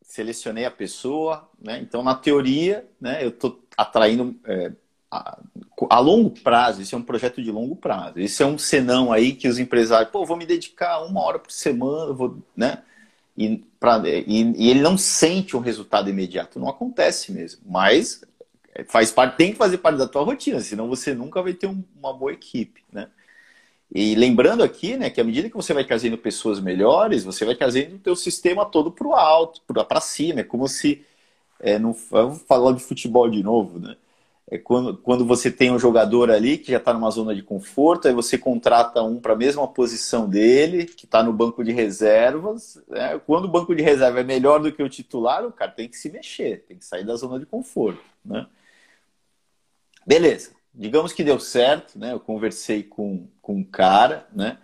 selecionei 0.01 0.65
a 0.65 0.71
pessoa, 0.71 1.49
né? 1.59 1.79
Então 1.79 2.03
na 2.03 2.15
teoria, 2.15 2.87
né? 2.99 3.23
Eu 3.23 3.31
tô 3.31 3.59
atraindo 3.77 4.35
é, 4.45 4.71
a, 5.89 5.99
longo 5.99 6.29
prazo. 6.29 6.81
Isso 6.81 6.95
é 6.95 6.97
um 6.97 7.03
projeto 7.03 7.41
de 7.41 7.51
longo 7.51 7.75
prazo. 7.75 8.19
Isso 8.19 8.41
é 8.43 8.45
um 8.45 8.57
senão 8.57 9.11
aí 9.11 9.33
que 9.33 9.47
os 9.47 9.59
empresários, 9.59 10.11
pô, 10.11 10.25
vou 10.25 10.37
me 10.37 10.45
dedicar 10.45 11.03
uma 11.03 11.21
hora 11.21 11.39
por 11.39 11.51
semana, 11.51 12.13
vou, 12.13 12.37
né? 12.55 12.83
E, 13.37 13.57
pra, 13.79 14.01
e, 14.05 14.53
e, 14.57 14.69
ele 14.69 14.81
não 14.81 14.97
sente 14.97 15.57
um 15.57 15.59
resultado 15.59 16.09
imediato. 16.09 16.59
Não 16.59 16.69
acontece 16.69 17.31
mesmo. 17.31 17.61
Mas 17.65 18.21
faz 18.87 19.11
parte, 19.11 19.37
tem 19.37 19.51
que 19.51 19.57
fazer 19.57 19.77
parte 19.77 19.97
da 19.97 20.07
tua 20.07 20.23
rotina, 20.23 20.59
senão 20.59 20.87
você 20.87 21.13
nunca 21.13 21.41
vai 21.41 21.53
ter 21.53 21.67
um, 21.67 21.83
uma 21.97 22.13
boa 22.13 22.33
equipe, 22.33 22.83
né? 22.91 23.07
E 23.93 24.15
lembrando 24.15 24.63
aqui, 24.63 24.97
né, 24.97 25.09
que 25.09 25.21
à 25.21 25.23
medida 25.23 25.49
que 25.49 25.55
você 25.55 25.73
vai 25.73 25.85
trazendo 25.85 26.17
pessoas 26.17 26.59
melhores, 26.59 27.23
você 27.23 27.45
vai 27.45 27.55
trazendo 27.55 27.95
o 27.95 27.99
teu 27.99 28.15
sistema 28.15 28.65
todo 28.65 28.91
para 28.91 29.07
o 29.07 29.13
alto, 29.13 29.61
para 29.85 30.01
cima. 30.01 30.41
É 30.41 30.43
como 30.43 30.67
se, 30.67 31.05
é, 31.59 31.79
não, 31.79 31.93
vamos 32.09 32.41
falar 32.41 32.73
de 32.73 32.83
futebol 32.83 33.29
de 33.29 33.41
novo, 33.43 33.79
né? 33.79 33.95
É 34.47 34.59
quando, 34.59 34.95
quando 34.97 35.25
você 35.25 35.49
tem 35.49 35.71
um 35.71 35.79
jogador 35.79 36.29
ali 36.29 36.57
que 36.59 36.71
já 36.71 36.77
está 36.77 36.93
numa 36.93 37.09
zona 37.09 37.33
de 37.33 37.41
conforto, 37.41 38.07
aí 38.07 38.13
você 38.13 38.37
contrata 38.37 39.01
um 39.01 39.19
para 39.19 39.33
a 39.33 39.35
mesma 39.35 39.67
posição 39.67 40.29
dele, 40.29 40.85
que 40.85 41.05
está 41.05 41.23
no 41.23 41.33
banco 41.33 41.63
de 41.63 41.71
reservas. 41.71 42.79
Né? 42.87 43.19
Quando 43.25 43.45
o 43.45 43.51
banco 43.51 43.75
de 43.75 43.81
reserva 43.81 44.19
é 44.19 44.23
melhor 44.23 44.59
do 44.59 44.71
que 44.71 44.83
o 44.83 44.89
titular, 44.89 45.43
o 45.45 45.51
cara 45.51 45.71
tem 45.71 45.89
que 45.89 45.97
se 45.97 46.11
mexer, 46.11 46.63
tem 46.67 46.77
que 46.77 46.85
sair 46.85 47.03
da 47.03 47.15
zona 47.15 47.39
de 47.39 47.45
conforto. 47.47 48.01
Né? 48.23 48.45
Beleza, 50.05 50.51
digamos 50.71 51.11
que 51.11 51.23
deu 51.23 51.39
certo, 51.39 51.97
né? 51.97 52.13
Eu 52.13 52.19
conversei 52.19 52.83
com, 52.83 53.27
com 53.41 53.55
um 53.55 53.63
cara, 53.63 54.27
né? 54.31 54.59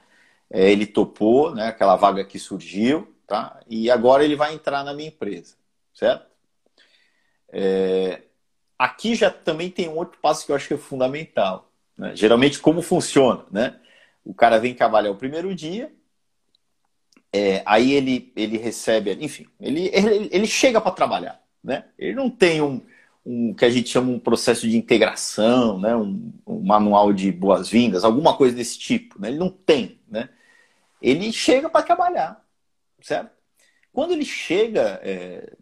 É, 0.49 0.69
ele 0.71 0.85
topou, 0.85 1.55
né? 1.55 1.67
Aquela 1.67 1.95
vaga 1.95 2.23
que 2.23 2.37
surgiu, 2.37 3.11
tá? 3.25 3.59
E 3.67 3.89
agora 3.89 4.23
ele 4.23 4.35
vai 4.35 4.53
entrar 4.53 4.83
na 4.83 4.93
minha 4.93 5.07
empresa, 5.09 5.55
certo? 5.93 6.27
É, 7.51 8.21
aqui 8.81 9.13
já 9.13 9.29
também 9.29 9.69
tem 9.69 9.87
um 9.87 9.95
outro 9.95 10.17
passo 10.19 10.43
que 10.43 10.51
eu 10.51 10.55
acho 10.55 10.67
que 10.67 10.73
é 10.73 10.77
fundamental. 10.77 11.71
Né? 11.95 12.15
Geralmente, 12.15 12.57
como 12.57 12.81
funciona, 12.81 13.45
né? 13.51 13.79
O 14.25 14.33
cara 14.33 14.57
vem 14.57 14.73
trabalhar 14.73 15.11
o 15.11 15.15
primeiro 15.15 15.53
dia, 15.53 15.91
é, 17.31 17.61
aí 17.63 17.91
ele, 17.93 18.33
ele 18.35 18.57
recebe, 18.57 19.15
enfim, 19.21 19.45
ele, 19.59 19.89
ele, 19.93 20.29
ele 20.31 20.47
chega 20.47 20.81
para 20.81 20.91
trabalhar, 20.91 21.41
né? 21.63 21.85
Ele 21.97 22.15
não 22.15 22.29
tem 22.29 22.61
um, 22.61 22.81
um 23.23 23.53
que 23.53 23.65
a 23.65 23.69
gente 23.69 23.89
chama 23.89 24.11
um 24.11 24.19
processo 24.19 24.67
de 24.67 24.75
integração, 24.75 25.79
né? 25.79 25.95
um, 25.95 26.33
um 26.45 26.61
manual 26.61 27.13
de 27.13 27.31
boas-vindas, 27.31 28.03
alguma 28.03 28.35
coisa 28.35 28.55
desse 28.55 28.79
tipo. 28.79 29.21
Né? 29.21 29.29
Ele 29.29 29.37
não 29.37 29.49
tem, 29.49 29.99
né? 30.09 30.27
Ele 30.99 31.31
chega 31.31 31.69
para 31.69 31.85
trabalhar, 31.85 32.43
certo? 32.99 33.31
Quando 33.93 34.11
ele 34.11 34.25
chega 34.25 34.99
é, 35.03 35.53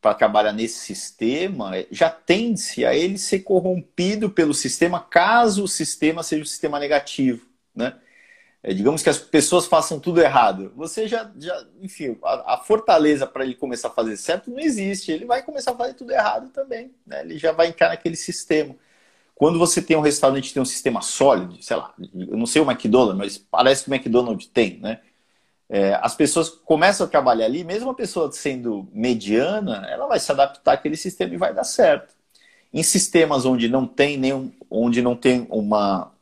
para 0.00 0.14
trabalhar 0.14 0.52
nesse 0.52 0.78
sistema, 0.78 1.72
já 1.90 2.08
tende-se 2.08 2.84
a 2.86 2.94
ele 2.94 3.18
ser 3.18 3.40
corrompido 3.40 4.30
pelo 4.30 4.54
sistema, 4.54 5.00
caso 5.00 5.64
o 5.64 5.68
sistema 5.68 6.22
seja 6.22 6.42
um 6.42 6.46
sistema 6.46 6.78
negativo, 6.78 7.46
né? 7.74 7.94
É, 8.62 8.74
digamos 8.74 9.02
que 9.02 9.08
as 9.08 9.18
pessoas 9.18 9.66
façam 9.66 10.00
tudo 10.00 10.20
errado. 10.20 10.72
Você 10.76 11.06
já, 11.06 11.30
já 11.38 11.64
enfim, 11.80 12.18
a, 12.24 12.54
a 12.54 12.58
fortaleza 12.58 13.26
para 13.26 13.44
ele 13.44 13.54
começar 13.54 13.88
a 13.88 13.92
fazer 13.92 14.16
certo 14.16 14.50
não 14.50 14.58
existe. 14.58 15.12
Ele 15.12 15.24
vai 15.24 15.42
começar 15.42 15.72
a 15.72 15.76
fazer 15.76 15.94
tudo 15.94 16.10
errado 16.12 16.50
também. 16.50 16.92
Né? 17.06 17.20
Ele 17.20 17.38
já 17.38 17.52
vai 17.52 17.68
entrar 17.68 17.88
naquele 17.88 18.16
sistema. 18.16 18.74
Quando 19.34 19.58
você 19.60 19.80
tem 19.80 19.96
um 19.96 20.00
restaurante 20.00 20.52
tem 20.52 20.60
um 20.60 20.66
sistema 20.66 21.00
sólido, 21.00 21.62
sei 21.62 21.76
lá, 21.76 21.94
eu 22.12 22.36
não 22.36 22.46
sei 22.46 22.60
o 22.60 22.68
McDonald's, 22.68 23.16
mas 23.16 23.38
parece 23.38 23.84
que 23.84 23.90
o 23.90 23.94
McDonald's 23.94 24.48
tem, 24.48 24.80
né? 24.80 25.00
É, 25.68 25.98
as 26.02 26.14
pessoas 26.14 26.48
começam 26.48 27.06
a 27.06 27.10
trabalhar 27.10 27.44
ali, 27.44 27.62
mesmo 27.62 27.90
a 27.90 27.94
pessoa 27.94 28.32
sendo 28.32 28.88
mediana, 28.92 29.86
ela 29.88 30.06
vai 30.06 30.18
se 30.18 30.32
adaptar 30.32 30.72
àquele 30.72 30.96
sistema 30.96 31.34
e 31.34 31.38
vai 31.38 31.52
dar 31.52 31.64
certo. 31.64 32.14
Em 32.72 32.82
sistemas 32.82 33.44
onde 33.44 33.68
não 33.68 33.86
tem 33.86 34.16
nenhum, 34.16 34.50
onde 34.70 35.02
não 35.02 35.14
tem 35.14 35.46
uma, 35.50 36.12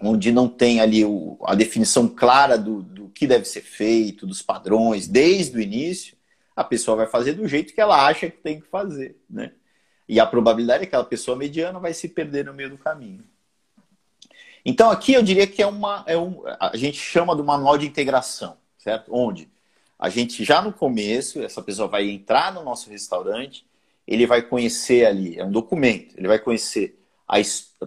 onde 0.00 0.32
não 0.32 0.48
tem 0.48 0.80
ali 0.80 1.04
o, 1.04 1.38
a 1.44 1.54
definição 1.54 2.08
clara 2.08 2.58
do, 2.58 2.82
do 2.82 3.08
que 3.08 3.26
deve 3.26 3.44
ser 3.44 3.62
feito, 3.62 4.26
dos 4.26 4.42
padrões, 4.42 5.06
desde 5.06 5.56
o 5.56 5.60
início, 5.60 6.16
a 6.54 6.64
pessoa 6.64 6.96
vai 6.96 7.06
fazer 7.06 7.34
do 7.34 7.46
jeito 7.46 7.72
que 7.72 7.80
ela 7.80 8.06
acha 8.06 8.28
que 8.28 8.38
tem 8.38 8.60
que 8.60 8.66
fazer, 8.66 9.16
né? 9.30 9.52
E 10.08 10.18
a 10.18 10.26
probabilidade 10.26 10.82
é 10.82 10.86
que 10.86 10.88
aquela 10.88 11.04
pessoa 11.04 11.36
mediana 11.36 11.78
vai 11.78 11.92
se 11.92 12.08
perder 12.08 12.44
no 12.46 12.54
meio 12.54 12.70
do 12.70 12.78
caminho. 12.78 13.22
Então 14.64 14.90
aqui 14.90 15.12
eu 15.14 15.22
diria 15.22 15.46
que 15.46 15.62
é 15.62 15.66
uma 15.66 16.04
é 16.06 16.16
um, 16.16 16.42
a 16.60 16.76
gente 16.76 16.98
chama 16.98 17.34
do 17.34 17.44
manual 17.44 17.78
de 17.78 17.86
integração, 17.86 18.56
certo? 18.78 19.14
Onde 19.14 19.48
a 19.98 20.08
gente 20.08 20.44
já 20.44 20.62
no 20.62 20.72
começo 20.72 21.42
essa 21.42 21.62
pessoa 21.62 21.88
vai 21.88 22.08
entrar 22.08 22.52
no 22.52 22.62
nosso 22.62 22.90
restaurante 22.90 23.66
ele 24.08 24.26
vai 24.26 24.40
conhecer 24.40 25.04
ali, 25.04 25.38
é 25.38 25.44
um 25.44 25.52
documento, 25.52 26.16
ele 26.16 26.26
vai 26.26 26.38
conhecer 26.38 26.98
a, 27.28 27.36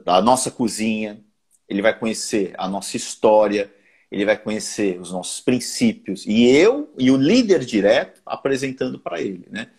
a 0.05 0.22
nossa 0.22 0.51
cozinha, 0.51 1.19
ele 1.67 1.82
vai 1.82 1.97
conhecer 1.97 2.53
a 2.59 2.67
nossa 2.67 2.95
história, 2.95 3.74
ele 4.11 4.24
vai 4.24 4.38
conhecer 4.38 5.01
os 5.01 5.11
nossos 5.11 5.41
princípios 5.41 6.24
e 6.28 6.45
eu 6.45 6.93
e 6.95 7.09
o 7.09 7.17
líder 7.17 7.65
direto 7.65 8.22
apresentando 8.24 8.99
para 8.99 9.19
ele, 9.19 9.47
né? 9.49 9.72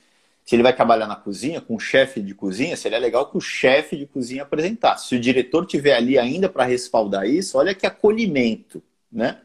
Se 0.45 0.57
ele 0.57 0.62
vai 0.62 0.74
trabalhar 0.74 1.07
na 1.07 1.16
cozinha 1.16 1.61
com 1.61 1.76
o 1.76 1.80
chefe 1.80 2.20
de 2.20 2.34
cozinha, 2.34 2.76
seria 2.76 2.99
legal 2.99 3.30
que 3.30 3.36
o 3.36 3.40
chefe 3.40 3.97
de 3.97 4.07
cozinha 4.07 4.43
apresentasse. 4.43 5.09
Se 5.09 5.16
o 5.16 5.20
diretor 5.20 5.66
tiver 5.66 5.95
ali 5.95 6.18
ainda 6.18 6.49
para 6.49 6.64
respaldar 6.64 7.26
isso, 7.26 7.57
olha 7.59 7.74
que 7.74 7.86
acolhimento, 7.86 8.82
né? 9.11 9.40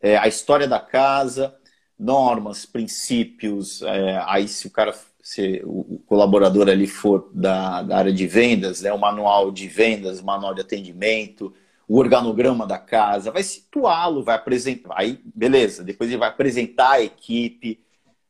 É, 0.00 0.16
a 0.16 0.28
história 0.28 0.66
da 0.68 0.80
casa, 0.80 1.56
normas, 1.98 2.66
princípios. 2.66 3.82
É, 3.82 4.22
aí 4.26 4.48
se 4.48 4.66
o 4.66 4.70
cara, 4.70 4.94
se 5.22 5.62
o 5.64 6.00
colaborador 6.06 6.68
ali 6.68 6.86
for 6.86 7.30
da, 7.32 7.82
da 7.82 7.96
área 7.98 8.12
de 8.12 8.26
vendas, 8.26 8.82
né, 8.82 8.92
o 8.92 8.98
manual 8.98 9.50
de 9.52 9.68
vendas, 9.68 10.20
o 10.20 10.24
manual 10.24 10.54
de 10.54 10.60
atendimento, 10.60 11.54
o 11.86 11.98
organograma 11.98 12.66
da 12.66 12.78
casa, 12.78 13.30
vai 13.30 13.42
situá-lo, 13.42 14.24
vai 14.24 14.34
apresentar, 14.36 14.94
aí 14.96 15.20
beleza, 15.24 15.84
depois 15.84 16.10
ele 16.10 16.18
vai 16.18 16.28
apresentar 16.28 16.92
a 16.92 17.02
equipe, 17.02 17.84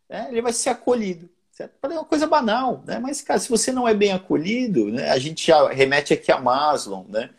né, 0.09 0.28
ele 0.30 0.43
vai 0.43 0.53
ser 0.53 0.70
acolhido. 0.70 1.30
Certo? 1.53 1.72
É 1.84 1.88
uma 1.88 2.05
coisa 2.05 2.26
banal, 2.26 2.82
né? 2.86 2.98
Mas, 2.98 3.22
cara, 3.22 3.38
se 3.38 3.48
você 3.48 3.70
não 3.70 3.86
é 3.86 3.94
bem 3.94 4.12
acolhido, 4.12 4.90
né, 4.90 5.11
a 5.11 5.18
gente 5.18 5.46
já 5.46 5.68
remete 5.70 6.12
aqui 6.12 6.32
a 6.32 6.40
Maslow, 6.40 7.07
né? 7.09 7.30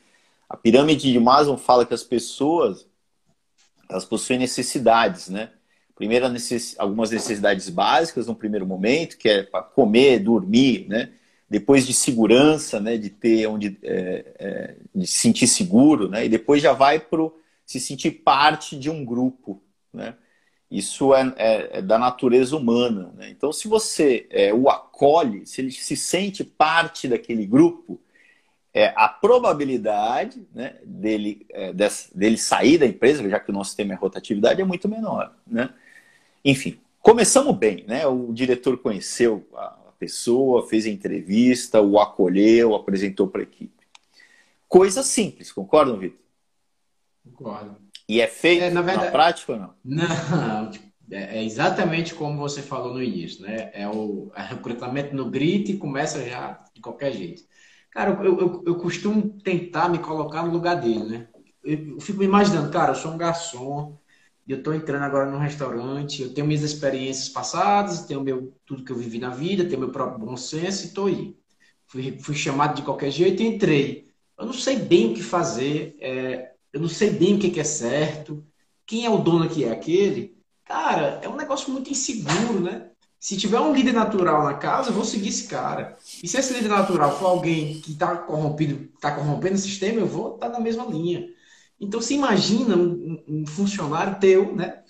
A 0.47 0.55
pirâmide 0.55 1.11
de 1.11 1.19
Maslow 1.19 1.57
fala 1.57 1.85
que 1.85 1.93
as 1.93 2.03
pessoas 2.03 2.87
elas 3.89 4.05
possuem 4.05 4.39
necessidades, 4.39 5.29
né? 5.29 5.49
Primeiro, 5.95 6.29
necess... 6.29 6.75
algumas 6.77 7.11
necessidades 7.11 7.69
básicas 7.69 8.27
no 8.27 8.35
primeiro 8.35 8.65
momento, 8.65 9.17
que 9.17 9.27
é 9.27 9.43
comer, 9.75 10.19
dormir, 10.19 10.87
né? 10.87 11.11
depois 11.53 11.85
de 11.85 11.93
segurança, 11.93 12.79
né, 12.79 12.97
de 12.97 13.11
ter 13.11 13.45
onde 13.45 13.77
é, 13.83 14.25
é, 14.39 14.75
de 14.95 15.05
se 15.05 15.19
sentir 15.19 15.45
seguro, 15.45 16.09
né, 16.09 16.25
e 16.25 16.29
depois 16.29 16.63
já 16.63 16.73
vai 16.73 16.99
para 16.99 17.29
se 17.63 17.79
sentir 17.79 18.09
parte 18.09 18.75
de 18.75 18.89
um 18.89 19.05
grupo, 19.05 19.61
né. 19.93 20.15
Isso 20.73 21.13
é, 21.13 21.33
é, 21.37 21.77
é 21.77 21.81
da 21.83 21.99
natureza 21.99 22.57
humana. 22.57 23.13
Né? 23.15 23.29
Então, 23.29 23.53
se 23.53 23.67
você 23.67 24.25
é, 24.31 24.51
o 24.51 24.67
acolhe, 24.67 25.45
se 25.45 25.61
ele 25.61 25.69
se 25.69 25.95
sente 25.95 26.43
parte 26.43 27.07
daquele 27.07 27.45
grupo, 27.45 28.01
é, 28.73 28.91
a 28.95 29.07
probabilidade 29.07 30.47
né, 30.51 30.75
dele, 30.83 31.45
é, 31.51 31.71
dele 31.71 32.37
sair 32.39 32.79
da 32.79 32.87
empresa, 32.87 33.29
já 33.29 33.39
que 33.39 33.51
o 33.51 33.53
nosso 33.53 33.77
tema 33.77 33.93
é 33.93 33.95
rotatividade, 33.95 34.61
é 34.61 34.65
muito 34.65 34.89
menor. 34.89 35.35
Né? 35.45 35.69
Enfim, 36.43 36.79
começamos 36.99 37.55
bem. 37.55 37.85
Né? 37.87 38.07
O 38.07 38.33
diretor 38.33 38.75
conheceu 38.79 39.47
a, 39.53 39.77
pessoa, 39.99 40.67
fez 40.67 40.87
a 40.87 40.89
entrevista, 40.89 41.79
o 41.81 41.99
acolheu, 41.99 42.73
apresentou 42.73 43.27
para 43.27 43.41
a 43.41 43.43
equipe. 43.43 43.85
Coisa 44.67 45.03
simples, 45.03 45.51
concordam, 45.51 45.99
Vitor? 45.99 46.19
Concordo. 47.23 47.82
E 48.13 48.21
é 48.21 48.27
feito 48.27 48.61
é, 48.61 48.69
na, 48.69 48.83
verdade, 48.83 49.07
na 49.07 49.11
prática 49.11 49.53
ou 49.53 49.59
não? 49.59 49.73
Não, 49.83 50.71
é, 51.09 51.39
é 51.39 51.43
exatamente 51.43 52.13
como 52.13 52.37
você 52.37 52.61
falou 52.61 52.93
no 52.93 53.01
início, 53.01 53.41
né? 53.41 53.71
É 53.73 53.89
o 53.89 54.31
é 54.35 54.43
recrutamento 54.43 55.15
no 55.15 55.31
grito 55.31 55.71
e 55.71 55.77
começa 55.77 56.23
já 56.23 56.63
de 56.75 56.79
qualquer 56.79 57.11
jeito. 57.11 57.41
Cara, 57.89 58.11
eu, 58.23 58.39
eu, 58.39 58.63
eu 58.67 58.75
costumo 58.75 59.39
tentar 59.43 59.89
me 59.89 59.97
colocar 59.97 60.43
no 60.43 60.51
lugar 60.51 60.75
dele, 60.75 61.03
né? 61.05 61.27
Eu, 61.63 61.93
eu 61.95 61.99
fico 61.99 62.19
me 62.19 62.25
imaginando, 62.25 62.69
cara, 62.69 62.91
eu 62.91 62.95
sou 62.95 63.11
um 63.11 63.17
garçom, 63.17 63.97
eu 64.47 64.57
estou 64.57 64.75
entrando 64.75 65.01
agora 65.01 65.31
no 65.31 65.39
restaurante, 65.39 66.21
eu 66.21 66.31
tenho 66.35 66.45
minhas 66.45 66.61
experiências 66.61 67.29
passadas, 67.29 68.05
tenho 68.05 68.21
meu, 68.21 68.55
tudo 68.63 68.83
que 68.83 68.91
eu 68.91 68.95
vivi 68.95 69.17
na 69.17 69.31
vida, 69.31 69.65
tenho 69.65 69.79
meu 69.79 69.91
próprio 69.91 70.23
bom 70.23 70.37
senso 70.37 70.83
e 70.83 70.87
estou 70.89 71.07
aí. 71.07 71.35
Fui, 71.87 72.19
fui, 72.19 72.35
chamado 72.35 72.75
de 72.75 72.83
qualquer 72.83 73.09
jeito 73.09 73.41
e 73.41 73.47
entrei. 73.47 74.07
Eu 74.37 74.45
não 74.45 74.53
sei 74.53 74.75
bem 74.75 75.11
o 75.11 75.13
que 75.15 75.23
fazer, 75.23 75.97
é, 75.99 76.52
eu 76.73 76.81
não 76.81 76.89
sei 76.89 77.11
bem 77.11 77.35
o 77.35 77.39
que, 77.39 77.59
é 77.59 77.63
certo, 77.63 78.43
quem 78.85 79.05
é 79.05 79.09
o 79.09 79.19
dono 79.19 79.47
que 79.47 79.63
é 79.63 79.71
aquele. 79.71 80.35
Cara, 80.65 81.19
é 81.21 81.29
um 81.29 81.35
negócio 81.35 81.71
muito 81.71 81.91
inseguro, 81.91 82.59
né? 82.59 82.89
Se 83.19 83.37
tiver 83.37 83.59
um 83.59 83.73
líder 83.73 83.93
natural 83.93 84.43
na 84.43 84.55
casa, 84.55 84.89
eu 84.89 84.93
vou 84.93 85.05
seguir 85.05 85.29
esse 85.29 85.47
cara. 85.47 85.95
E 86.21 86.27
se 86.27 86.37
esse 86.37 86.53
líder 86.53 86.69
natural 86.69 87.17
for 87.17 87.27
alguém 87.27 87.79
que 87.79 87.91
está 87.91 88.17
corrompido, 88.17 88.89
está 88.95 89.11
corrompendo 89.11 89.55
o 89.55 89.59
sistema, 89.59 89.99
eu 89.99 90.07
vou 90.07 90.35
estar 90.35 90.49
tá 90.49 90.53
na 90.53 90.59
mesma 90.59 90.83
linha. 90.85 91.29
Então, 91.79 92.01
se 92.01 92.15
imagina 92.15 92.75
um, 92.75 93.23
um, 93.27 93.45
funcionário 93.45 94.19
teu, 94.19 94.55
né? 94.55 94.81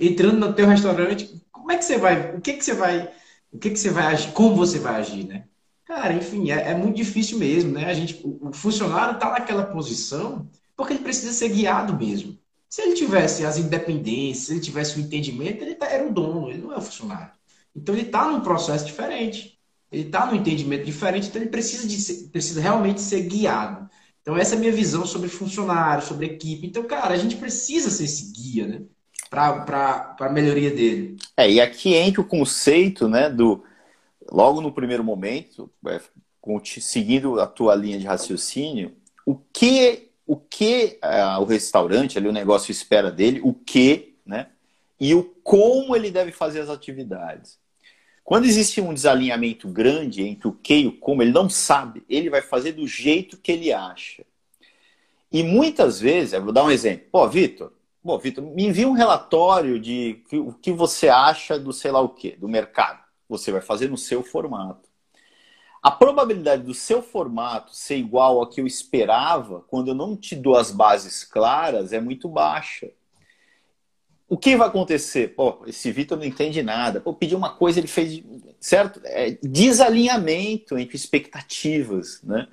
Entrando 0.00 0.38
no 0.38 0.52
teu 0.52 0.66
restaurante, 0.66 1.40
como 1.52 1.70
é 1.70 1.78
que 1.78 1.84
você 1.84 1.96
vai, 1.96 2.36
o 2.36 2.40
que 2.40 2.54
que 2.54 2.64
você 2.64 2.74
vai, 2.74 3.10
o 3.52 3.58
que 3.58 3.70
que 3.70 3.78
você 3.78 3.90
vai 3.90 4.06
agir, 4.06 4.32
como 4.32 4.56
você 4.56 4.78
vai 4.78 4.96
agir, 4.96 5.24
né? 5.24 5.44
Cara, 5.84 6.12
enfim, 6.12 6.50
é, 6.50 6.72
é 6.72 6.74
muito 6.74 6.96
difícil 6.96 7.38
mesmo, 7.38 7.72
né? 7.72 7.86
A 7.86 7.94
gente, 7.94 8.20
o, 8.24 8.48
o 8.48 8.52
funcionário 8.52 9.14
está 9.14 9.30
naquela 9.30 9.64
posição 9.64 10.48
porque 10.76 10.92
ele 10.92 11.02
precisa 11.02 11.32
ser 11.32 11.48
guiado 11.48 11.94
mesmo. 11.94 12.38
Se 12.68 12.82
ele 12.82 12.94
tivesse 12.94 13.46
as 13.46 13.58
independências, 13.58 14.46
se 14.46 14.52
ele 14.52 14.60
tivesse 14.60 14.98
o 14.98 15.00
entendimento, 15.00 15.62
ele 15.62 15.74
tá, 15.74 15.86
era 15.86 16.06
o 16.06 16.12
dono, 16.12 16.50
ele 16.50 16.62
não 16.62 16.72
é 16.72 16.76
o 16.76 16.82
funcionário. 16.82 17.30
Então 17.74 17.94
ele 17.94 18.06
está 18.06 18.28
num 18.28 18.40
processo 18.40 18.84
diferente, 18.84 19.58
ele 19.90 20.02
está 20.02 20.26
num 20.26 20.34
entendimento 20.34 20.84
diferente, 20.84 21.28
então 21.28 21.40
ele 21.40 21.50
precisa, 21.50 21.86
de, 21.86 22.28
precisa 22.28 22.60
realmente 22.60 23.00
ser 23.00 23.22
guiado. 23.22 23.88
Então, 24.26 24.36
essa 24.36 24.54
é 24.54 24.56
a 24.56 24.58
minha 24.58 24.72
visão 24.72 25.06
sobre 25.06 25.28
funcionário, 25.28 26.04
sobre 26.04 26.26
equipe. 26.26 26.66
Então, 26.66 26.82
cara, 26.82 27.14
a 27.14 27.16
gente 27.16 27.36
precisa 27.36 27.88
ser 27.88 28.02
esse 28.02 28.32
guia, 28.32 28.66
né? 28.66 28.82
Para 29.30 30.16
a 30.18 30.28
melhoria 30.28 30.68
dele. 30.68 31.16
É, 31.36 31.48
e 31.48 31.60
aqui 31.60 31.94
entra 31.94 32.20
o 32.20 32.26
conceito, 32.26 33.08
né, 33.08 33.30
do. 33.30 33.62
Logo 34.28 34.60
no 34.60 34.72
primeiro 34.72 35.04
momento, 35.04 35.70
é, 35.86 36.00
seguindo 36.80 37.38
a 37.38 37.46
tua 37.46 37.76
linha 37.76 38.00
de 38.00 38.06
raciocínio, 38.06 38.96
o 39.24 39.36
que 39.36 40.05
o 40.26 40.36
que 40.36 40.98
é, 41.02 41.24
o 41.38 41.44
restaurante, 41.44 42.18
ali, 42.18 42.28
o 42.28 42.32
negócio 42.32 42.72
espera 42.72 43.10
dele, 43.10 43.40
o 43.42 43.54
que, 43.54 44.16
né? 44.24 44.48
E 44.98 45.14
o 45.14 45.22
como 45.42 45.94
ele 45.94 46.10
deve 46.10 46.32
fazer 46.32 46.60
as 46.60 46.70
atividades. 46.70 47.58
Quando 48.24 48.46
existe 48.46 48.80
um 48.80 48.92
desalinhamento 48.92 49.68
grande 49.68 50.22
entre 50.22 50.48
o 50.48 50.52
que 50.52 50.78
e 50.78 50.86
o 50.86 50.92
como, 50.92 51.22
ele 51.22 51.32
não 51.32 51.48
sabe, 51.48 52.02
ele 52.08 52.28
vai 52.28 52.42
fazer 52.42 52.72
do 52.72 52.86
jeito 52.86 53.36
que 53.36 53.52
ele 53.52 53.72
acha. 53.72 54.24
E 55.30 55.42
muitas 55.42 56.00
vezes, 56.00 56.32
eu 56.32 56.42
vou 56.42 56.52
dar 56.52 56.64
um 56.64 56.70
exemplo. 56.70 57.06
Pô, 57.12 57.28
Vitor, 57.28 57.72
Bom, 58.06 58.20
Vitor, 58.20 58.44
me 58.44 58.66
envia 58.66 58.86
um 58.86 58.92
relatório 58.92 59.80
de 59.80 60.22
o 60.32 60.52
que 60.52 60.70
você 60.70 61.08
acha 61.08 61.58
do 61.58 61.72
sei 61.72 61.90
lá 61.90 62.00
o 62.00 62.08
quê, 62.08 62.36
do 62.38 62.48
mercado. 62.48 63.02
Você 63.28 63.50
vai 63.50 63.60
fazer 63.60 63.90
no 63.90 63.98
seu 63.98 64.22
formato. 64.22 64.85
A 65.86 65.90
probabilidade 65.92 66.64
do 66.64 66.74
seu 66.74 67.00
formato 67.00 67.72
ser 67.72 67.96
igual 67.96 68.40
ao 68.40 68.48
que 68.48 68.60
eu 68.60 68.66
esperava, 68.66 69.60
quando 69.68 69.88
eu 69.88 69.94
não 69.94 70.16
te 70.16 70.34
dou 70.34 70.56
as 70.56 70.72
bases 70.72 71.22
claras, 71.22 71.92
é 71.92 72.00
muito 72.00 72.28
baixa 72.28 72.90
o 74.28 74.36
que 74.36 74.56
vai 74.56 74.66
acontecer? 74.66 75.34
Pô, 75.34 75.62
esse 75.66 75.90
Vitor 75.92 76.18
não 76.18 76.24
entende 76.24 76.62
nada. 76.62 77.00
Pô, 77.00 77.14
pediu 77.14 77.38
uma 77.38 77.50
coisa, 77.54 77.78
ele 77.78 77.86
fez. 77.86 78.22
Certo? 78.58 79.00
É 79.04 79.38
desalinhamento 79.42 80.76
entre 80.78 80.96
expectativas, 80.96 82.20
né? 82.22 82.48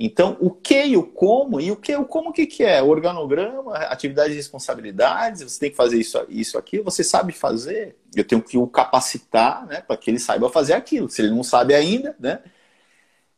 Então, 0.00 0.36
o 0.40 0.50
que 0.50 0.84
e 0.84 0.96
o 0.96 1.04
como, 1.04 1.60
e 1.60 1.70
o 1.70 1.76
que 1.76 1.94
o 1.94 2.04
como 2.04 2.30
o 2.30 2.32
que, 2.32 2.44
que 2.44 2.64
é? 2.64 2.82
Organograma, 2.82 3.76
atividades 3.76 4.32
e 4.32 4.36
responsabilidades, 4.36 5.42
você 5.42 5.60
tem 5.60 5.70
que 5.70 5.76
fazer 5.76 6.00
isso, 6.00 6.18
isso 6.28 6.58
aqui, 6.58 6.80
você 6.80 7.04
sabe 7.04 7.32
fazer, 7.32 7.94
eu 8.16 8.24
tenho 8.24 8.42
que 8.42 8.58
o 8.58 8.66
capacitar 8.66 9.64
né, 9.64 9.80
para 9.80 9.96
que 9.96 10.10
ele 10.10 10.18
saiba 10.18 10.50
fazer 10.50 10.72
aquilo. 10.72 11.08
Se 11.08 11.22
ele 11.22 11.30
não 11.30 11.44
sabe 11.44 11.72
ainda, 11.72 12.16
né? 12.18 12.40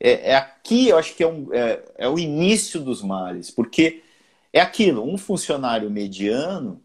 É, 0.06 0.32
é 0.32 0.36
aqui, 0.36 0.88
eu 0.88 0.98
acho 0.98 1.14
que 1.14 1.22
é, 1.22 1.26
um, 1.26 1.48
é, 1.50 1.82
é 1.96 2.08
o 2.08 2.18
início 2.18 2.78
dos 2.78 3.02
males, 3.02 3.50
porque 3.50 4.02
é 4.52 4.60
aquilo, 4.60 5.02
um 5.02 5.16
funcionário 5.16 5.90
mediano 5.90 6.78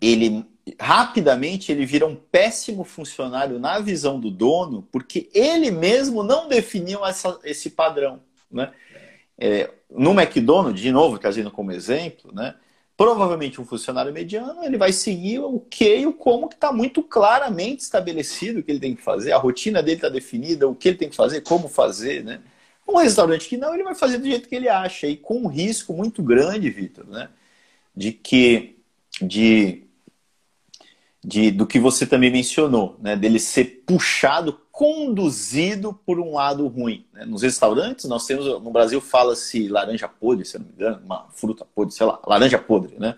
ele 0.00 0.46
rapidamente 0.80 1.70
ele 1.70 1.86
vira 1.86 2.06
um 2.06 2.16
péssimo 2.16 2.84
funcionário 2.84 3.58
na 3.58 3.78
visão 3.78 4.18
do 4.18 4.30
dono, 4.30 4.88
porque 4.90 5.28
ele 5.32 5.70
mesmo 5.70 6.22
não 6.22 6.48
definiu 6.48 7.04
essa, 7.04 7.38
esse 7.44 7.70
padrão. 7.70 8.20
Né? 8.50 8.72
É, 9.38 9.70
no 9.90 10.18
McDonald's, 10.18 10.80
de 10.82 10.90
novo, 10.90 11.18
trazendo 11.18 11.50
como 11.50 11.70
exemplo, 11.70 12.32
né? 12.34 12.54
Provavelmente 12.96 13.60
um 13.60 13.64
funcionário 13.64 14.12
mediano 14.12 14.64
ele 14.64 14.78
vai 14.78 14.92
seguir 14.92 15.40
o 15.40 15.60
que 15.60 15.98
e 15.98 16.06
o 16.06 16.12
como 16.12 16.48
que 16.48 16.54
está 16.54 16.72
muito 16.72 17.02
claramente 17.02 17.80
estabelecido 17.80 18.60
o 18.60 18.62
que 18.62 18.72
ele 18.72 18.80
tem 18.80 18.96
que 18.96 19.02
fazer, 19.02 19.32
a 19.32 19.38
rotina 19.38 19.82
dele 19.82 19.96
está 19.96 20.08
definida, 20.08 20.68
o 20.68 20.74
que 20.74 20.88
ele 20.88 20.96
tem 20.98 21.10
que 21.10 21.16
fazer, 21.16 21.42
como 21.42 21.68
fazer. 21.68 22.24
Né? 22.24 22.40
Um 22.88 22.96
restaurante 22.96 23.48
que 23.48 23.56
não, 23.56 23.74
ele 23.74 23.84
vai 23.84 23.94
fazer 23.94 24.18
do 24.18 24.26
jeito 24.26 24.48
que 24.48 24.54
ele 24.54 24.68
acha, 24.68 25.06
e 25.06 25.16
com 25.16 25.42
um 25.42 25.46
risco 25.46 25.92
muito 25.92 26.22
grande, 26.22 26.70
Vitor, 26.70 27.06
né? 27.06 27.28
de 27.94 28.12
que 28.12 28.76
de 29.20 29.82
de, 31.26 31.50
do 31.50 31.66
que 31.66 31.80
você 31.80 32.06
também 32.06 32.30
mencionou, 32.30 32.96
né? 33.02 33.16
dele 33.16 33.40
ser 33.40 33.82
puxado, 33.84 34.60
conduzido 34.76 35.98
por 36.04 36.20
um 36.20 36.34
lado 36.34 36.68
ruim. 36.68 37.06
Né? 37.10 37.24
Nos 37.24 37.40
restaurantes, 37.40 38.04
nós 38.04 38.26
temos, 38.26 38.44
no 38.44 38.70
Brasil 38.70 39.00
fala-se 39.00 39.68
laranja 39.68 40.06
podre, 40.06 40.44
se 40.44 40.58
não 40.58 40.66
me 40.66 40.72
engano, 40.74 41.00
uma 41.02 41.26
fruta 41.30 41.64
podre, 41.74 41.94
sei 41.94 42.04
lá, 42.04 42.20
laranja 42.26 42.58
podre, 42.58 42.94
né? 42.98 43.16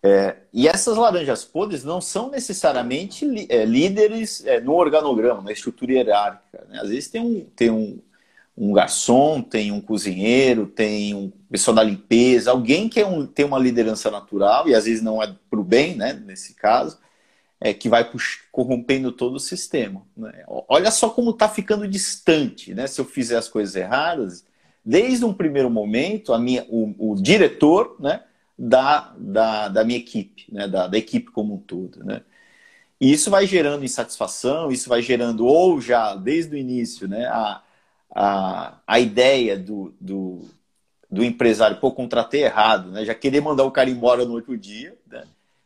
É, 0.00 0.36
e 0.52 0.68
essas 0.68 0.96
laranjas 0.96 1.44
podres 1.44 1.82
não 1.82 2.00
são 2.00 2.30
necessariamente 2.30 3.26
é, 3.48 3.64
líderes 3.64 4.46
é, 4.46 4.60
no 4.60 4.74
organograma, 4.74 5.42
na 5.42 5.50
estrutura 5.50 5.92
hierárquica. 5.92 6.64
Né? 6.68 6.78
Às 6.80 6.88
vezes 6.88 7.08
tem 7.08 7.20
um, 7.20 7.44
tem 7.56 7.68
um, 7.68 7.98
um 8.56 8.72
garçom, 8.72 9.42
tem 9.42 9.72
um 9.72 9.80
cozinheiro, 9.80 10.68
tem 10.68 11.16
um 11.16 11.32
pessoal 11.50 11.74
da 11.74 11.82
limpeza, 11.82 12.52
alguém 12.52 12.88
que 12.88 13.00
é 13.00 13.06
um, 13.06 13.26
tem 13.26 13.44
uma 13.44 13.58
liderança 13.58 14.08
natural, 14.08 14.68
e 14.68 14.74
às 14.76 14.84
vezes 14.84 15.02
não 15.02 15.20
é 15.20 15.34
para 15.50 15.58
o 15.58 15.64
bem, 15.64 15.96
né, 15.96 16.12
nesse 16.12 16.54
caso, 16.54 16.96
é, 17.60 17.74
que 17.74 17.88
vai 17.88 18.10
corrompendo 18.50 19.12
todo 19.12 19.34
o 19.34 19.40
sistema. 19.40 20.02
Né? 20.16 20.44
Olha 20.48 20.90
só 20.90 21.10
como 21.10 21.30
está 21.30 21.48
ficando 21.48 21.86
distante, 21.86 22.74
né? 22.74 22.86
Se 22.86 23.00
eu 23.00 23.04
fizer 23.04 23.36
as 23.36 23.48
coisas 23.48 23.76
erradas, 23.76 24.44
desde 24.84 25.24
um 25.24 25.32
primeiro 25.32 25.70
momento, 25.70 26.32
a 26.32 26.38
minha, 26.38 26.64
o, 26.68 27.12
o 27.12 27.14
diretor, 27.16 27.96
né, 28.00 28.22
da, 28.58 29.14
da, 29.18 29.68
da 29.68 29.84
minha 29.84 29.98
equipe, 29.98 30.46
né, 30.52 30.66
da, 30.66 30.86
da 30.86 30.98
equipe 30.98 31.30
como 31.30 31.54
um 31.54 31.58
todo, 31.58 32.04
né? 32.04 32.22
E 33.00 33.12
isso 33.12 33.30
vai 33.30 33.46
gerando 33.46 33.84
insatisfação, 33.84 34.70
isso 34.70 34.88
vai 34.88 35.00
gerando, 35.00 35.46
ou 35.46 35.80
já 35.80 36.14
desde 36.14 36.54
o 36.54 36.58
início, 36.58 37.08
né, 37.08 37.26
a, 37.26 37.62
a, 38.14 38.78
a 38.86 39.00
ideia 39.00 39.58
do, 39.58 39.94
do, 40.00 40.40
do 41.10 41.24
empresário, 41.24 41.78
pô, 41.78 41.92
contratei 41.92 42.44
errado, 42.44 42.90
né, 42.90 43.04
já 43.04 43.14
querer 43.14 43.40
mandar 43.40 43.64
o 43.64 43.70
cara 43.70 43.88
embora 43.90 44.24
no 44.24 44.34
outro 44.34 44.56
dia? 44.56 44.96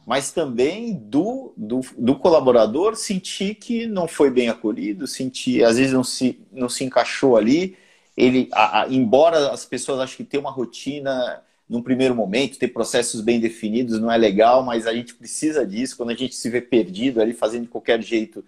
Mas 0.07 0.33
também 0.33 0.95
do, 0.95 1.55
do, 1.57 1.81
do, 1.97 2.17
colaborador 2.17 2.95
sentir 2.95 3.55
que 3.55 3.87
não 3.87 4.07
foi 4.07 4.31
bem 4.31 4.49
acolhido, 4.49 5.07
sentir, 5.07 5.65
às 5.65 5.79
vezes 5.79 5.93
não 5.93 6.05
se, 6.05 6.41
não 6.53 6.69
se 6.69 6.85
encaixou 6.85 7.37
ali. 7.37 7.77
Ele, 8.17 8.49
a, 8.53 8.83
a, 8.83 8.89
embora 8.89 9.51
as 9.51 9.65
pessoas 9.65 10.01
achem 10.01 10.19
que 10.19 10.25
ter 10.25 10.39
uma 10.39 10.51
rotina 10.51 11.43
num 11.69 11.83
primeiro 11.83 12.15
momento, 12.15 12.59
ter 12.59 12.69
processos 12.69 13.23
bem 13.23 13.41
definidos 13.41 13.99
não 13.99 14.13
é 14.13 14.19
legal, 14.19 14.63
mas 14.63 14.87
a 14.87 14.93
gente 14.93 15.15
precisa 15.15 15.67
disso 15.67 15.97
quando 15.97 16.11
a 16.11 16.15
gente 16.15 16.35
se 16.35 16.51
vê 16.51 16.61
perdido 16.61 17.23
ali, 17.23 17.33
fazendo 17.33 17.63
de 17.63 17.69
qualquer 17.69 18.03
jeito. 18.03 18.45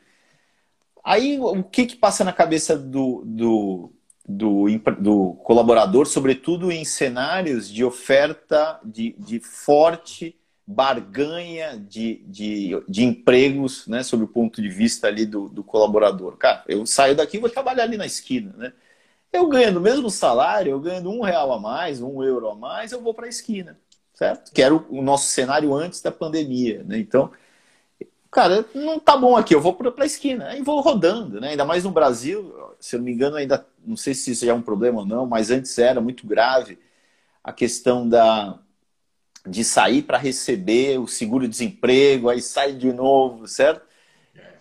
Aí 1.03 1.39
o 1.41 1.63
que, 1.63 1.87
que 1.87 1.97
passa 1.97 2.23
na 2.23 2.33
cabeça 2.33 2.77
do, 2.77 3.23
do, 3.25 3.93
do, 4.29 4.67
do 4.99 5.33
colaborador, 5.43 6.07
sobretudo 6.07 6.71
em 6.71 6.85
cenários 6.85 7.71
de 7.71 7.83
oferta 7.83 8.79
de, 8.85 9.15
de 9.19 9.41
forte 9.41 10.37
barganha 10.67 11.79
de, 11.79 12.17
de, 12.27 12.83
de 12.89 13.05
empregos, 13.05 13.87
né, 13.87 14.03
sob 14.03 14.25
o 14.25 14.29
ponto 14.29 14.61
de 14.61 14.69
vista 14.69 15.07
ali 15.07 15.25
do, 15.25 15.49
do 15.49 15.62
colaborador. 15.62 16.37
Cara, 16.37 16.64
eu 16.67 16.85
saio 16.85 17.14
daqui 17.14 17.37
e 17.37 17.41
vou 17.41 17.49
trabalhar 17.49 17.85
ali 17.85 17.97
na 17.97 18.07
esquina, 18.07 18.53
né? 18.57 18.73
Eu 19.33 19.49
ganho 19.49 19.79
o 19.79 19.83
mesmo 19.83 20.11
salário, 20.11 20.71
eu 20.71 20.81
ganho 20.81 21.09
um 21.09 21.23
real 21.23 21.53
a 21.53 21.61
mais, 21.61 22.01
um 22.01 22.23
euro 22.23 22.49
a 22.49 22.55
mais, 22.55 22.91
eu 22.91 23.01
vou 23.01 23.14
para 23.14 23.27
a 23.27 23.29
esquina, 23.29 23.79
certo? 24.14 24.53
Que 24.53 24.62
era 24.62 24.75
o, 24.75 25.03
nosso 25.03 25.27
cenário 25.27 25.75
antes 25.75 26.01
da 26.01 26.11
pandemia, 26.11 26.83
né? 26.85 26.99
Então, 26.99 27.31
cara, 28.31 28.64
não 28.75 28.99
tá 28.99 29.17
bom 29.17 29.37
aqui, 29.37 29.55
eu 29.55 29.61
vou 29.61 29.75
para 29.75 30.05
a 30.05 30.07
esquina, 30.07 30.49
aí 30.49 30.62
vou 30.62 30.81
rodando, 30.81 31.41
né? 31.41 31.51
Ainda 31.51 31.64
mais 31.64 31.85
no 31.85 31.91
Brasil, 31.91 32.53
se 32.81 32.97
eu 32.97 32.99
não 32.99 33.05
me 33.05 33.12
engano, 33.12 33.37
ainda 33.37 33.64
não 33.85 33.97
sei 33.97 34.14
se 34.14 34.33
isso 34.33 34.45
já 34.47 34.53
é 34.53 34.55
um 34.55 34.62
problema 34.62 35.01
ou 35.01 35.07
não, 35.07 35.27
mas 35.27 35.51
antes 35.51 35.79
era 35.79 36.01
muito 36.01 36.27
grave 36.27 36.79
a 37.45 37.53
questão 37.53 38.09
da 38.09 38.59
de 39.47 39.64
sair 39.64 40.03
para 40.03 40.18
receber 40.18 40.99
o 40.99 41.07
seguro-desemprego, 41.07 42.28
aí 42.28 42.42
sai 42.42 42.72
de 42.72 42.92
novo, 42.92 43.47
certo? 43.47 43.86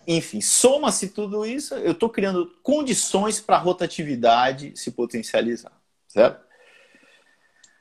Enfim, 0.06 0.40
soma-se 0.40 1.08
tudo 1.08 1.44
isso, 1.44 1.74
eu 1.74 1.92
estou 1.92 2.08
criando 2.08 2.46
condições 2.62 3.40
para 3.40 3.56
a 3.56 3.60
rotatividade 3.60 4.72
se 4.76 4.92
potencializar, 4.92 5.72
certo? 6.06 6.46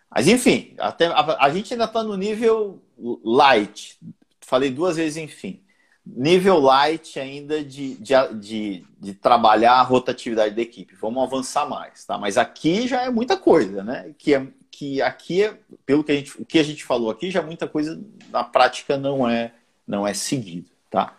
Mas 0.10 0.28
enfim, 0.28 0.74
até, 0.80 1.08
a, 1.08 1.46
a 1.46 1.50
gente 1.50 1.74
ainda 1.74 1.86
está 1.86 2.02
no 2.02 2.16
nível 2.16 2.82
light. 3.24 4.00
Falei 4.40 4.70
duas 4.70 4.96
vezes, 4.96 5.18
enfim. 5.18 5.65
Nível 6.06 6.60
light 6.60 7.20
ainda 7.20 7.64
de, 7.64 7.96
de, 7.96 8.14
de, 8.40 8.86
de 9.00 9.14
trabalhar 9.14 9.74
a 9.74 9.82
rotatividade 9.82 10.56
da 10.56 10.62
equipe. 10.62 10.96
Vamos 10.96 11.24
avançar 11.24 11.68
mais, 11.68 12.06
tá? 12.06 12.18
Mas 12.18 12.38
aqui 12.38 12.88
já 12.88 13.02
é 13.04 13.10
muita 13.10 13.36
coisa, 13.36 13.84
né? 13.84 14.14
Que 14.18 14.36
é, 14.36 14.48
que 14.70 15.02
aqui, 15.02 15.44
é, 15.44 15.58
pelo 15.86 16.04
que 16.04 16.12
a 16.12 16.16
gente, 16.16 16.40
o 16.40 16.46
que 16.46 16.60
a 16.60 16.64
gente 16.64 16.84
falou 16.84 17.10
aqui, 17.10 17.32
já 17.32 17.42
muita 17.42 17.68
coisa 17.68 18.00
na 18.30 18.44
prática 18.44 18.98
não 18.98 19.28
é, 19.28 19.54
não 19.88 20.08
é 20.08 20.14
seguido, 20.14 20.70
tá? 20.92 21.18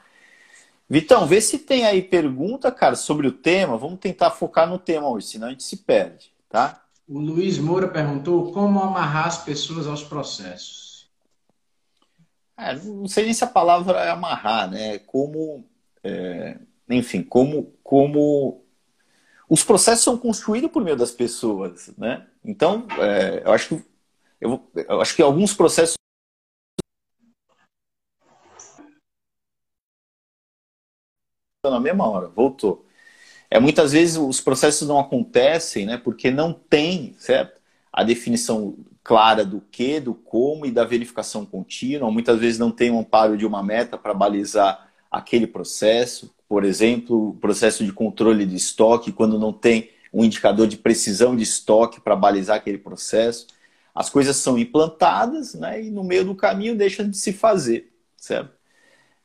Vitão, 0.88 1.26
vê 1.26 1.40
se 1.40 1.58
tem 1.58 1.84
aí 1.84 2.00
pergunta, 2.00 2.70
cara, 2.70 2.94
sobre 2.94 3.26
o 3.26 3.32
tema. 3.32 3.76
Vamos 3.76 3.98
tentar 3.98 4.30
focar 4.30 4.68
no 4.68 4.78
tema 4.78 5.08
hoje, 5.08 5.26
senão 5.26 5.48
a 5.48 5.50
gente 5.50 5.64
se 5.64 5.78
perde, 5.78 6.30
tá? 6.48 6.80
O 7.08 7.18
Luiz 7.18 7.58
Moura 7.58 7.88
perguntou 7.88 8.52
como 8.52 8.80
amarrar 8.80 9.26
as 9.26 9.38
pessoas 9.42 9.86
aos 9.86 10.04
processos. 10.04 10.85
É, 12.58 12.74
não 12.74 13.06
sei 13.06 13.24
nem 13.24 13.34
se 13.34 13.44
a 13.44 13.46
palavra 13.46 13.98
é 14.00 14.10
amarrar, 14.10 14.70
né? 14.70 14.98
Como, 15.00 15.64
é, 16.02 16.58
enfim, 16.88 17.22
como, 17.22 17.72
como 17.82 18.64
os 19.48 19.62
processos 19.64 20.04
são 20.04 20.18
construídos 20.18 20.70
por 20.70 20.82
meio 20.82 20.96
das 20.96 21.10
pessoas, 21.12 21.94
né? 21.98 22.26
Então, 22.44 22.86
é, 23.00 23.42
eu 23.44 23.52
acho 23.52 23.76
que 23.76 23.84
eu, 24.40 24.70
eu, 24.74 25.00
acho 25.00 25.16
que 25.16 25.22
alguns 25.22 25.54
processos 25.54 25.96
na 31.64 31.80
mesma 31.80 32.08
hora, 32.08 32.28
voltou. 32.28 32.86
É 33.50 33.60
muitas 33.60 33.92
vezes 33.92 34.16
os 34.16 34.40
processos 34.40 34.86
não 34.88 34.98
acontecem, 34.98 35.86
né? 35.86 35.98
Porque 35.98 36.30
não 36.30 36.52
tem, 36.52 37.14
certo? 37.18 37.60
A 37.92 38.04
definição 38.04 38.76
clara 39.06 39.44
do 39.44 39.62
que, 39.70 40.00
do 40.00 40.14
como 40.14 40.66
e 40.66 40.70
da 40.70 40.84
verificação 40.84 41.46
contínua. 41.46 42.10
Muitas 42.10 42.40
vezes 42.40 42.58
não 42.58 42.70
tem 42.70 42.90
um 42.90 42.98
amparo 42.98 43.36
de 43.36 43.46
uma 43.46 43.62
meta 43.62 43.96
para 43.96 44.12
balizar 44.12 44.88
aquele 45.10 45.46
processo 45.46 46.34
por 46.48 46.64
exemplo, 46.64 47.30
o 47.30 47.34
processo 47.34 47.84
de 47.84 47.92
controle 47.92 48.46
de 48.46 48.56
estoque, 48.56 49.12
quando 49.12 49.38
não 49.38 49.52
tem 49.52 49.90
um 50.12 50.24
indicador 50.24 50.66
de 50.66 50.76
precisão 50.76 51.34
de 51.34 51.42
estoque 51.42 52.00
para 52.00 52.14
balizar 52.14 52.56
aquele 52.56 52.78
processo. 52.78 53.48
As 53.94 54.08
coisas 54.08 54.36
são 54.36 54.58
implantadas 54.58 55.54
né, 55.54 55.82
e 55.82 55.90
no 55.90 56.04
meio 56.04 56.24
do 56.24 56.34
caminho 56.34 56.76
deixam 56.76 57.08
de 57.08 57.16
se 57.16 57.32
fazer, 57.32 57.92
certo? 58.16 58.54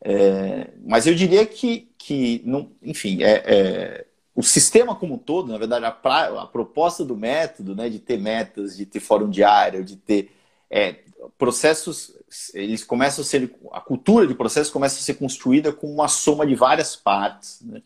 É, 0.04 0.72
mas 0.84 1.06
eu 1.06 1.14
diria 1.14 1.46
que, 1.46 1.90
que 1.98 2.42
não, 2.44 2.72
enfim, 2.82 3.22
é, 3.22 3.44
é, 3.46 4.06
o 4.36 4.42
sistema 4.42 4.96
como 4.96 5.16
um 5.16 5.18
todo, 5.18 5.52
na 5.52 5.58
verdade, 5.58 5.86
a, 5.86 5.92
pra, 5.92 6.42
a, 6.42 6.48
proposta 6.48 7.04
do 7.04 7.18
método, 7.18 7.76
né, 7.76 7.90
de 7.90 8.00
ter 8.00 8.18
metas, 8.18 8.78
de 8.78 8.86
ter 8.86 9.00
fórum 9.00 9.30
diário, 9.30 9.84
de 9.84 9.98
ter 9.98 10.32
é, 10.70 11.00
processos 11.38 12.16
eles 12.54 12.84
começam 12.84 13.22
a 13.22 13.26
ser 13.26 13.54
a 13.74 13.82
cultura 13.82 14.26
de 14.26 14.34
processo 14.34 14.72
começa 14.72 14.98
a 14.98 15.02
ser 15.02 15.16
construída 15.16 15.74
com 15.74 15.92
uma 15.92 16.08
soma 16.08 16.48
de 16.48 16.56
várias 16.56 16.96
partes 16.96 17.62
né? 17.62 17.82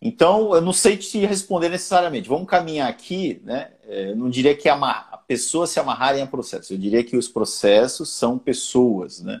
então 0.00 0.54
eu 0.54 0.60
não 0.60 0.72
sei 0.72 0.96
te 0.96 1.18
responder 1.26 1.68
necessariamente. 1.68 2.28
Vamos 2.28 2.48
caminhar 2.48 2.88
aqui 2.88 3.40
né 3.44 3.72
é, 3.88 4.10
eu 4.10 4.16
não 4.16 4.30
diria 4.30 4.54
que 4.54 4.68
a, 4.68 4.74
a 4.76 5.18
pessoa 5.18 5.66
se 5.66 5.80
amarrarem 5.80 6.22
a 6.22 6.26
processo 6.26 6.72
eu 6.72 6.78
diria 6.78 7.02
que 7.02 7.16
os 7.16 7.28
processos 7.28 8.10
são 8.10 8.38
pessoas 8.38 9.20
né. 9.20 9.40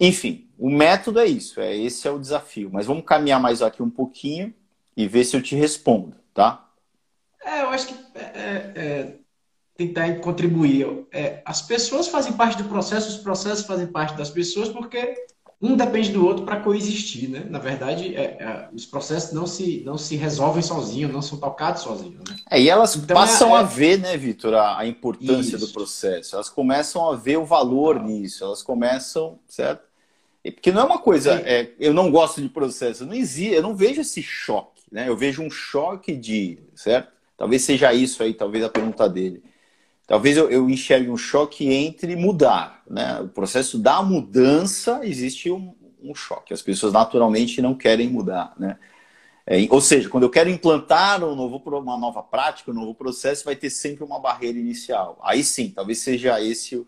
Enfim 0.00 0.46
o 0.58 0.70
método 0.70 1.20
é 1.20 1.26
isso 1.26 1.60
é 1.60 1.76
esse 1.76 2.08
é 2.08 2.10
o 2.10 2.18
desafio. 2.18 2.70
Mas 2.72 2.86
vamos 2.86 3.04
caminhar 3.04 3.38
mais 3.38 3.60
aqui 3.60 3.82
um 3.82 3.90
pouquinho 3.90 4.54
e 4.96 5.06
ver 5.06 5.24
se 5.24 5.36
eu 5.36 5.42
te 5.42 5.54
respondo 5.54 6.16
tá 6.32 6.66
é 7.44 7.62
eu 7.62 7.68
acho 7.68 7.86
que 7.86 7.94
é, 8.14 8.20
é, 8.20 8.72
é 8.74 9.16
tentar 9.76 10.20
contribuir. 10.20 11.06
É, 11.12 11.42
as 11.44 11.62
pessoas 11.62 12.08
fazem 12.08 12.32
parte 12.32 12.62
do 12.62 12.68
processo, 12.68 13.08
os 13.08 13.18
processos 13.18 13.66
fazem 13.66 13.86
parte 13.86 14.16
das 14.16 14.30
pessoas, 14.30 14.68
porque 14.68 15.14
um 15.60 15.76
depende 15.76 16.12
do 16.12 16.26
outro 16.26 16.44
para 16.44 16.60
coexistir, 16.60 17.30
né? 17.30 17.46
Na 17.48 17.58
verdade, 17.58 18.14
é, 18.14 18.22
é, 18.22 18.68
os 18.72 18.84
processos 18.84 19.32
não 19.32 19.46
se, 19.46 19.82
não 19.84 19.96
se 19.96 20.16
resolvem 20.16 20.62
sozinhos, 20.62 21.12
não 21.12 21.22
são 21.22 21.38
tocados 21.38 21.82
sozinhos, 21.82 22.18
né? 22.28 22.36
É, 22.50 22.60
e 22.60 22.68
elas 22.68 22.96
então, 22.96 23.14
passam 23.14 23.54
a 23.54 23.62
ver, 23.62 23.98
né, 23.98 24.16
Vitor, 24.16 24.54
a, 24.54 24.78
a 24.78 24.86
importância 24.86 25.56
isso. 25.56 25.66
do 25.66 25.72
processo. 25.72 26.34
Elas 26.34 26.48
começam 26.48 27.10
a 27.10 27.16
ver 27.16 27.38
o 27.38 27.44
valor 27.44 28.02
nisso, 28.02 28.44
elas 28.44 28.62
começam, 28.62 29.38
certo? 29.46 29.84
Porque 30.42 30.70
não 30.70 30.82
é 30.82 30.84
uma 30.84 30.98
coisa, 30.98 31.42
eu 31.76 31.92
não 31.92 32.08
gosto 32.08 32.40
de 32.40 32.48
processo, 32.48 33.04
não 33.04 33.14
existe, 33.14 33.52
eu 33.52 33.62
não 33.62 33.74
vejo 33.74 34.02
esse 34.02 34.22
choque, 34.22 34.75
né? 34.90 35.08
Eu 35.08 35.16
vejo 35.16 35.42
um 35.42 35.50
choque 35.50 36.16
de, 36.16 36.58
certo? 36.74 37.12
Talvez 37.36 37.62
seja 37.62 37.92
isso 37.92 38.22
aí, 38.22 38.32
talvez 38.34 38.64
a 38.64 38.68
pergunta 38.68 39.08
dele 39.08 39.42
talvez 40.06 40.36
eu, 40.36 40.48
eu 40.48 40.70
enxergue 40.70 41.10
um 41.10 41.16
choque 41.16 41.68
entre 41.72 42.14
mudar. 42.14 42.82
Né? 42.88 43.20
O 43.20 43.28
processo 43.28 43.78
da 43.78 44.02
mudança 44.02 45.00
existe 45.02 45.50
um, 45.50 45.74
um 46.00 46.14
choque. 46.14 46.54
As 46.54 46.62
pessoas 46.62 46.92
naturalmente 46.92 47.60
não 47.60 47.74
querem 47.74 48.08
mudar. 48.08 48.54
Né? 48.58 48.78
É, 49.46 49.66
ou 49.70 49.80
seja, 49.80 50.08
quando 50.08 50.22
eu 50.22 50.30
quero 50.30 50.48
implantar 50.48 51.22
um 51.24 51.34
novo, 51.34 51.62
uma 51.78 51.98
nova 51.98 52.22
prática, 52.22 52.70
um 52.70 52.74
novo 52.74 52.94
processo, 52.94 53.44
vai 53.44 53.56
ter 53.56 53.70
sempre 53.70 54.04
uma 54.04 54.20
barreira 54.20 54.58
inicial. 54.58 55.18
Aí 55.22 55.42
sim, 55.42 55.70
talvez 55.70 55.98
seja 55.98 56.40
esse 56.40 56.76
o, 56.76 56.86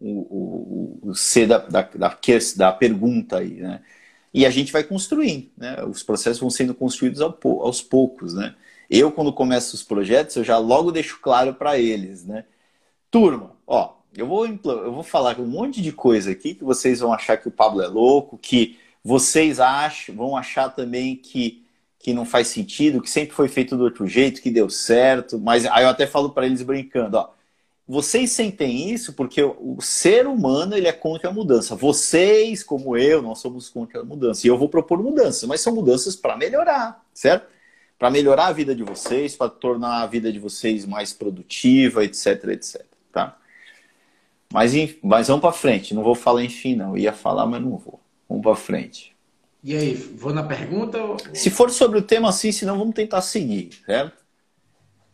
o, 0.00 1.00
o, 1.04 1.10
o 1.10 1.14
C 1.14 1.46
da, 1.46 1.58
da, 1.58 1.82
da, 1.82 2.18
da 2.56 2.72
pergunta 2.72 3.38
aí. 3.38 3.54
Né? 3.54 3.82
E 4.32 4.44
a 4.44 4.50
gente 4.50 4.72
vai 4.72 4.84
construindo. 4.84 5.48
Né? 5.56 5.82
Os 5.84 6.02
processos 6.02 6.40
vão 6.40 6.50
sendo 6.50 6.74
construídos 6.74 7.20
aos 7.20 7.82
poucos. 7.82 8.34
Né? 8.34 8.54
Eu, 8.88 9.10
quando 9.10 9.32
começo 9.32 9.74
os 9.74 9.82
projetos, 9.82 10.36
eu 10.36 10.44
já 10.44 10.58
logo 10.58 10.92
deixo 10.92 11.18
claro 11.20 11.54
para 11.54 11.78
eles, 11.78 12.24
né? 12.24 12.44
Turma, 13.10 13.56
ó, 13.66 13.94
eu 14.16 14.26
vou, 14.26 14.46
eu 14.46 14.92
vou 14.92 15.02
falar 15.02 15.38
um 15.38 15.46
monte 15.46 15.80
de 15.82 15.92
coisa 15.92 16.32
aqui 16.32 16.54
que 16.54 16.64
vocês 16.64 17.00
vão 17.00 17.12
achar 17.12 17.36
que 17.36 17.48
o 17.48 17.52
Pablo 17.52 17.82
é 17.82 17.86
louco, 17.86 18.38
que 18.38 18.78
vocês 19.02 19.60
acham, 19.60 20.14
vão 20.14 20.36
achar 20.36 20.70
também 20.70 21.16
que, 21.16 21.64
que 21.98 22.12
não 22.12 22.24
faz 22.24 22.48
sentido, 22.48 23.00
que 23.00 23.10
sempre 23.10 23.34
foi 23.34 23.48
feito 23.48 23.76
do 23.76 23.84
outro 23.84 24.06
jeito, 24.06 24.42
que 24.42 24.50
deu 24.50 24.68
certo. 24.68 25.38
Mas 25.38 25.66
aí 25.66 25.84
eu 25.84 25.88
até 25.88 26.06
falo 26.06 26.30
para 26.30 26.46
eles 26.46 26.62
brincando, 26.62 27.16
ó. 27.16 27.35
Vocês 27.88 28.32
sentem 28.32 28.90
isso 28.90 29.12
porque 29.12 29.40
o 29.42 29.80
ser 29.80 30.26
humano 30.26 30.76
ele 30.76 30.88
é 30.88 30.92
contra 30.92 31.30
a 31.30 31.32
mudança. 31.32 31.76
Vocês, 31.76 32.64
como 32.64 32.96
eu, 32.96 33.22
nós 33.22 33.38
somos 33.38 33.68
contra 33.68 34.00
a 34.00 34.04
mudança. 34.04 34.44
E 34.44 34.50
eu 34.50 34.58
vou 34.58 34.68
propor 34.68 35.00
mudanças, 35.00 35.44
mas 35.48 35.60
são 35.60 35.72
mudanças 35.72 36.16
para 36.16 36.36
melhorar, 36.36 37.04
certo? 37.14 37.46
Para 37.96 38.10
melhorar 38.10 38.46
a 38.48 38.52
vida 38.52 38.74
de 38.74 38.82
vocês, 38.82 39.36
para 39.36 39.48
tornar 39.48 40.02
a 40.02 40.06
vida 40.06 40.32
de 40.32 40.40
vocês 40.40 40.84
mais 40.84 41.12
produtiva, 41.12 42.04
etc, 42.04 42.44
etc. 42.48 42.84
Tá? 43.12 43.38
Mas, 44.52 44.72
mas 45.00 45.28
vamos 45.28 45.42
para 45.42 45.52
frente. 45.52 45.94
Não 45.94 46.02
vou 46.02 46.16
falar 46.16 46.42
enfim, 46.42 46.74
não. 46.74 46.90
Eu 46.90 46.98
ia 46.98 47.12
falar, 47.12 47.46
mas 47.46 47.62
não 47.62 47.78
vou. 47.78 48.00
Vamos 48.28 48.42
para 48.42 48.56
frente. 48.56 49.14
E 49.62 49.76
aí, 49.76 49.94
vou 49.94 50.32
na 50.32 50.42
pergunta? 50.42 51.02
Ou... 51.02 51.16
Se 51.32 51.50
for 51.50 51.70
sobre 51.70 52.00
o 52.00 52.02
tema 52.02 52.30
assim, 52.30 52.50
senão 52.50 52.78
vamos 52.78 52.94
tentar 52.94 53.22
seguir, 53.22 53.70
certo? 53.86 54.26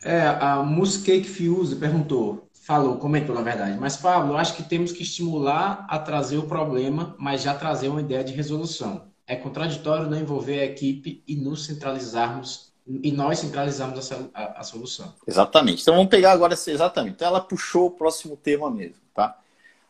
É, 0.03 0.21
a 0.21 0.61
Muscake 0.63 1.27
Fuse 1.27 1.75
perguntou, 1.75 2.47
falou, 2.63 2.97
comentou 2.97 3.35
na 3.35 3.41
verdade, 3.41 3.77
mas 3.77 3.97
Pablo, 3.97 4.37
acho 4.37 4.55
que 4.55 4.63
temos 4.63 4.93
que 4.93 5.03
estimular 5.03 5.85
a 5.89 5.99
trazer 5.99 6.37
o 6.37 6.47
problema, 6.47 7.13
mas 7.19 7.41
já 7.41 7.53
trazer 7.53 7.89
uma 7.89 7.99
ideia 7.99 8.23
de 8.23 8.33
resolução. 8.33 9.11
É 9.27 9.35
contraditório 9.35 10.09
não 10.09 10.17
envolver 10.17 10.61
a 10.61 10.65
equipe 10.65 11.21
e 11.27 11.35
nos 11.35 11.65
centralizarmos 11.65 12.71
e 12.87 13.11
nós 13.11 13.39
centralizarmos 13.39 14.11
a, 14.11 14.17
a, 14.33 14.59
a 14.61 14.63
solução. 14.63 15.13
Exatamente. 15.27 15.81
Então 15.81 15.95
vamos 15.95 16.09
pegar 16.09 16.31
agora 16.31 16.53
exatamente. 16.53 17.15
Então 17.15 17.27
ela 17.27 17.41
puxou 17.41 17.87
o 17.87 17.91
próximo 17.91 18.37
tema 18.37 18.71
mesmo, 18.71 19.01
tá? 19.13 19.37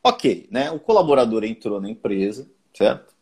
Ok, 0.04 0.48
né? 0.52 0.72
O 0.72 0.80
colaborador 0.80 1.44
entrou 1.44 1.80
na 1.80 1.90
empresa, 1.90 2.48
certo? 2.74 3.14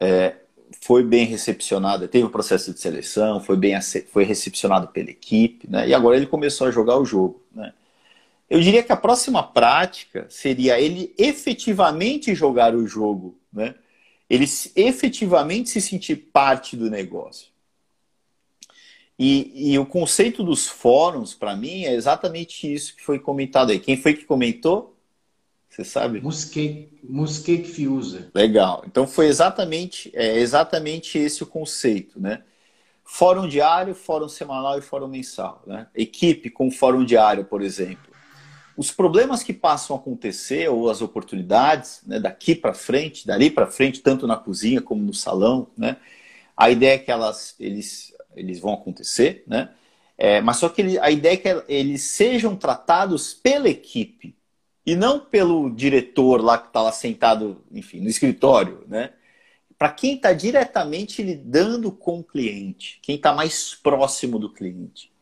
É, 0.00 0.36
foi 0.80 1.02
bem 1.02 1.26
recepcionado, 1.26 2.08
teve 2.08 2.24
o 2.24 2.28
um 2.28 2.32
processo 2.32 2.72
de 2.72 2.80
seleção, 2.80 3.40
foi 3.40 3.56
bem 3.56 3.78
foi 4.10 4.24
recepcionado 4.24 4.88
pela 4.88 5.10
equipe, 5.10 5.68
né? 5.70 5.86
E 5.86 5.94
agora 5.94 6.16
ele 6.16 6.26
começou 6.26 6.66
a 6.66 6.70
jogar 6.70 6.98
o 6.98 7.04
jogo, 7.04 7.42
né? 7.54 7.72
Eu 8.48 8.60
diria 8.60 8.82
que 8.82 8.92
a 8.92 8.96
próxima 8.96 9.42
prática 9.42 10.26
seria 10.28 10.78
ele 10.78 11.14
efetivamente 11.18 12.34
jogar 12.34 12.74
o 12.74 12.86
jogo, 12.86 13.38
né? 13.52 13.74
Ele 14.28 14.46
efetivamente 14.76 15.70
se 15.70 15.80
sentir 15.80 16.16
parte 16.16 16.76
do 16.76 16.90
negócio. 16.90 17.48
E, 19.18 19.72
e 19.72 19.78
o 19.78 19.86
conceito 19.86 20.42
dos 20.42 20.66
fóruns, 20.66 21.34
para 21.34 21.54
mim, 21.54 21.84
é 21.84 21.94
exatamente 21.94 22.72
isso 22.72 22.96
que 22.96 23.04
foi 23.04 23.18
comentado 23.18 23.70
aí. 23.70 23.78
Quem 23.78 23.96
foi 23.96 24.14
que 24.14 24.24
comentou? 24.24 24.96
Você 25.68 25.84
sabe? 25.84 26.20
Musquete 27.02 27.68
Fiusa. 27.68 28.30
Legal. 28.34 28.84
Então 28.86 29.06
foi 29.06 29.26
exatamente, 29.26 30.10
é 30.14 30.38
exatamente 30.38 31.18
esse 31.18 31.42
o 31.42 31.46
conceito, 31.46 32.20
né? 32.20 32.42
Fórum 33.04 33.48
diário, 33.48 33.94
fórum 33.94 34.28
semanal 34.28 34.78
e 34.78 34.82
fórum 34.82 35.08
mensal. 35.08 35.62
Né? 35.66 35.86
Equipe 35.94 36.48
com 36.48 36.70
fórum 36.70 37.04
diário, 37.04 37.44
por 37.44 37.60
exemplo. 37.60 38.13
Os 38.76 38.90
problemas 38.90 39.42
que 39.42 39.52
passam 39.52 39.96
a 39.96 39.98
acontecer, 39.98 40.68
ou 40.68 40.90
as 40.90 41.00
oportunidades, 41.00 42.00
né, 42.06 42.18
daqui 42.18 42.54
para 42.54 42.74
frente, 42.74 43.26
dali 43.26 43.50
para 43.50 43.66
frente, 43.66 44.00
tanto 44.00 44.26
na 44.26 44.36
cozinha 44.36 44.82
como 44.82 45.02
no 45.02 45.14
salão, 45.14 45.68
né? 45.76 45.96
A 46.56 46.70
ideia 46.70 46.94
é 46.94 46.98
que 46.98 47.10
elas, 47.10 47.54
eles 47.58 48.14
eles 48.36 48.60
vão 48.60 48.74
acontecer, 48.74 49.44
né? 49.46 49.70
É, 50.16 50.40
mas 50.40 50.58
só 50.58 50.68
que 50.68 50.82
ele, 50.82 50.98
a 50.98 51.10
ideia 51.10 51.34
é 51.34 51.36
que 51.36 51.64
eles 51.68 52.02
sejam 52.02 52.56
tratados 52.56 53.34
pela 53.34 53.68
equipe 53.68 54.36
e 54.86 54.94
não 54.94 55.18
pelo 55.18 55.70
diretor 55.70 56.42
lá 56.42 56.58
que 56.58 56.68
está 56.68 56.82
lá 56.82 56.92
sentado, 56.92 57.64
enfim, 57.72 58.00
no 58.00 58.08
escritório, 58.08 58.84
né? 58.86 59.12
Para 59.78 59.90
quem 59.90 60.14
está 60.14 60.32
diretamente 60.32 61.22
lidando 61.22 61.90
com 61.90 62.20
o 62.20 62.24
cliente, 62.24 63.00
quem 63.02 63.16
está 63.16 63.32
mais 63.32 63.74
próximo 63.74 64.38
do 64.38 64.52
cliente. 64.52 65.12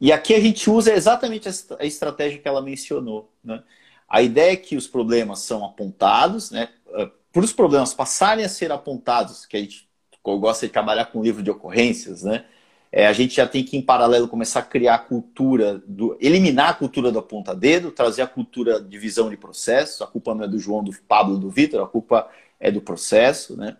E 0.00 0.12
aqui 0.12 0.34
a 0.34 0.40
gente 0.40 0.70
usa 0.70 0.92
exatamente 0.92 1.48
a 1.48 1.84
estratégia 1.84 2.38
que 2.38 2.48
ela 2.48 2.62
mencionou. 2.62 3.32
Né? 3.42 3.62
A 4.08 4.22
ideia 4.22 4.52
é 4.52 4.56
que 4.56 4.76
os 4.76 4.86
problemas 4.86 5.40
são 5.40 5.64
apontados, 5.64 6.50
né? 6.50 6.68
Ah, 6.94 7.10
Para 7.32 7.44
os 7.44 7.52
problemas 7.52 7.92
passarem 7.92 8.44
a 8.44 8.48
ser 8.48 8.70
apontados, 8.72 9.44
que 9.44 9.56
a 9.56 9.60
gente 9.60 9.88
eu 10.26 10.38
gosto 10.38 10.66
de 10.66 10.72
trabalhar 10.72 11.06
com 11.06 11.22
livro 11.22 11.42
de 11.42 11.50
ocorrências, 11.50 12.22
né? 12.22 12.44
É, 12.90 13.06
a 13.06 13.12
gente 13.12 13.34
já 13.36 13.46
tem 13.46 13.62
que, 13.62 13.76
em 13.76 13.82
paralelo, 13.82 14.28
começar 14.28 14.60
a 14.60 14.62
criar 14.62 14.94
a 14.94 14.98
cultura, 14.98 15.78
do, 15.86 16.16
eliminar 16.20 16.70
a 16.70 16.74
cultura 16.74 17.12
do 17.12 17.18
aponta-dedo, 17.18 17.90
trazer 17.90 18.22
a 18.22 18.26
cultura 18.26 18.80
de 18.80 18.98
visão 18.98 19.28
de 19.28 19.36
processo. 19.36 20.02
A 20.02 20.06
culpa 20.06 20.34
não 20.34 20.44
é 20.44 20.48
do 20.48 20.58
João, 20.58 20.82
do 20.82 20.92
Pablo, 21.06 21.38
do 21.38 21.50
Vitor, 21.50 21.82
a 21.82 21.86
culpa 21.86 22.30
é 22.58 22.70
do 22.70 22.80
processo, 22.80 23.56
né? 23.56 23.76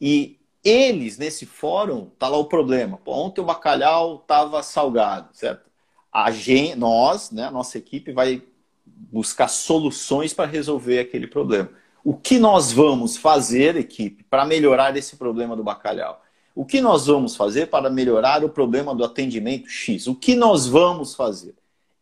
E 0.00 0.38
eles, 0.64 1.18
nesse 1.18 1.46
fórum, 1.46 2.10
tá 2.18 2.28
lá 2.28 2.36
o 2.36 2.46
problema. 2.46 2.98
Pô, 2.98 3.12
ontem 3.12 3.40
o 3.40 3.44
bacalhau 3.44 4.16
estava 4.16 4.62
salgado, 4.62 5.28
certo? 5.32 5.68
A 6.12 6.30
gente, 6.30 6.74
nós, 6.74 7.30
né, 7.30 7.44
a 7.44 7.50
nossa 7.50 7.78
equipe, 7.78 8.12
vai 8.12 8.42
buscar 8.84 9.48
soluções 9.48 10.32
para 10.34 10.50
resolver 10.50 10.98
aquele 10.98 11.26
problema. 11.26 11.70
O 12.04 12.14
que 12.14 12.38
nós 12.38 12.72
vamos 12.72 13.16
fazer, 13.16 13.76
equipe, 13.76 14.24
para 14.24 14.44
melhorar 14.44 14.96
esse 14.96 15.16
problema 15.16 15.54
do 15.54 15.62
bacalhau? 15.62 16.22
O 16.54 16.64
que 16.64 16.80
nós 16.80 17.06
vamos 17.06 17.36
fazer 17.36 17.68
para 17.68 17.88
melhorar 17.88 18.44
o 18.44 18.48
problema 18.48 18.94
do 18.94 19.04
atendimento 19.04 19.68
X? 19.68 20.06
O 20.06 20.14
que 20.14 20.34
nós 20.34 20.66
vamos 20.66 21.14
fazer? 21.14 21.54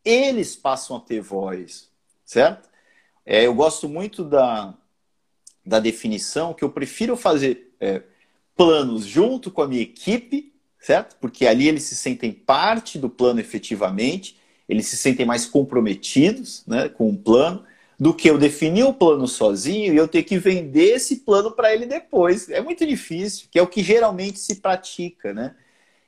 Eles 0.05 0.57
passam 0.57 0.97
a 0.97 1.01
ter 1.01 1.21
voz, 1.21 1.91
certo? 2.25 2.69
É, 3.25 3.45
eu 3.45 3.55
gosto 3.55 3.89
muito 3.89 4.25
da, 4.25 4.73
da 5.65 5.81
definição 5.81 6.55
que 6.55 6.65
eu 6.65 6.71
prefiro 6.71 7.17
fazer 7.17 7.75
é, 7.81 8.03
planos 8.57 9.05
junto 9.05 9.51
com 9.51 9.63
a 9.63 9.69
minha 9.69 9.83
equipe, 9.83 10.53
certo? 10.81 11.17
Porque 11.21 11.47
ali 11.47 11.69
eles 11.69 11.83
se 11.85 11.95
sentem 11.95 12.33
parte 12.33 12.99
do 12.99 13.09
plano 13.09 13.41
efetivamente, 13.41 14.37
eles 14.69 14.87
se 14.87 14.97
sentem 14.97 15.27
mais 15.27 15.47
comprometidos 15.47 16.65
né, 16.67 16.89
com 16.89 17.11
o 17.11 17.17
plano 17.17 17.65
do 17.99 18.13
que 18.13 18.29
eu 18.29 18.39
definir 18.39 18.85
o 18.85 18.93
plano 18.93 19.27
sozinho 19.27 19.95
e 19.95 19.97
eu 19.97 20.07
ter 20.07 20.23
que 20.23 20.39
vender 20.39 20.97
esse 20.97 21.17
plano 21.17 21.51
para 21.51 21.73
ele 21.73 21.87
depois. 21.87 22.49
É 22.51 22.61
muito 22.61 22.87
difícil, 22.87 23.49
que 23.51 23.59
é 23.59 23.63
o 23.63 23.67
que 23.67 23.83
geralmente 23.83 24.39
se 24.39 24.57
pratica, 24.57 25.33
né? 25.33 25.55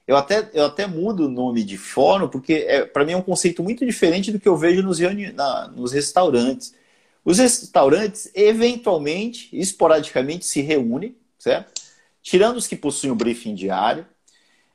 Eu 0.07 0.17
até, 0.17 0.49
eu 0.55 0.65
até 0.65 0.87
mudo 0.87 1.27
o 1.27 1.31
nome 1.31 1.63
de 1.63 1.77
fórum, 1.77 2.29
porque 2.29 2.65
é, 2.67 2.85
para 2.85 3.05
mim 3.05 3.13
é 3.13 3.17
um 3.17 3.23
conceito 3.23 3.63
muito 3.63 3.85
diferente 3.85 4.33
do 4.33 4.41
que 4.41 4.49
eu 4.49 4.57
vejo 4.57 4.83
nos, 4.83 4.99
na, 5.35 5.69
nos 5.69 5.93
restaurantes. 5.93 6.75
Os 7.23 7.39
restaurantes, 7.39 8.31
eventualmente, 8.35 9.51
esporadicamente, 9.53 10.47
se 10.47 10.63
reúnem, 10.63 11.15
certo? 11.39 11.79
Tirando 12.29 12.59
os 12.59 12.67
que 12.67 12.77
possuem 12.77 13.11
o 13.11 13.15
briefing 13.15 13.55
diário, 13.55 14.07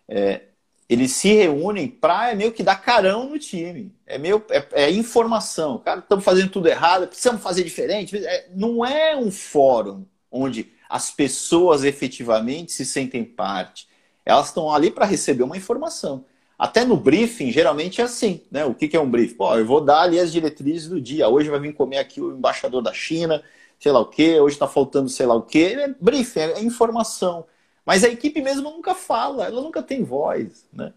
é, 0.07 0.41
eles 0.89 1.11
se 1.11 1.31
reúnem 1.31 1.87
para 1.87 2.31
é 2.31 2.35
meio 2.35 2.51
que 2.51 2.63
dar 2.63 2.77
carão 2.77 3.29
no 3.29 3.37
time. 3.37 3.93
É 4.07 4.17
meio 4.17 4.43
é, 4.49 4.85
é 4.85 4.89
informação. 4.89 5.77
Cara, 5.77 5.99
estamos 5.99 6.25
fazendo 6.25 6.49
tudo 6.49 6.67
errado, 6.67 7.05
precisamos 7.05 7.43
fazer 7.43 7.63
diferente. 7.63 8.17
É, 8.17 8.47
não 8.55 8.83
é 8.83 9.15
um 9.15 9.29
fórum 9.29 10.03
onde 10.31 10.71
as 10.89 11.11
pessoas 11.11 11.83
efetivamente 11.83 12.71
se 12.71 12.87
sentem 12.87 13.23
parte. 13.23 13.87
Elas 14.25 14.47
estão 14.47 14.73
ali 14.73 14.89
para 14.89 15.05
receber 15.05 15.43
uma 15.43 15.55
informação. 15.55 16.25
Até 16.57 16.83
no 16.83 16.97
briefing, 16.97 17.51
geralmente 17.51 18.01
é 18.01 18.03
assim, 18.03 18.41
né? 18.49 18.65
O 18.65 18.73
que, 18.73 18.87
que 18.87 18.97
é 18.97 18.99
um 18.99 19.11
briefing? 19.11 19.35
Pô, 19.35 19.55
eu 19.55 19.65
vou 19.67 19.79
dar 19.79 20.01
ali 20.01 20.19
as 20.19 20.31
diretrizes 20.31 20.89
do 20.89 20.99
dia. 20.99 21.29
Hoje 21.29 21.51
vai 21.51 21.59
vir 21.59 21.75
comer 21.75 21.99
aqui 21.99 22.19
o 22.19 22.35
embaixador 22.35 22.81
da 22.81 22.93
China, 22.93 23.43
sei 23.83 23.91
lá 23.91 23.99
o 23.99 24.05
quê. 24.05 24.39
Hoje 24.39 24.55
está 24.55 24.65
faltando 24.65 25.09
sei 25.09 25.25
lá 25.25 25.35
o 25.35 25.41
quê. 25.41 25.75
É 25.77 25.93
briefing, 25.99 26.39
é 26.39 26.63
informação. 26.63 27.45
Mas 27.85 28.05
a 28.05 28.07
equipe 28.07 28.41
mesmo 28.41 28.71
nunca 28.71 28.95
fala, 28.95 29.45
ela 29.45 29.61
nunca 29.61 29.83
tem 29.83 30.05
voz. 30.05 30.65
Né? 30.71 30.93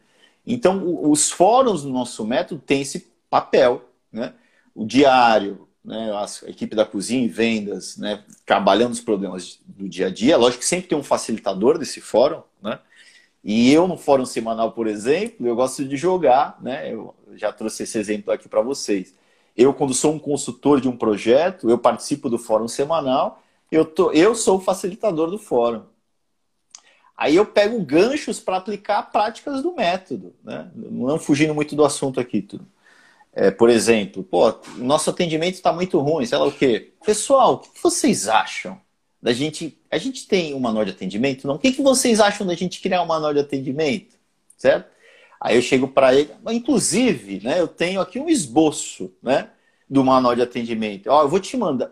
Então, 0.47 1.11
os 1.11 1.29
fóruns 1.29 1.83
do 1.83 1.91
nosso 1.91 2.25
método 2.25 2.63
têm 2.65 2.83
esse 2.83 3.13
papel. 3.29 3.83
Né? 4.13 4.33
O 4.73 4.87
diário, 4.87 5.67
né? 5.85 6.13
a 6.13 6.27
equipe 6.49 6.77
da 6.77 6.87
cozinha 6.87 7.25
e 7.25 7.29
vendas, 7.29 7.97
né? 7.97 8.23
trabalhando 8.45 8.93
os 8.93 9.01
problemas 9.01 9.59
do 9.67 9.89
dia 9.89 10.07
a 10.07 10.11
dia. 10.11 10.37
Lógico 10.37 10.61
que 10.61 10.69
sempre 10.69 10.87
tem 10.87 10.97
um 10.97 11.03
facilitador 11.03 11.79
desse 11.79 12.01
fórum. 12.01 12.43
Né? 12.63 12.79
E 13.43 13.73
eu, 13.73 13.89
no 13.89 13.97
fórum 13.97 14.25
semanal, 14.25 14.71
por 14.71 14.87
exemplo, 14.87 15.45
eu 15.45 15.57
gosto 15.57 15.85
de 15.85 15.97
jogar. 15.97 16.57
Né? 16.63 16.93
Eu 16.95 17.13
já 17.35 17.53
trouxe 17.53 17.83
esse 17.83 17.99
exemplo 17.99 18.33
aqui 18.33 18.49
para 18.49 18.63
vocês. 18.63 19.13
Eu, 19.57 19.73
quando 19.73 19.95
sou 19.95 20.13
um 20.13 20.19
consultor 20.19 20.81
de 20.81 20.89
um 20.89 20.97
projeto, 20.97 21.71
eu 21.71 21.79
participo 21.79 22.29
do 22.29 22.39
fórum 22.39 22.69
semanal, 22.69 23.43
eu, 23.71 23.85
tô, 23.85 24.13
eu 24.13 24.35
sou 24.35 24.59
o 24.59 24.61
facilitador 24.61 25.31
do 25.31 25.39
fórum. 25.39 25.83
Aí 27.17 27.35
eu 27.35 27.47
pego 27.47 27.83
ganchos 27.83 28.39
para 28.39 28.59
aplicar 28.59 29.03
práticas 29.05 29.63
do 29.63 29.75
método, 29.75 30.35
né? 30.45 30.71
Não 30.75 31.19
fugindo 31.19 31.55
muito 31.55 31.75
do 31.75 31.85
assunto 31.85 32.21
aqui, 32.21 32.43
tudo. 32.43 32.67
É, 33.33 33.51
por 33.51 33.71
exemplo, 33.71 34.23
pô, 34.23 34.55
nosso 34.77 35.11
atendimento 35.11 35.55
está 35.55 35.73
muito 35.73 35.99
ruim, 35.99 36.27
sei 36.27 36.39
lá 36.39 36.47
o 36.47 36.53
quê. 36.53 36.93
Pessoal, 37.05 37.55
o 37.55 37.59
que 37.59 37.83
vocês 37.83 38.29
acham 38.29 38.81
da 39.21 39.33
gente? 39.33 39.79
A 39.91 39.99
gente 39.99 40.27
tem 40.27 40.55
um 40.55 40.61
manual 40.61 40.85
de 40.85 40.91
atendimento? 40.91 41.47
Não? 41.47 41.57
O 41.57 41.59
que, 41.59 41.73
que 41.73 41.83
vocês 41.83 42.21
acham 42.21 42.47
da 42.47 42.55
gente 42.55 42.81
criar 42.81 43.03
um 43.03 43.07
manual 43.07 43.33
de 43.33 43.41
atendimento? 43.41 44.17
Certo? 44.57 44.91
Aí 45.41 45.57
eu 45.57 45.63
chego 45.63 45.89
para 45.89 46.15
ele, 46.15 46.31
inclusive, 46.51 47.41
né, 47.45 47.61
eu 47.61 47.69
tenho 47.69 48.01
aqui 48.01 48.19
um 48.19 48.29
esboço, 48.29 49.13
né? 49.23 49.51
do 49.89 50.05
manual 50.05 50.35
de 50.35 50.43
atendimento. 50.43 51.09
Ó, 51.09 51.23
eu 51.23 51.29
vou 51.29 51.41
te 51.41 51.57
mandar. 51.57 51.91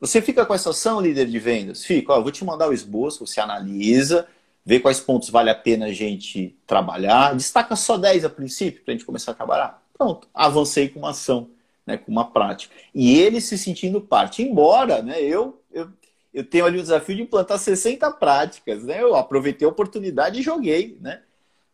Você 0.00 0.20
fica 0.20 0.46
com 0.46 0.54
essa 0.54 0.70
ação, 0.70 1.00
líder 1.00 1.26
de 1.26 1.38
vendas? 1.38 1.84
Fica. 1.84 2.12
Ó, 2.12 2.16
eu 2.16 2.22
vou 2.22 2.32
te 2.32 2.44
mandar 2.44 2.68
o 2.68 2.72
esboço, 2.72 3.26
você 3.26 3.40
analisa, 3.40 4.26
vê 4.64 4.80
quais 4.80 5.00
pontos 5.00 5.28
vale 5.30 5.50
a 5.50 5.54
pena 5.54 5.86
a 5.86 5.92
gente 5.92 6.56
trabalhar. 6.66 7.34
Destaca 7.34 7.76
só 7.76 7.96
10 7.96 8.24
a 8.24 8.30
princípio 8.30 8.82
para 8.82 8.92
a 8.92 8.96
gente 8.96 9.06
começar 9.06 9.32
a 9.32 9.34
trabalhar. 9.34 9.82
Pronto, 9.96 10.28
avancei 10.34 10.88
com 10.88 11.00
uma 11.00 11.10
ação, 11.10 11.50
né, 11.86 11.96
com 11.96 12.10
uma 12.10 12.30
prática. 12.30 12.74
E 12.94 13.18
ele 13.18 13.40
se 13.40 13.58
sentindo 13.58 14.00
parte. 14.00 14.42
Embora 14.42 15.02
né, 15.02 15.20
eu, 15.20 15.60
eu, 15.70 15.88
eu 16.32 16.44
tenho 16.44 16.64
ali 16.64 16.78
o 16.78 16.82
desafio 16.82 17.16
de 17.16 17.22
implantar 17.22 17.58
60 17.58 18.10
práticas. 18.12 18.84
Né? 18.84 19.02
Eu 19.02 19.14
aproveitei 19.14 19.66
a 19.66 19.70
oportunidade 19.70 20.40
e 20.40 20.42
joguei. 20.42 20.98
Né? 21.00 21.22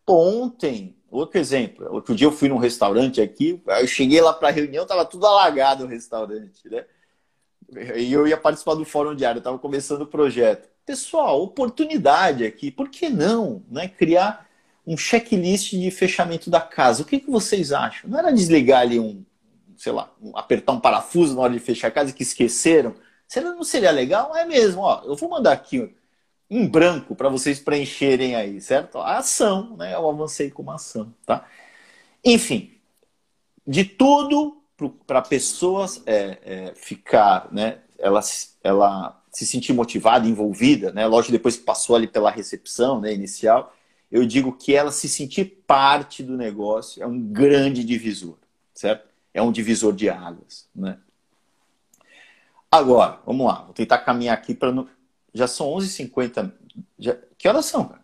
Ontem, 0.07 0.98
outro 1.11 1.39
exemplo, 1.39 1.87
outro 1.93 2.15
dia 2.15 2.27
eu 2.27 2.33
fui 2.33 2.49
num 2.49 2.59
restaurante 2.59 3.21
aqui, 3.21 3.63
eu 3.67 3.87
cheguei 3.87 4.21
lá 4.21 4.33
para 4.33 4.49
a 4.49 4.51
reunião, 4.51 4.83
estava 4.83 5.05
tudo 5.05 5.27
alagado 5.27 5.85
o 5.85 5.89
restaurante. 5.89 6.69
Né? 6.69 6.85
E 7.97 8.13
eu 8.13 8.27
ia 8.27 8.37
participar 8.37 8.75
do 8.75 8.85
fórum 8.85 9.15
diário, 9.15 9.39
estava 9.39 9.59
começando 9.59 10.03
o 10.03 10.07
projeto. 10.07 10.69
Pessoal, 10.85 11.43
oportunidade 11.43 12.45
aqui, 12.45 12.71
por 12.71 12.89
que 12.89 13.09
não 13.09 13.63
né, 13.71 13.89
criar 13.89 14.49
um 14.87 14.97
checklist 14.97 15.73
de 15.73 15.91
fechamento 15.91 16.49
da 16.49 16.61
casa? 16.61 17.03
O 17.03 17.05
que, 17.05 17.21
que 17.21 17.31
vocês 17.31 17.73
acham? 17.73 18.09
Não 18.09 18.19
era 18.19 18.33
desligar 18.33 18.81
ali 18.81 18.99
um, 18.99 19.23
sei 19.77 19.93
lá, 19.93 20.11
um, 20.23 20.37
apertar 20.37 20.73
um 20.73 20.81
parafuso 20.81 21.35
na 21.35 21.43
hora 21.43 21.53
de 21.53 21.59
fechar 21.59 21.89
a 21.89 21.91
casa 21.91 22.13
que 22.13 22.23
esqueceram? 22.23 22.95
Será 23.27 23.51
não 23.53 23.65
seria 23.65 23.91
legal? 23.91 24.35
É 24.35 24.47
mesmo, 24.47 24.81
ó, 24.81 25.03
eu 25.05 25.15
vou 25.15 25.29
mandar 25.29 25.53
aqui 25.53 25.95
em 26.51 26.67
branco 26.67 27.15
para 27.15 27.29
vocês 27.29 27.61
preencherem 27.61 28.35
aí, 28.35 28.61
certo? 28.61 28.99
A 28.99 29.19
ação, 29.19 29.77
né? 29.77 29.95
Eu 29.95 30.09
avancei 30.09 30.51
com 30.51 30.63
uma 30.63 30.77
ação, 30.77 31.15
tá? 31.27 31.47
Enfim, 32.25 32.73
de 33.67 33.85
tudo 33.85 34.63
para 35.07 35.21
pessoas 35.21 36.03
é, 36.07 36.39
é, 36.43 36.75
ficar, 36.75 37.49
né? 37.53 37.81
Ela, 37.99 38.21
ela 38.63 39.23
se 39.31 39.47
sentir 39.47 39.73
motivada, 39.73 40.27
envolvida, 40.27 40.93
né? 40.93 41.07
Lógico, 41.07 41.33
depois 41.33 41.57
que 41.57 41.65
passou 41.65 41.97
ali 41.97 42.07
pela 42.07 42.31
recepção 42.31 43.01
né, 43.01 43.13
inicial, 43.13 43.75
eu 44.11 44.27
digo 44.27 44.53
que 44.53 44.75
ela 44.75 44.91
se 44.91 45.09
sentir 45.09 45.63
parte 45.67 46.23
do 46.23 46.37
negócio 46.37 47.03
é 47.03 47.07
um 47.07 47.21
grande 47.21 47.85
divisor, 47.85 48.39
certo? 48.73 49.07
É 49.35 49.43
um 49.43 49.53
divisor 49.53 49.93
de 49.93 50.09
águas, 50.09 50.67
né? 50.75 50.99
Agora, 52.71 53.21
vamos 53.25 53.47
lá, 53.47 53.63
vou 53.63 53.73
tentar 53.75 53.99
caminhar 53.99 54.37
aqui 54.37 54.55
para. 54.55 54.73
Já 55.33 55.47
são 55.47 55.68
11h50. 55.68 56.53
Já... 56.99 57.16
Que 57.37 57.49
horas 57.49 57.66
são, 57.66 57.85
cara? 57.85 58.03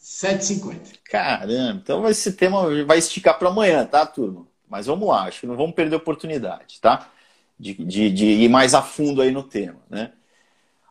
7h50. 0.00 0.98
Caramba, 1.04 1.80
então 1.82 2.08
esse 2.08 2.32
tema 2.32 2.84
vai 2.84 2.98
esticar 2.98 3.38
para 3.38 3.48
amanhã, 3.48 3.84
tá, 3.86 4.06
turma? 4.06 4.46
Mas 4.68 4.86
vamos 4.86 5.08
lá, 5.08 5.24
acho 5.24 5.40
que 5.40 5.46
não 5.46 5.56
vamos 5.56 5.74
perder 5.74 5.94
a 5.94 5.98
oportunidade, 5.98 6.80
tá? 6.80 7.10
De, 7.58 7.74
de, 7.74 8.10
de 8.10 8.26
ir 8.26 8.48
mais 8.48 8.74
a 8.74 8.82
fundo 8.82 9.22
aí 9.22 9.30
no 9.30 9.42
tema, 9.42 9.80
né? 9.88 10.12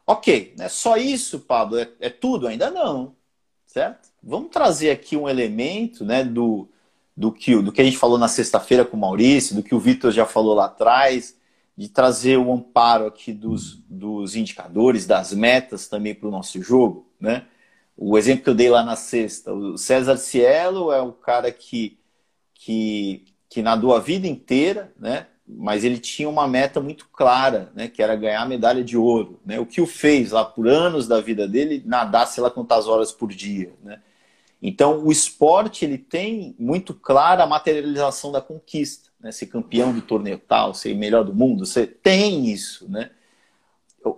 Ok, 0.06 0.54
né? 0.58 0.68
só 0.68 0.98
isso, 0.98 1.40
Pablo, 1.40 1.78
é, 1.78 1.90
é, 2.00 2.10
tudo? 2.10 2.48
Ainda 2.48 2.70
não, 2.70 3.16
certo? 3.66 4.10
Vamos 4.22 4.52
trazer 4.52 4.92
aqui 4.92 5.16
um 5.16 5.30
elemento 5.30 6.04
né, 6.04 6.24
do, 6.24 6.68
do, 7.16 7.32
que, 7.32 7.56
do 7.62 7.72
que 7.72 7.82
a 7.82 7.84
gente 7.86 7.98
falou 7.98 8.18
na 8.18 8.28
sexta-feira 8.28 8.84
com 8.84 8.98
o 8.98 9.00
Maurício, 9.00 9.56
do 9.56 9.64
que 9.64 9.74
o 9.74 9.80
Vitor 9.80 10.12
já 10.12 10.26
falou 10.26 10.54
lá 10.54 10.66
atrás, 10.66 11.38
de 11.76 11.90
trazer 11.90 12.38
o 12.38 12.52
amparo 12.54 13.08
aqui 13.08 13.34
dos, 13.34 13.76
dos 13.90 14.36
indicadores, 14.36 15.06
das 15.06 15.34
metas 15.34 15.88
também 15.88 16.14
para 16.14 16.28
o 16.28 16.32
nosso 16.32 16.62
jogo. 16.62 17.10
Né? 17.20 17.46
O 17.98 18.18
exemplo 18.18 18.44
que 18.44 18.50
eu 18.50 18.56
dei 18.56 18.70
lá 18.70 18.84
na 18.84 18.96
sexta, 18.96 19.54
o 19.54 19.78
César 19.78 20.18
Cielo 20.18 20.92
é 20.92 21.02
o 21.02 21.12
cara 21.12 21.52
que, 21.52 21.98
que, 22.54 23.26
que 23.50 23.62
nadou 23.62 23.96
a 23.96 24.00
vida 24.00 24.28
inteira, 24.28 24.94
né? 25.00 25.28
mas 25.48 25.84
ele 25.84 25.98
tinha 25.98 26.30
uma 26.30 26.48
meta 26.48 26.80
muito 26.80 27.08
clara, 27.10 27.72
né, 27.76 27.88
que 27.88 28.02
era 28.02 28.16
ganhar 28.16 28.42
a 28.42 28.48
medalha 28.48 28.84
de 28.84 28.96
ouro. 28.96 29.40
Né? 29.46 29.60
O 29.60 29.66
que 29.66 29.82
o 29.82 29.86
fez 29.86 30.32
lá 30.32 30.46
por 30.46 30.68
anos 30.68 31.08
da 31.08 31.20
vida 31.20 31.48
dele, 31.48 31.84
nadar 31.86 32.28
sei 32.28 32.42
lá 32.42 32.50
quantas 32.50 32.88
horas 32.88 33.12
por 33.12 33.30
dia. 33.30 33.74
Né? 33.84 34.00
Então, 34.62 35.04
o 35.06 35.12
esporte 35.12 35.84
ele 35.84 35.98
tem 35.98 36.56
muito 36.58 36.94
clara 36.94 37.44
a 37.44 37.48
materialização 37.48 38.32
da 38.32 38.40
conquista. 38.40 39.10
Né? 39.24 39.32
Ser 39.32 39.48
campeão 39.48 39.94
do 39.94 40.02
torneio 40.02 40.38
tal, 40.38 40.74
ser 40.74 40.94
melhor 40.94 41.24
do 41.24 41.34
mundo, 41.34 41.66
você 41.66 41.88
tem 41.88 42.52
isso. 42.52 42.88
Né? 42.92 43.10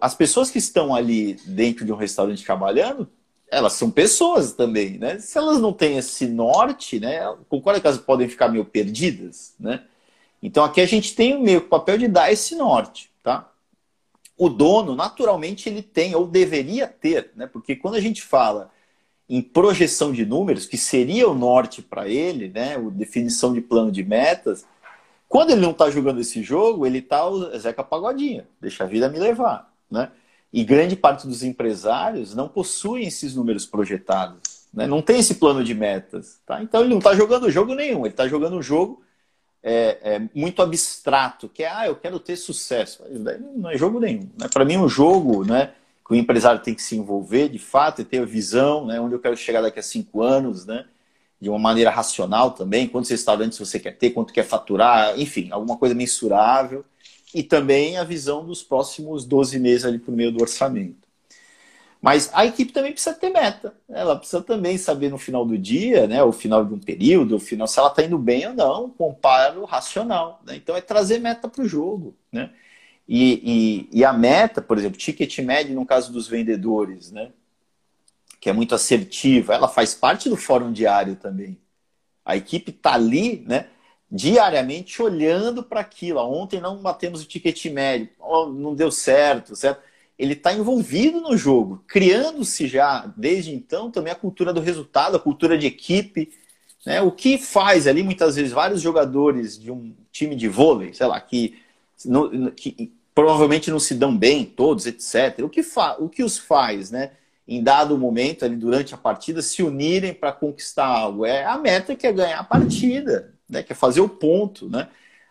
As 0.02 0.16
pessoas 0.16 0.50
que 0.50 0.58
estão 0.58 0.96
ali 0.96 1.36
dentro 1.46 1.86
de 1.86 1.94
um 1.94 1.96
restaurante 1.96 2.44
trabalhando, 2.44 3.08
elas 3.48 3.74
são 3.74 3.92
pessoas 3.92 4.54
também. 4.54 4.98
Né? 4.98 5.20
Se 5.20 5.38
elas 5.38 5.62
não 5.62 5.72
têm 5.72 5.98
esse 5.98 6.26
norte, 6.26 7.00
né, 7.00 7.22
concorda 7.48 7.80
que 7.80 7.86
elas 7.86 8.00
podem 8.00 8.28
ficar 8.28 8.48
meio 8.48 8.66
perdidas? 8.66 9.54
Né? 9.60 9.84
Então 10.42 10.64
aqui 10.64 10.82
a 10.82 10.86
gente 10.88 11.16
tem 11.16 11.42
meio 11.42 11.62
que 11.62 11.68
o 11.68 11.70
papel 11.70 11.98
de 12.00 12.08
dar 12.08 12.32
esse 12.32 12.56
norte, 12.56 13.12
tá? 13.24 13.52
O 14.38 14.50
dono, 14.50 14.96
naturalmente, 14.96 15.70
ele 15.70 15.82
tem, 15.82 16.14
ou 16.14 16.28
deveria 16.28 16.88
ter, 16.88 17.32
né? 17.36 17.48
Porque 17.48 17.74
quando 17.74 17.96
a 17.96 18.02
gente 18.02 18.22
fala 18.22 18.70
em 19.30 19.42
projeção 19.42 20.12
de 20.12 20.26
números, 20.26 20.66
que 20.66 20.78
seria 20.78 21.28
o 21.30 21.34
norte 21.34 21.82
para 21.82 22.10
ele, 22.10 22.50
né? 22.50 22.78
O 22.78 22.92
definição 22.92 23.54
de 23.54 23.62
plano 23.62 23.92
de 23.92 24.04
metas, 24.04 24.66
quando 25.28 25.52
ele 25.52 25.62
não 25.62 25.72
está 25.72 25.90
jogando 25.90 26.22
esse 26.22 26.42
jogo, 26.44 26.86
ele 26.86 27.00
está 27.00 27.26
o 27.28 27.58
Zeca 27.58 27.84
Pagodinha, 27.84 28.48
deixa 28.62 28.84
a 28.84 28.88
vida 28.88 29.10
me 29.10 29.20
levar, 29.20 29.72
né? 29.90 30.12
E 30.54 30.64
grande 30.64 30.96
parte 30.96 31.28
dos 31.28 31.44
empresários 31.44 32.34
não 32.34 32.48
possuem 32.48 33.08
esses 33.08 33.36
números 33.36 33.66
projetados, 33.66 34.68
né? 34.74 34.88
Não 34.88 35.02
tem 35.02 35.20
esse 35.20 35.36
plano 35.36 35.64
de 35.64 35.74
metas, 35.74 36.40
tá? 36.46 36.62
Então 36.62 36.82
ele 36.82 36.90
não 36.90 37.00
está 37.00 37.14
jogando 37.14 37.52
jogo 37.52 37.74
nenhum, 37.76 38.02
ele 38.02 38.14
está 38.14 38.28
jogando 38.28 38.56
um 38.56 38.62
jogo 38.62 39.04
é, 39.68 39.98
é, 40.04 40.22
muito 40.36 40.62
abstrato, 40.62 41.50
que 41.50 41.64
é, 41.64 41.70
ah, 41.72 41.88
eu 41.88 41.96
quero 41.96 42.20
ter 42.20 42.36
sucesso. 42.36 43.04
Não 43.56 43.72
é 43.72 43.76
jogo 43.76 44.00
nenhum. 44.00 44.30
Né? 44.40 44.48
Para 44.48 44.64
mim, 44.64 44.78
um 44.78 44.88
jogo 44.88 45.44
né, 45.44 45.72
que 46.06 46.14
o 46.14 46.16
empresário 46.16 46.62
tem 46.62 46.76
que 46.76 46.84
se 46.84 46.96
envolver 46.96 47.50
de 47.50 47.58
fato 47.58 48.00
e 48.00 48.06
ter 48.06 48.20
a 48.20 48.26
visão, 48.26 48.86
né, 48.86 49.00
onde 49.00 49.16
eu 49.16 49.20
quero 49.20 49.36
chegar 49.36 49.62
daqui 49.62 49.80
a 49.80 49.84
cinco 49.84 50.22
anos, 50.22 50.68
né, 50.68 50.86
de 51.46 51.50
uma 51.52 51.60
maneira 51.60 51.92
racional 51.92 52.52
também, 52.52 52.88
quantos 52.88 53.12
restaurantes 53.12 53.60
você 53.60 53.80
quer 53.80 53.96
ter, 53.96 54.10
quanto 54.10 54.34
quer 54.34 54.44
faturar, 54.44 55.20
enfim, 55.20 55.50
alguma 55.52 55.78
coisa 55.78 55.94
mensurável. 55.94 56.84
E 57.36 57.44
também 57.44 57.98
a 57.98 58.04
visão 58.04 58.44
dos 58.44 58.64
próximos 58.64 59.26
12 59.26 59.60
meses 59.60 59.86
ali 59.86 60.00
por 60.00 60.12
meio 60.12 60.32
do 60.32 60.42
orçamento. 60.42 61.08
Mas 62.02 62.32
a 62.34 62.48
equipe 62.48 62.74
também 62.74 62.94
precisa 62.94 63.14
ter 63.16 63.30
meta. 63.30 63.76
Ela 63.88 64.16
precisa 64.16 64.42
também 64.42 64.76
saber 64.76 65.10
no 65.10 65.20
final 65.20 65.46
do 65.46 65.56
dia, 65.56 66.08
né, 66.08 66.24
o 66.24 66.32
final 66.32 66.66
de 66.66 66.74
um 66.74 66.80
período, 66.80 67.36
o 67.36 67.40
final, 67.40 67.68
se 67.68 67.78
ela 67.78 67.90
está 67.90 68.02
indo 68.04 68.18
bem 68.18 68.48
ou 68.48 68.54
não, 68.56 68.90
comparo 68.90 69.66
racional. 69.66 70.42
Né? 70.44 70.56
Então 70.56 70.76
é 70.76 70.82
trazer 70.82 71.20
meta 71.20 71.48
para 71.48 71.62
o 71.64 71.68
jogo. 71.68 72.16
Né? 72.32 72.50
E, 73.08 73.88
e, 73.92 74.00
e, 74.00 74.04
a 74.04 74.12
meta, 74.12 74.64
por 74.64 74.80
exemplo, 74.80 74.98
ticket 74.98 75.38
médio 75.40 75.76
no 75.76 75.86
caso 75.86 76.12
dos 76.12 76.28
vendedores, 76.28 77.12
né, 77.12 77.32
que 78.46 78.50
é 78.52 78.54
muito 78.54 78.76
assertiva, 78.76 79.56
ela 79.56 79.68
faz 79.68 79.96
parte 79.96 80.30
do 80.30 80.38
fórum 80.38 80.72
diário 80.72 81.16
também. 81.16 81.58
A 82.24 82.38
equipe 82.38 82.70
está 82.70 82.94
ali, 82.94 83.44
né, 83.48 83.70
diariamente 84.08 85.02
olhando 85.02 85.64
para 85.64 85.80
aquilo. 85.80 86.20
Ontem 86.20 86.62
não 86.62 86.78
batemos 86.78 87.24
o 87.24 87.26
ticket 87.26 87.66
médio, 87.72 88.08
oh, 88.20 88.46
não 88.46 88.76
deu 88.76 88.92
certo, 88.92 89.56
certo? 89.56 89.82
ele 90.16 90.34
está 90.34 90.54
envolvido 90.54 91.22
no 91.22 91.36
jogo, 91.36 91.84
criando-se 91.88 92.68
já, 92.68 93.12
desde 93.18 93.52
então, 93.52 93.90
também 93.90 94.14
a 94.14 94.16
cultura 94.16 94.54
do 94.54 94.62
resultado, 94.62 95.18
a 95.18 95.20
cultura 95.20 95.58
de 95.58 95.66
equipe. 95.66 96.32
Né? 96.86 97.02
O 97.02 97.12
que 97.12 97.40
faz 97.40 97.88
ali, 97.88 98.04
muitas 98.04 98.36
vezes, 98.36 98.52
vários 98.52 98.80
jogadores 98.80 99.58
de 99.58 99.72
um 99.72 99.96
time 100.12 100.36
de 100.36 100.48
vôlei, 100.48 100.94
sei 100.94 101.08
lá, 101.08 101.20
que, 101.20 101.60
que 102.56 102.94
provavelmente 103.16 103.72
não 103.72 103.80
se 103.80 103.96
dão 103.96 104.16
bem, 104.16 104.46
todos, 104.46 104.86
etc. 104.86 105.40
O 105.44 105.50
que, 105.50 105.64
fa 105.64 105.96
o 105.98 106.08
que 106.08 106.24
os 106.24 106.38
faz, 106.38 106.92
né? 106.92 107.14
Em 107.48 107.64
dado 107.64 107.98
momento, 107.98 108.44
ali 108.44 108.56
durante 108.56 108.94
a 108.94 108.98
partida, 108.98 109.42
se 109.42 109.62
unirem 109.62 110.14
para 110.14 110.32
conquistar 110.32 110.88
algo? 110.88 111.26
É 111.26 111.46
a 111.46 111.58
meta 111.58 111.96
que 111.96 112.08
é 112.08 112.12
ganhar 112.12 112.40
a 112.40 112.44
partida, 112.44 113.34
né? 113.48 113.62
que 113.62 113.72
é 113.72 113.76
fazer 113.76 114.02
o 114.02 114.10
ponto. 114.10 114.70
Né? 114.70 114.88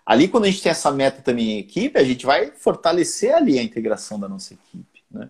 Ali, 0.07 0.29
quando 0.29 0.45
a 0.45 0.51
gente 0.51 0.63
tem 0.63 0.71
essa 0.71 0.91
meta 0.93 1.23
também 1.23 1.53
em 1.53 1.59
equipe, 1.59 1.99
a 1.99 2.05
gente 2.05 2.25
vai 2.25 2.53
fortalecer 2.53 3.35
ali 3.35 3.59
a 3.59 3.63
integração 3.63 4.19
da 4.21 4.29
nossa 4.29 4.55
equipe. 4.55 5.03
Né? 5.11 5.29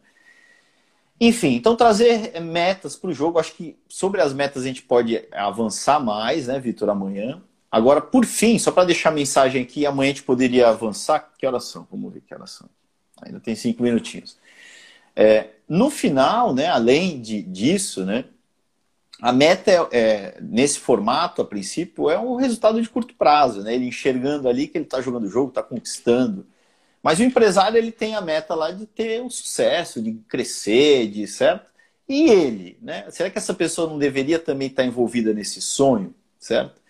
Enfim, 1.21 1.55
então 1.55 1.77
trazer 1.77 2.39
metas 2.41 2.97
para 2.97 3.11
o 3.11 3.15
jogo. 3.15 3.39
Acho 3.39 3.55
que 3.55 3.79
sobre 3.89 4.21
as 4.21 4.35
metas 4.35 4.63
a 4.63 4.67
gente 4.67 4.83
pode 4.83 5.27
avançar 5.33 5.99
mais, 5.99 6.49
né, 6.49 6.59
Vitor, 6.59 6.91
amanhã. 6.91 7.41
Agora, 7.71 8.01
por 8.01 8.25
fim, 8.25 8.59
só 8.59 8.71
para 8.71 8.85
deixar 8.85 9.09
a 9.09 9.13
mensagem 9.13 9.63
aqui, 9.63 9.87
amanhã 9.87 10.11
a 10.11 10.15
gente 10.15 10.23
poderia 10.23 10.69
avançar. 10.69 11.33
Que 11.39 11.47
horas 11.47 11.65
são? 11.65 11.87
Vamos 11.91 12.13
ver 12.13 12.21
que 12.21 12.35
horas 12.35 12.51
são. 12.51 12.69
Ainda 13.23 13.41
tem 13.41 13.55
cinco 13.55 13.83
minutinhos. 13.83 14.37
É, 15.17 15.51
no 15.69 15.91
final, 15.91 16.55
né, 16.55 16.67
além 16.67 17.21
de, 17.21 17.43
disso, 17.43 18.05
né, 18.05 18.25
a 19.21 19.33
meta 19.33 19.71
é, 19.71 19.89
é, 19.93 20.39
nesse 20.41 20.79
formato, 20.79 21.41
a 21.41 21.45
princípio, 21.45 22.11
é 22.11 22.19
um 22.19 22.37
resultado 22.37 22.81
de 22.83 22.89
curto 22.89 23.15
prazo, 23.15 23.63
né? 23.63 23.75
Ele 23.75 23.87
enxergando 23.87 24.49
ali 24.49 24.67
que 24.67 24.77
ele 24.77 24.85
está 24.85 25.01
jogando 25.01 25.25
o 25.25 25.31
jogo, 25.31 25.49
está 25.49 25.63
conquistando. 25.63 26.47
Mas 27.03 27.21
o 27.21 27.23
empresário 27.23 27.79
ele 27.79 27.93
tem 27.93 28.15
a 28.15 28.21
meta 28.21 28.55
lá 28.55 28.71
de 28.71 28.87
ter 28.87 29.23
um 29.23 29.31
sucesso, 29.31 30.03
de 30.03 30.15
crescer, 30.29 31.09
de 31.09 31.27
certo? 31.27 31.71
E 32.09 32.29
ele, 32.29 32.79
né? 32.83 33.11
Será 33.11 33.31
que 33.31 33.39
essa 33.39 33.55
pessoa 33.55 33.89
não 33.89 33.99
deveria 33.99 34.39
também 34.39 34.69
estar 34.69 34.83
tá 34.83 34.89
envolvida 34.89 35.33
nesse 35.33 35.63
sonho, 35.63 36.15
certo? 36.39 36.81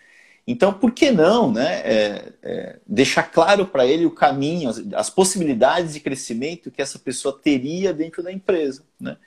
Então, 0.47 0.71
por 0.71 0.91
que 0.91 1.09
não 1.09 1.51
né, 1.51 1.81
é, 1.83 2.33
é, 2.43 2.79
deixar 2.85 3.23
claro 3.23 3.65
para 3.65 3.85
ele 3.85 4.05
o 4.05 4.11
caminho, 4.11 4.69
as, 4.69 4.81
as, 4.93 5.09
possibilidades 5.09 5.93
de 5.93 5.99
crescimento 5.99 6.69
que 6.69 6.81
essa 6.81 6.99
pessoa 6.99 7.39
teria 7.41 7.91
dentro 7.91 8.21
da 8.21 8.31
empresa? 8.31 8.83
Né? 8.99 9.17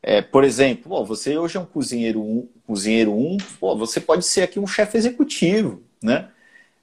É, 0.00 0.22
por 0.22 0.44
exemplo, 0.44 0.90
pô, 0.90 1.04
você 1.04 1.36
hoje 1.36 1.56
é 1.56 1.60
um 1.60 1.66
cozinheiro 1.66 2.20
um, 2.20 2.48
cozinheiro 2.66 3.12
um 3.12 3.36
pô, 3.58 3.76
você 3.76 4.00
pode 4.00 4.24
ser 4.24 4.42
aqui 4.42 4.60
um 4.60 4.66
chefe 4.66 4.96
executivo, 4.96 5.82
né? 6.02 6.28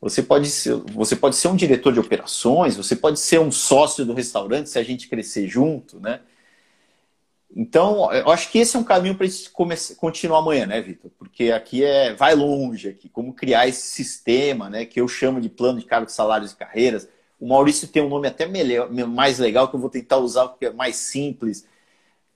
Você 0.01 0.23
pode, 0.23 0.49
ser, 0.49 0.73
você 0.77 1.15
pode 1.15 1.35
ser 1.35 1.47
um 1.47 1.55
diretor 1.55 1.93
de 1.93 1.99
operações, 1.99 2.75
você 2.75 2.95
pode 2.95 3.19
ser 3.19 3.39
um 3.39 3.51
sócio 3.51 4.03
do 4.03 4.15
restaurante 4.15 4.67
se 4.67 4.79
a 4.79 4.83
gente 4.83 5.07
crescer 5.07 5.47
junto, 5.47 5.99
né? 5.99 6.21
Então, 7.55 8.11
eu 8.13 8.31
acho 8.31 8.49
que 8.49 8.59
esse 8.59 8.75
é 8.77 8.79
um 8.79 8.83
caminho 8.83 9.15
para 9.15 9.27
continuar 9.97 10.39
amanhã, 10.39 10.65
né, 10.65 10.81
Vitor? 10.81 11.11
Porque 11.17 11.51
aqui 11.51 11.83
é 11.83 12.13
vai 12.13 12.33
longe 12.33 12.87
aqui, 12.87 13.09
como 13.09 13.33
criar 13.33 13.67
esse 13.67 13.87
sistema, 13.87 14.69
né, 14.69 14.85
que 14.85 15.01
eu 15.01 15.07
chamo 15.07 15.41
de 15.41 15.49
plano 15.49 15.79
de 15.79 15.85
cargos, 15.85 16.13
salários 16.13 16.51
e 16.51 16.55
carreiras. 16.55 17.09
O 17.39 17.47
Maurício 17.47 17.87
tem 17.87 18.01
um 18.01 18.09
nome 18.09 18.27
até 18.27 18.45
melhor, 18.45 18.89
mais 18.89 19.37
legal 19.37 19.67
que 19.67 19.75
eu 19.75 19.79
vou 19.79 19.89
tentar 19.89 20.17
usar 20.17 20.47
porque 20.47 20.67
é 20.67 20.71
mais 20.71 20.95
simples. 20.95 21.67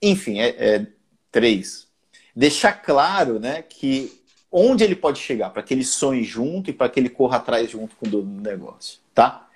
Enfim, 0.02 0.38
é, 0.38 0.48
é 0.58 0.86
três. 1.30 1.88
Deixar 2.34 2.72
claro, 2.74 3.40
né, 3.40 3.62
que 3.62 4.20
onde 4.52 4.84
ele 4.84 4.94
pode 4.94 5.18
chegar 5.18 5.50
para 5.50 5.62
que 5.62 5.72
ele 5.72 5.84
sonhe 5.84 6.24
junto 6.24 6.68
e 6.68 6.72
para 6.74 6.90
que 6.90 7.00
ele 7.00 7.08
corra 7.08 7.38
atrás 7.38 7.70
junto 7.70 7.96
com 7.96 8.06
o 8.06 8.10
dono 8.10 8.40
do 8.40 8.42
negócio, 8.42 9.00
tá? 9.14 9.48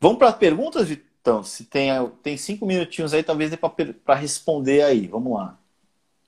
Vamos 0.00 0.18
para 0.18 0.28
as 0.28 0.36
perguntas, 0.36 0.88
Vitor? 0.88 1.09
Então, 1.20 1.42
se 1.42 1.64
tem, 1.64 1.90
tem 2.22 2.36
cinco 2.36 2.64
minutinhos 2.64 3.12
aí, 3.12 3.22
talvez 3.22 3.50
dê 3.50 3.56
para 3.56 4.14
responder 4.14 4.82
aí. 4.82 5.06
Vamos 5.06 5.34
lá. 5.34 5.58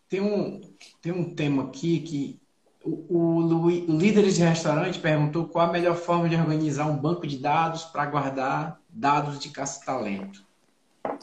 Tem 0.08 0.20
um, 0.20 0.60
tem 1.00 1.12
um 1.12 1.34
tema 1.34 1.64
aqui 1.64 2.00
que 2.00 2.40
o, 2.84 2.90
o, 3.08 3.66
o 3.66 3.98
líder 3.98 4.30
de 4.30 4.42
restaurante 4.42 4.98
perguntou 4.98 5.46
qual 5.46 5.68
a 5.68 5.72
melhor 5.72 5.96
forma 5.96 6.28
de 6.28 6.36
organizar 6.36 6.86
um 6.86 6.96
banco 6.96 7.26
de 7.26 7.38
dados 7.38 7.84
para 7.84 8.06
guardar 8.06 8.78
dados 8.88 9.38
de 9.38 9.48
caça-talento. 9.48 10.44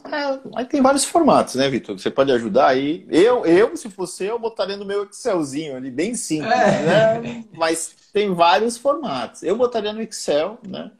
É, 0.04 0.40
aí 0.56 0.64
tem 0.64 0.82
vários 0.82 1.04
formatos, 1.04 1.54
né, 1.54 1.68
Vitor? 1.68 1.98
Você 1.98 2.10
pode 2.10 2.32
ajudar 2.32 2.68
aí. 2.68 3.06
Eu, 3.08 3.46
eu, 3.46 3.76
se 3.76 3.88
fosse 3.88 4.24
eu, 4.24 4.38
botaria 4.38 4.76
no 4.76 4.84
meu 4.84 5.04
Excelzinho 5.04 5.76
ali, 5.76 5.90
bem 5.90 6.14
simples, 6.14 6.52
é. 6.52 7.20
né? 7.20 7.44
Mas 7.52 7.94
tem 8.12 8.34
vários 8.34 8.76
formatos. 8.76 9.42
Eu 9.42 9.56
botaria 9.56 9.92
no 9.92 10.02
Excel, 10.02 10.58
né? 10.66 10.90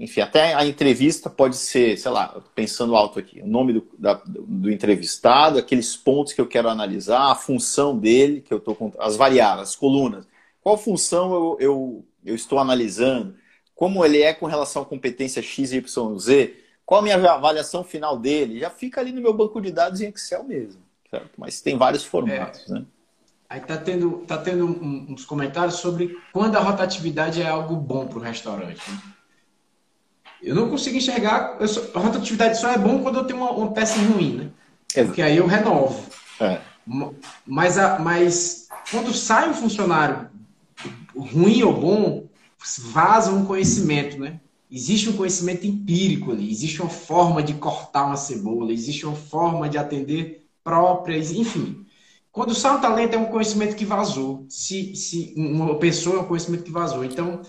Enfim, 0.00 0.22
até 0.22 0.54
a 0.54 0.64
entrevista 0.64 1.28
pode 1.28 1.56
ser, 1.56 1.98
sei 1.98 2.10
lá, 2.10 2.40
pensando 2.54 2.96
alto 2.96 3.18
aqui, 3.18 3.42
o 3.42 3.46
nome 3.46 3.74
do, 3.74 3.86
da, 3.98 4.14
do 4.24 4.72
entrevistado, 4.72 5.58
aqueles 5.58 5.94
pontos 5.94 6.32
que 6.32 6.40
eu 6.40 6.46
quero 6.46 6.70
analisar, 6.70 7.30
a 7.30 7.34
função 7.34 7.98
dele, 7.98 8.40
que 8.40 8.52
eu 8.52 8.56
estou 8.56 8.94
as 8.98 9.14
variáveis, 9.14 9.68
as 9.68 9.76
colunas. 9.76 10.26
Qual 10.62 10.78
função 10.78 11.34
eu, 11.34 11.56
eu, 11.60 12.04
eu 12.24 12.34
estou 12.34 12.58
analisando? 12.58 13.34
Como 13.74 14.02
ele 14.02 14.22
é 14.22 14.32
com 14.32 14.46
relação 14.46 14.80
à 14.80 14.86
competência 14.86 15.42
X, 15.42 15.70
Y, 15.70 16.18
Z? 16.18 16.56
Qual 16.86 17.00
a 17.00 17.02
minha 17.02 17.16
avaliação 17.16 17.84
final 17.84 18.18
dele? 18.18 18.58
Já 18.58 18.70
fica 18.70 19.02
ali 19.02 19.12
no 19.12 19.20
meu 19.20 19.34
banco 19.34 19.60
de 19.60 19.70
dados 19.70 20.00
em 20.00 20.08
Excel 20.08 20.44
mesmo, 20.44 20.80
certo? 21.10 21.30
Mas 21.36 21.60
tem 21.60 21.76
vários 21.76 22.04
formatos, 22.04 22.70
é. 22.70 22.74
né? 22.74 22.86
Aí 23.50 23.60
tá 23.60 23.76
tendo, 23.76 24.18
tá 24.26 24.38
tendo 24.38 24.64
uns 24.64 25.24
comentários 25.24 25.74
sobre 25.74 26.16
quando 26.32 26.56
a 26.56 26.60
rotatividade 26.60 27.42
é 27.42 27.48
algo 27.48 27.76
bom 27.76 28.06
para 28.06 28.18
o 28.18 28.22
restaurante. 28.22 28.80
Né? 28.90 28.98
Eu 30.42 30.54
não 30.54 30.68
consigo 30.68 30.96
enxergar. 30.96 31.56
Só, 31.66 31.82
a 31.94 32.00
rotatividade 32.00 32.58
só 32.58 32.70
é 32.70 32.78
bom 32.78 33.02
quando 33.02 33.18
eu 33.18 33.24
tenho 33.24 33.40
uma, 33.40 33.50
uma 33.50 33.72
peça 33.72 33.98
ruim, 34.00 34.36
né? 34.36 34.50
É. 34.94 35.04
Porque 35.04 35.22
aí 35.22 35.36
eu 35.36 35.46
renovo. 35.46 36.04
É. 36.40 36.60
Mas, 37.46 37.78
a, 37.78 37.98
mas 37.98 38.68
quando 38.90 39.12
sai 39.12 39.50
um 39.50 39.54
funcionário 39.54 40.28
ruim 41.14 41.62
ou 41.62 41.78
bom, 41.78 42.24
vaza 42.92 43.30
um 43.30 43.44
conhecimento, 43.44 44.18
né? 44.18 44.40
Existe 44.70 45.10
um 45.10 45.16
conhecimento 45.16 45.66
empírico 45.66 46.30
ali, 46.30 46.50
existe 46.50 46.80
uma 46.80 46.90
forma 46.90 47.42
de 47.42 47.54
cortar 47.54 48.06
uma 48.06 48.16
cebola, 48.16 48.72
existe 48.72 49.04
uma 49.04 49.16
forma 49.16 49.68
de 49.68 49.76
atender 49.76 50.46
próprias, 50.62 51.32
enfim. 51.32 51.84
Quando 52.30 52.54
sai 52.54 52.76
um 52.76 52.80
talento 52.80 53.14
é 53.14 53.18
um 53.18 53.26
conhecimento 53.26 53.74
que 53.74 53.84
vazou. 53.84 54.46
Se, 54.48 54.94
se 54.94 55.34
uma 55.36 55.74
pessoa 55.76 56.18
é 56.18 56.20
um 56.20 56.26
conhecimento 56.26 56.62
que 56.62 56.70
vazou. 56.70 57.04
Então, 57.04 57.42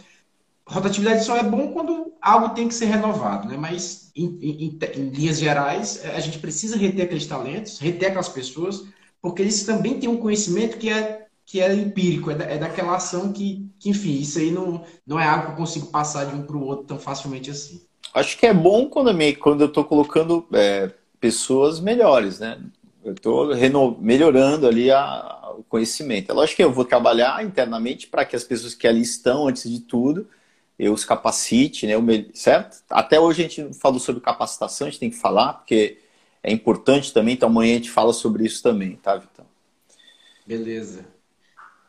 rotatividade 0.68 1.24
só 1.26 1.38
é 1.38 1.43
bom 1.43 1.72
quando 1.72 2.14
algo 2.22 2.49
tem 2.49 2.68
que 2.68 2.74
ser 2.74 2.86
renovado, 2.86 3.47
né? 3.47 3.57
Mas 3.57 4.12
em, 4.16 4.80
linhas 5.14 5.39
gerais, 5.39 6.03
a 6.05 6.20
gente 6.20 6.39
precisa 6.39 6.78
reter 6.78 7.03
aqueles 7.03 7.26
talentos, 7.26 7.80
reter 7.80 8.07
aquelas 8.07 8.30
pessoas, 8.30 8.84
porque 9.22 9.41
eles 9.41 9.64
também 9.64 9.99
têm 9.99 10.09
um 10.09 10.18
conhecimento 10.18 10.78
que 10.78 10.89
é 10.89 11.22
que 11.45 11.59
é 11.59 11.74
empírico, 11.74 12.32
é, 12.32 12.36
da, 12.36 12.45
é 12.45 12.57
daquela 12.57 12.95
ação 12.95 13.34
que, 13.34 13.68
que, 13.78 13.89
enfim, 13.89 14.14
isso 14.14 14.39
aí 14.39 14.51
não, 14.51 14.86
não 15.05 15.20
é 15.20 15.28
algo 15.28 15.47
que 15.47 15.51
eu 15.51 15.55
consigo 15.57 15.88
passar 15.88 16.26
de 16.26 16.34
um 16.34 16.43
para 16.43 16.55
o 16.55 16.66
outro 16.66 16.86
tão 16.86 16.97
facilmente 16.97 17.51
assim. 17.51 17.82
Acho 18.14 18.38
que 18.38 18.45
é 18.45 18.53
bom 18.53 18.86
quando, 18.88 19.12
quando 19.38 19.62
eu 19.62 19.68
estou 19.68 19.84
colocando 19.84 20.47
é, 20.53 20.91
pessoas 21.20 21.82
melhores, 21.82 22.39
né? 22.39 22.57
Eu 23.03 23.14
estou 23.14 23.97
melhorando 23.99 24.66
ali 24.66 24.91
a, 24.91 25.53
o 25.57 25.64
conhecimento. 25.64 26.32
É 26.32 26.34
lógico 26.34 26.57
que 26.57 26.64
eu 26.64 26.72
vou 26.72 26.86
trabalhar 26.86 27.43
internamente 27.43 28.07
para 28.07 28.24
que 28.24 28.36
as 28.36 28.43
pessoas 28.43 28.74
que 28.74 28.88
ali 28.88 29.01
estão, 29.01 29.47
antes 29.47 29.70
de 29.70 29.82
tudo, 29.82 30.28
eu 30.82 30.93
os 30.93 31.05
capacite, 31.05 31.86
né? 31.86 31.93
certo? 32.34 32.82
Até 32.89 33.19
hoje 33.19 33.45
a 33.45 33.47
gente 33.47 33.73
falou 33.75 33.99
sobre 33.99 34.19
capacitação, 34.19 34.88
a 34.88 34.89
gente 34.89 34.99
tem 34.99 35.11
que 35.11 35.15
falar, 35.15 35.53
porque 35.53 35.99
é 36.41 36.51
importante 36.51 37.13
também, 37.13 37.36
então 37.36 37.49
amanhã 37.49 37.73
a 37.73 37.77
gente 37.77 37.91
fala 37.91 38.11
sobre 38.11 38.45
isso 38.45 38.63
também, 38.63 38.95
tá, 38.95 39.15
Vitão? 39.15 39.45
Beleza. 40.43 41.05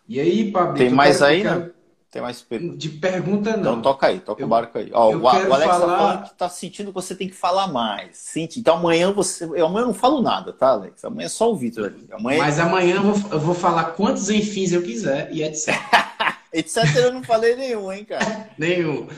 E 0.07 0.21
aí, 0.21 0.53
Pablo? 0.53 0.77
Tem 0.77 0.91
mais 0.91 1.23
aí, 1.23 1.43
né? 1.43 1.71
Tem 2.11 2.21
mais 2.21 2.43
perguntas? 2.43 2.79
De 2.79 2.89
pergunta, 2.91 3.53
não. 3.53 3.61
Então 3.61 3.81
toca 3.81 4.09
aí, 4.09 4.21
toca 4.21 4.43
eu, 4.43 4.47
o 4.47 4.51
barco 4.51 4.77
aí. 4.77 4.91
Ó, 4.93 5.17
o, 5.17 5.27
Alex 5.27 5.49
tá 5.49 5.59
falar... 5.59 5.69
tá 5.69 5.97
falando 5.97 6.23
que 6.25 6.35
tá 6.35 6.49
sentindo 6.51 6.89
que 6.89 6.95
você 6.95 7.15
tem 7.15 7.27
que 7.27 7.35
falar 7.35 7.69
mais. 7.69 8.19
Sente. 8.19 8.61
Então 8.61 8.77
amanhã 8.77 9.11
você. 9.11 9.47
Eu 9.47 9.65
amanhã 9.65 9.87
não 9.87 9.95
falo 9.95 10.21
nada, 10.21 10.53
tá, 10.53 10.69
Alex? 10.69 11.03
Amanhã 11.03 11.25
é 11.25 11.31
só 11.31 11.51
o 11.51 11.57
Vitor 11.57 11.87
aqui. 11.87 12.07
Amanhã... 12.13 12.41
Mas 12.41 12.59
amanhã 12.59 12.97
eu 12.97 13.03
vou, 13.03 13.31
eu 13.33 13.41
vou 13.41 13.55
falar 13.55 13.85
quantos 13.93 14.29
enfins 14.29 14.73
eu 14.73 14.83
quiser 14.83 15.33
e 15.33 15.43
etc. 15.43 15.75
Etc. 16.53 16.85
eu 16.97 17.13
não 17.13 17.23
falei 17.23 17.57
nenhum, 17.57 17.91
hein, 17.91 18.05
cara? 18.05 18.51
nenhum. 18.59 19.09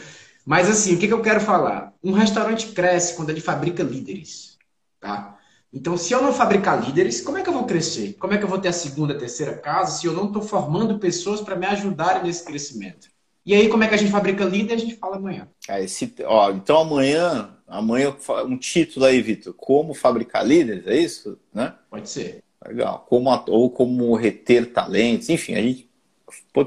Mas 0.45 0.69
assim, 0.69 0.95
o 0.95 0.99
que, 0.99 1.09
que 1.09 1.13
eu 1.13 1.23
quero 1.23 1.41
falar? 1.41 1.93
Um 2.03 2.13
restaurante 2.13 2.69
cresce 2.69 3.17
quando 3.17 3.31
ele 3.31 3.41
fabrica 3.41 3.83
líderes, 3.83 4.59
tá? 5.01 5.39
Então, 5.73 5.97
se 5.97 6.13
eu 6.13 6.23
não 6.23 6.33
fabricar 6.33 6.81
líderes, 6.85 7.21
como 7.21 7.37
é 7.37 7.43
que 7.43 7.49
eu 7.49 7.53
vou 7.53 7.65
crescer? 7.65 8.13
Como 8.21 8.33
é 8.33 8.39
que 8.39 8.45
eu 8.45 8.49
vou 8.49 8.61
ter 8.61 8.69
a 8.69 8.73
segunda, 8.73 9.19
terceira 9.19 9.57
casa 9.57 9.99
se 9.99 10.07
eu 10.07 10.13
não 10.13 10.27
estou 10.27 10.41
formando 10.41 11.01
pessoas 11.01 11.41
para 11.41 11.57
me 11.57 11.67
ajudarem 11.67 12.23
nesse 12.23 12.45
crescimento? 12.45 13.09
E 13.45 13.55
aí, 13.55 13.69
como 13.69 13.83
é 13.83 13.89
que 13.89 13.95
a 13.95 13.99
gente 13.99 14.13
fabrica 14.13 14.45
líderes? 14.45 14.83
A 14.83 14.87
gente 14.87 14.97
fala 14.97 15.17
amanhã. 15.17 15.49
É, 15.69 15.83
esse, 15.83 16.15
ó, 16.25 16.53
então, 16.53 16.79
amanhã, 16.79 17.57
amanhã 17.67 18.17
um 18.47 18.57
título 18.57 19.05
aí, 19.05 19.21
Vitor. 19.21 19.53
Como 19.53 19.95
fabricar 19.95 20.47
líderes, 20.47 20.87
é 20.87 20.97
isso? 20.97 21.39
Né? 21.53 21.75
Pode 21.91 22.09
ser. 22.09 22.45
Legal. 22.65 23.05
Como, 23.09 23.29
ou 23.49 23.69
como 23.69 24.15
reter 24.15 24.73
talentos. 24.73 25.29
Enfim, 25.29 25.55
a 25.55 25.61
gente 25.61 25.91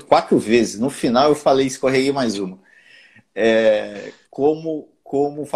quatro 0.06 0.38
vezes. 0.38 0.80
No 0.80 0.90
final 0.90 1.30
eu 1.30 1.36
falei, 1.36 1.66
escorreguei 1.66 2.12
mais 2.12 2.38
uma. 2.38 2.60
É, 3.34 4.12
como, 4.30 4.90
como 5.04 5.48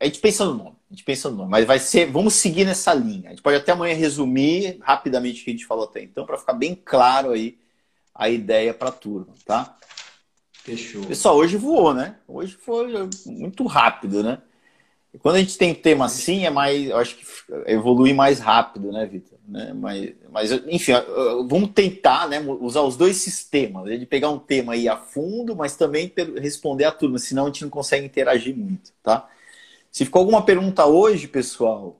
A 0.00 0.04
gente 0.04 0.18
pensa 0.20 0.44
no 0.44 0.54
nome, 0.54 0.76
a 0.90 0.94
gente 0.94 1.04
pensa 1.04 1.30
no 1.30 1.36
nome, 1.36 1.50
mas 1.50 1.64
vai 1.64 1.78
ser. 1.78 2.10
Vamos 2.10 2.34
seguir 2.34 2.64
nessa 2.64 2.92
linha. 2.92 3.28
A 3.28 3.30
gente 3.30 3.42
pode 3.42 3.56
até 3.56 3.72
amanhã 3.72 3.94
resumir 3.94 4.78
rapidamente 4.80 5.40
o 5.40 5.44
que 5.44 5.50
a 5.50 5.54
gente 5.54 5.66
falou 5.66 5.84
até 5.84 6.02
então, 6.02 6.26
para 6.26 6.38
ficar 6.38 6.54
bem 6.54 6.74
claro 6.74 7.30
aí 7.30 7.58
a 8.14 8.28
ideia 8.28 8.74
para 8.74 8.88
a 8.88 8.92
turma, 8.92 9.32
tá? 9.46 9.78
Fechou. 10.52 11.06
Pessoal, 11.06 11.36
hoje 11.36 11.56
voou, 11.56 11.94
né? 11.94 12.16
Hoje 12.26 12.54
foi 12.54 12.92
muito 13.26 13.64
rápido, 13.66 14.22
né? 14.22 14.42
Quando 15.20 15.36
a 15.36 15.38
gente 15.38 15.56
tem 15.56 15.74
tema 15.74 16.04
assim, 16.04 16.44
é 16.44 16.50
mais, 16.50 16.90
eu 16.90 16.96
acho 16.98 17.16
que 17.16 17.24
evolui 17.66 18.12
mais 18.12 18.40
rápido, 18.40 18.92
né, 18.92 19.06
Vitor? 19.06 19.37
Né? 19.48 19.72
Mas, 19.72 20.14
mas, 20.30 20.52
enfim, 20.66 20.92
vamos 21.48 21.70
tentar 21.70 22.28
né, 22.28 22.38
usar 22.60 22.82
os 22.82 22.96
dois 22.96 23.16
sistemas, 23.16 23.84
né? 23.86 23.96
de 23.96 24.04
pegar 24.04 24.28
um 24.28 24.38
tema 24.38 24.74
aí 24.74 24.86
a 24.86 24.96
fundo, 24.96 25.56
mas 25.56 25.74
também 25.74 26.12
responder 26.36 26.84
a 26.84 26.92
turma, 26.92 27.18
senão 27.18 27.44
a 27.44 27.46
gente 27.46 27.62
não 27.62 27.70
consegue 27.70 28.04
interagir 28.04 28.54
muito, 28.54 28.92
tá? 29.02 29.26
Se 29.90 30.04
ficou 30.04 30.20
alguma 30.20 30.44
pergunta 30.44 30.84
hoje, 30.86 31.26
pessoal, 31.26 31.98